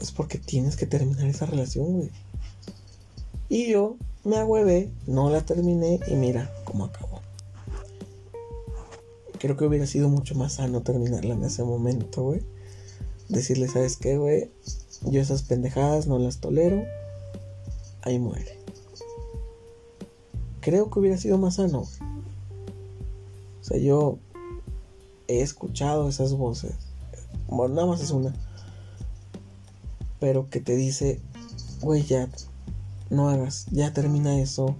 [0.02, 2.10] es porque tienes que terminar esa relación, güey.
[3.48, 7.20] Y yo me agüevé, no la terminé y mira cómo acabó.
[9.38, 12.42] Creo que hubiera sido mucho más sano terminarla en ese momento, güey.
[13.28, 14.50] Decirle, ¿sabes qué, güey?
[15.02, 16.84] Yo esas pendejadas no las tolero.
[18.02, 18.58] Ahí muere.
[20.60, 21.80] Creo que hubiera sido más sano.
[23.60, 24.18] O sea, yo
[25.26, 26.74] he escuchado esas voces.
[27.48, 28.34] Bueno, nada más es una.
[30.20, 31.20] Pero que te dice,
[31.80, 32.28] güey, ya,
[33.08, 34.76] no hagas, ya termina eso.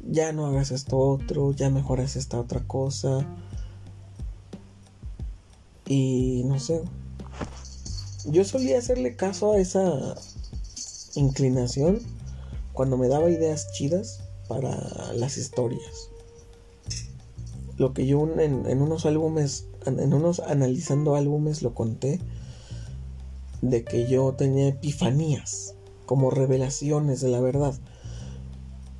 [0.00, 3.24] Ya no hagas esto otro, ya mejoras esta otra cosa.
[5.86, 6.82] Y no sé.
[8.26, 10.16] Yo solía hacerle caso a esa
[11.14, 12.00] inclinación
[12.72, 16.10] cuando me daba ideas chidas para las historias.
[17.76, 22.20] Lo que yo en, en unos álbumes en unos analizando álbumes lo conté
[23.62, 25.74] de que yo tenía epifanías
[26.04, 27.74] como revelaciones de la verdad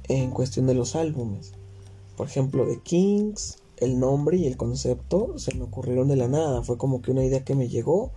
[0.05, 1.53] en cuestión de los álbumes.
[2.17, 6.63] Por ejemplo, de Kings, el nombre y el concepto se me ocurrieron de la nada.
[6.63, 8.11] Fue como que una idea que me llegó,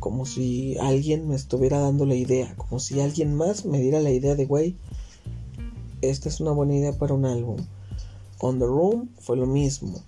[0.00, 4.10] como si alguien me estuviera dando la idea, como si alguien más me diera la
[4.10, 4.76] idea de, güey,
[6.00, 7.56] esta es una buena idea para un álbum.
[8.40, 10.02] On the Room fue lo mismo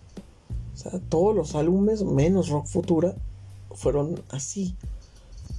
[1.08, 3.14] todos los álbumes, menos Rock Futura,
[3.72, 4.76] fueron así.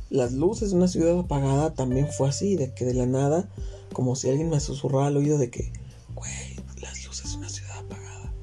[0.09, 3.49] Las luces de una ciudad apagada también fue así, de que de la nada,
[3.93, 5.71] como si alguien me susurrara al oído de que,
[6.15, 6.31] güey,
[6.81, 8.33] las luces de una ciudad apagada.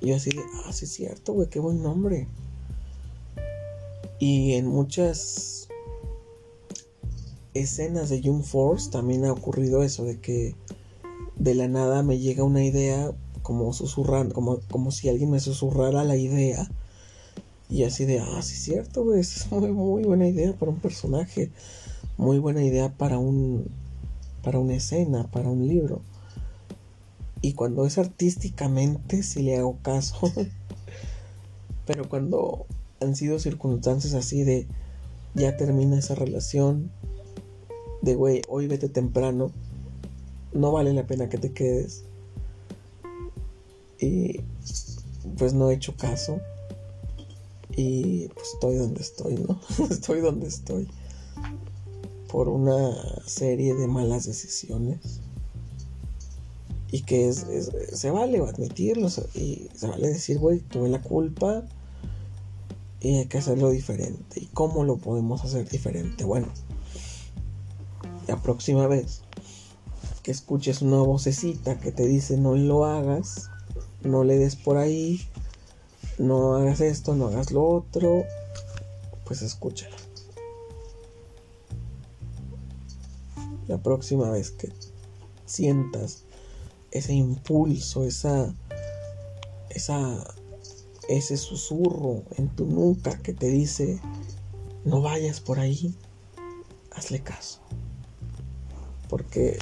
[0.00, 2.28] Y yo así de, ah, sí es cierto, güey, qué buen nombre.
[4.18, 5.68] Y en muchas
[7.52, 10.54] escenas de Young Force también ha ocurrido eso, de que
[11.36, 16.04] de la nada me llega una idea como susurrando, como, como si alguien me susurrara
[16.04, 16.70] la idea.
[17.68, 20.78] Y así de, ah, sí es cierto, güey, es muy, muy buena idea para un
[20.78, 21.50] personaje,
[22.16, 23.68] muy buena idea para un,
[24.42, 26.02] para una escena, para un libro.
[27.42, 30.16] Y cuando es artísticamente, sí le hago caso.
[31.86, 32.66] Pero cuando
[33.00, 34.66] han sido circunstancias así de,
[35.34, 36.90] ya termina esa relación,
[38.02, 39.50] de, güey, hoy vete temprano,
[40.52, 42.04] no vale la pena que te quedes
[44.00, 44.40] y
[45.38, 46.40] pues no he hecho caso.
[47.76, 49.60] Y pues estoy donde estoy, ¿no?
[49.90, 50.88] estoy donde estoy.
[52.28, 52.94] Por una
[53.26, 55.20] serie de malas decisiones.
[56.90, 57.46] Y que es,
[57.92, 59.08] se vale admitirlo.
[59.34, 61.64] Y se vale decir, güey, tuve la culpa.
[63.00, 64.40] Y hay que hacerlo diferente.
[64.40, 66.24] ¿Y cómo lo podemos hacer diferente?
[66.24, 66.48] Bueno,
[68.26, 69.20] la próxima vez
[70.22, 73.48] que escuches una vocecita que te dice no lo hagas,
[74.02, 75.20] no le des por ahí,
[76.18, 78.24] no hagas esto, no hagas lo otro,
[79.24, 79.96] pues escúchala.
[83.68, 84.72] La próxima vez que
[85.44, 86.24] sientas
[86.90, 88.54] ese impulso, esa,
[89.70, 90.34] esa,
[91.08, 94.00] ese susurro en tu nuca que te dice,
[94.84, 95.94] no vayas por ahí,
[96.92, 97.60] hazle caso.
[99.08, 99.58] Porque,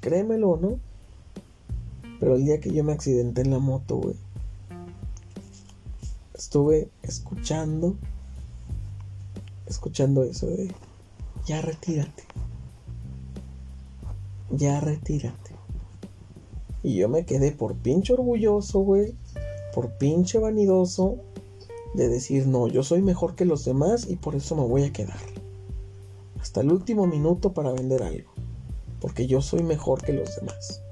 [0.00, 0.80] créemelo, ¿no?
[2.18, 4.16] Pero el día que yo me accidenté en la moto, güey,
[6.42, 7.94] estuve escuchando,
[9.66, 10.74] escuchando eso de,
[11.46, 12.24] ya retírate,
[14.50, 15.52] ya retírate.
[16.82, 19.14] Y yo me quedé por pinche orgulloso, güey,
[19.72, 21.18] por pinche vanidoso
[21.94, 24.92] de decir, no, yo soy mejor que los demás y por eso me voy a
[24.92, 25.20] quedar.
[26.40, 28.32] Hasta el último minuto para vender algo.
[29.00, 30.82] Porque yo soy mejor que los demás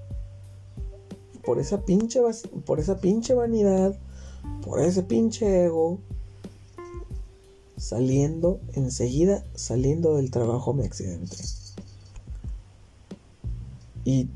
[1.51, 2.21] por esa pinche,
[2.65, 3.99] por esa pinche vanidad,
[4.63, 5.99] por ese pinche ego,
[7.77, 11.37] saliendo, enseguida saliendo del trabajo me accidenté.
[14.05, 14.29] Y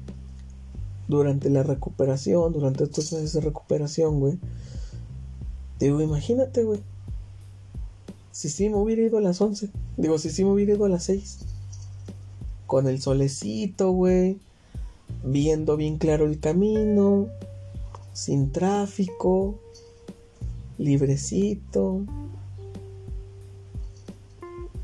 [1.09, 4.39] durante la recuperación, durante estos meses de recuperación, güey,
[5.79, 6.81] digo, imagínate, güey,
[8.31, 10.89] si sí me hubiera ido a las 11, digo, si sí me hubiera ido a
[10.89, 11.39] las 6,
[12.67, 14.39] con el solecito, güey
[15.25, 17.29] viendo bien claro el camino,
[18.13, 19.59] sin tráfico,
[20.79, 22.05] librecito.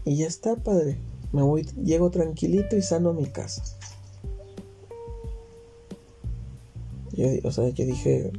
[0.04, 0.98] Y ya está, padre.
[1.32, 3.62] Me voy, llego tranquilito y sano a mi casa.
[7.12, 8.32] Yo, o sea, yo dije,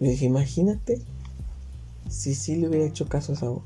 [0.00, 1.00] yo dije, imagínate
[2.08, 3.64] si sí le hubiera hecho caso a esa voz.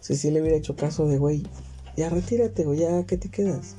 [0.00, 1.44] Si sí le hubiera hecho caso de, güey,
[1.96, 3.76] ya retírate, güey, ya que te quedas.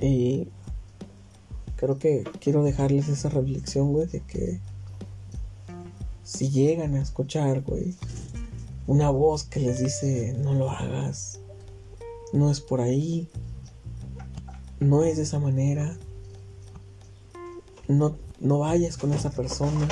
[0.00, 0.48] Y
[1.80, 4.60] creo que quiero dejarles esa reflexión, güey, de que
[6.22, 7.94] si llegan a escuchar, güey,
[8.86, 11.40] una voz que les dice, no lo hagas,
[12.34, 13.30] no es por ahí,
[14.78, 15.96] no es de esa manera,
[17.88, 19.88] no, no vayas con esa persona,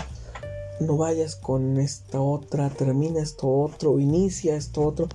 [0.81, 5.09] no vayas con esta otra, termina esto otro, inicia esto otro,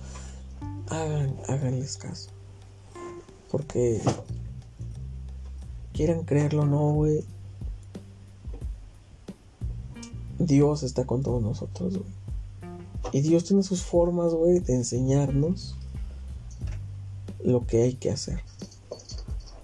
[0.88, 2.30] hagan, háganles caso.
[3.48, 4.02] Porque
[5.94, 7.24] quieran creerlo o no, güey.
[10.38, 12.24] Dios está con todos nosotros, güey.
[13.12, 15.76] Y Dios tiene sus formas, güey, de enseñarnos
[17.42, 18.40] lo que hay que hacer.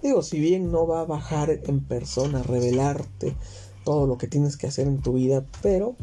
[0.01, 3.35] Digo, si bien no va a bajar en persona, a revelarte
[3.83, 5.95] todo lo que tienes que hacer en tu vida, pero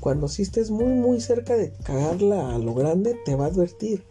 [0.00, 4.04] cuando sí estés muy, muy cerca de cagarla a lo grande, te va a advertir.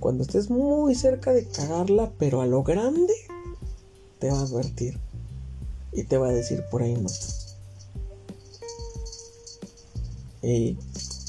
[0.00, 3.14] Cuando estés muy cerca de cagarla, pero a lo grande,
[4.18, 4.98] te va a advertir.
[5.92, 7.08] Y te va a decir por ahí no.
[10.42, 10.76] Y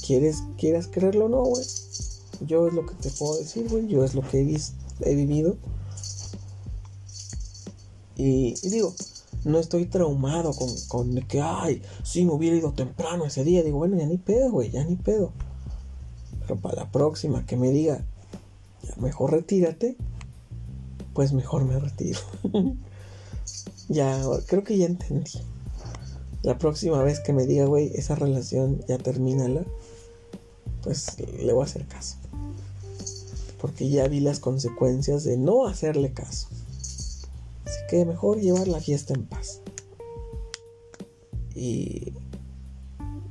[0.06, 1.66] quieres, quieras creerlo o no, güey.
[2.42, 3.88] Yo es lo que te puedo decir, güey.
[3.88, 4.58] Yo es lo que he,
[5.10, 5.58] he vivido.
[8.16, 8.94] Y, digo,
[9.46, 13.64] no estoy traumado con, con que, ay, si me hubiera ido temprano ese día.
[13.64, 15.32] Digo, bueno, ya ni pedo, güey, ya ni pedo.
[16.42, 18.06] Pero para la próxima que me diga,
[18.98, 19.96] mejor retírate,
[21.20, 22.18] pues mejor me retiro.
[23.90, 25.42] ya, creo que ya entendí.
[26.44, 29.66] La próxima vez que me diga, güey, esa relación ya termínala,
[30.82, 32.16] pues le voy a hacer caso.
[33.60, 36.48] Porque ya vi las consecuencias de no hacerle caso.
[37.66, 39.60] Así que mejor llevar la fiesta en paz.
[41.54, 42.14] Y,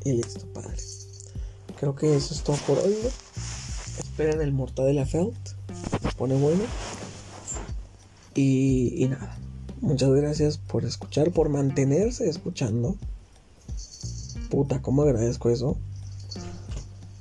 [0.04, 0.76] y listo, padre.
[1.80, 2.94] Creo que eso es todo por hoy,
[3.98, 5.38] Esperen el Mortadela Felt.
[6.02, 6.64] Se pone bueno.
[8.40, 9.36] Y, nada.
[9.80, 12.96] Muchas gracias por escuchar, por mantenerse escuchando.
[14.48, 15.76] Puta, cómo agradezco eso.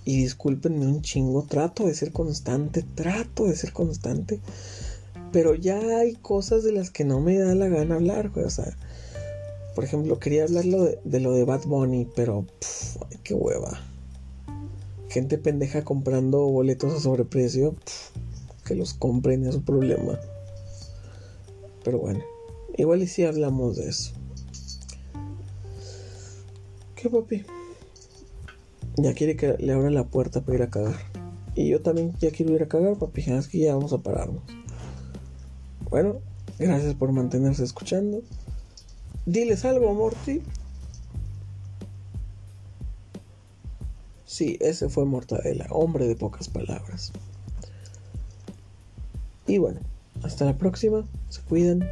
[0.06, 1.42] Y discúlpenme un chingo.
[1.42, 2.84] Trato de ser constante.
[2.84, 4.40] Trato de ser constante.
[5.32, 8.78] Pero ya hay cosas de las que no me da la gana hablar, O sea,
[9.74, 12.46] por ejemplo, quería hablar de, lo de Bad Bunny, pero
[13.24, 13.82] qué hueva
[15.10, 17.76] gente pendeja comprando boletos a sobreprecio,
[18.66, 20.20] que los compren, es su problema.
[21.88, 22.22] Pero bueno,
[22.76, 24.12] igual y si hablamos de eso.
[26.98, 27.46] ¿Qué papi?
[28.98, 30.98] Ya quiere que le abra la puerta para ir a cagar.
[31.56, 33.22] Y yo también ya quiero ir a cagar, papi.
[33.22, 34.44] Es que ya vamos a pararnos.
[35.90, 36.20] Bueno,
[36.60, 38.22] gracias por mantenerse escuchando.
[39.26, 40.42] Diles algo, Morty.
[44.26, 47.14] Sí, ese fue Mortadela, hombre de pocas palabras.
[49.48, 49.80] Y bueno,
[50.24, 51.88] hasta la próxima, se cuidan.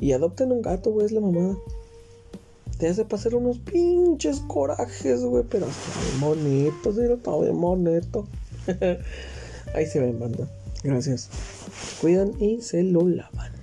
[0.00, 1.56] Y adopten un gato, güey, es la mamada.
[2.78, 8.26] Te hace pasar unos pinches corajes, güey, pero está bien bonito, sí, está bien bonito.
[9.74, 10.46] Ahí se ven, banda.
[10.82, 11.30] Gracias.
[12.00, 13.55] cuidan y se lo lavan.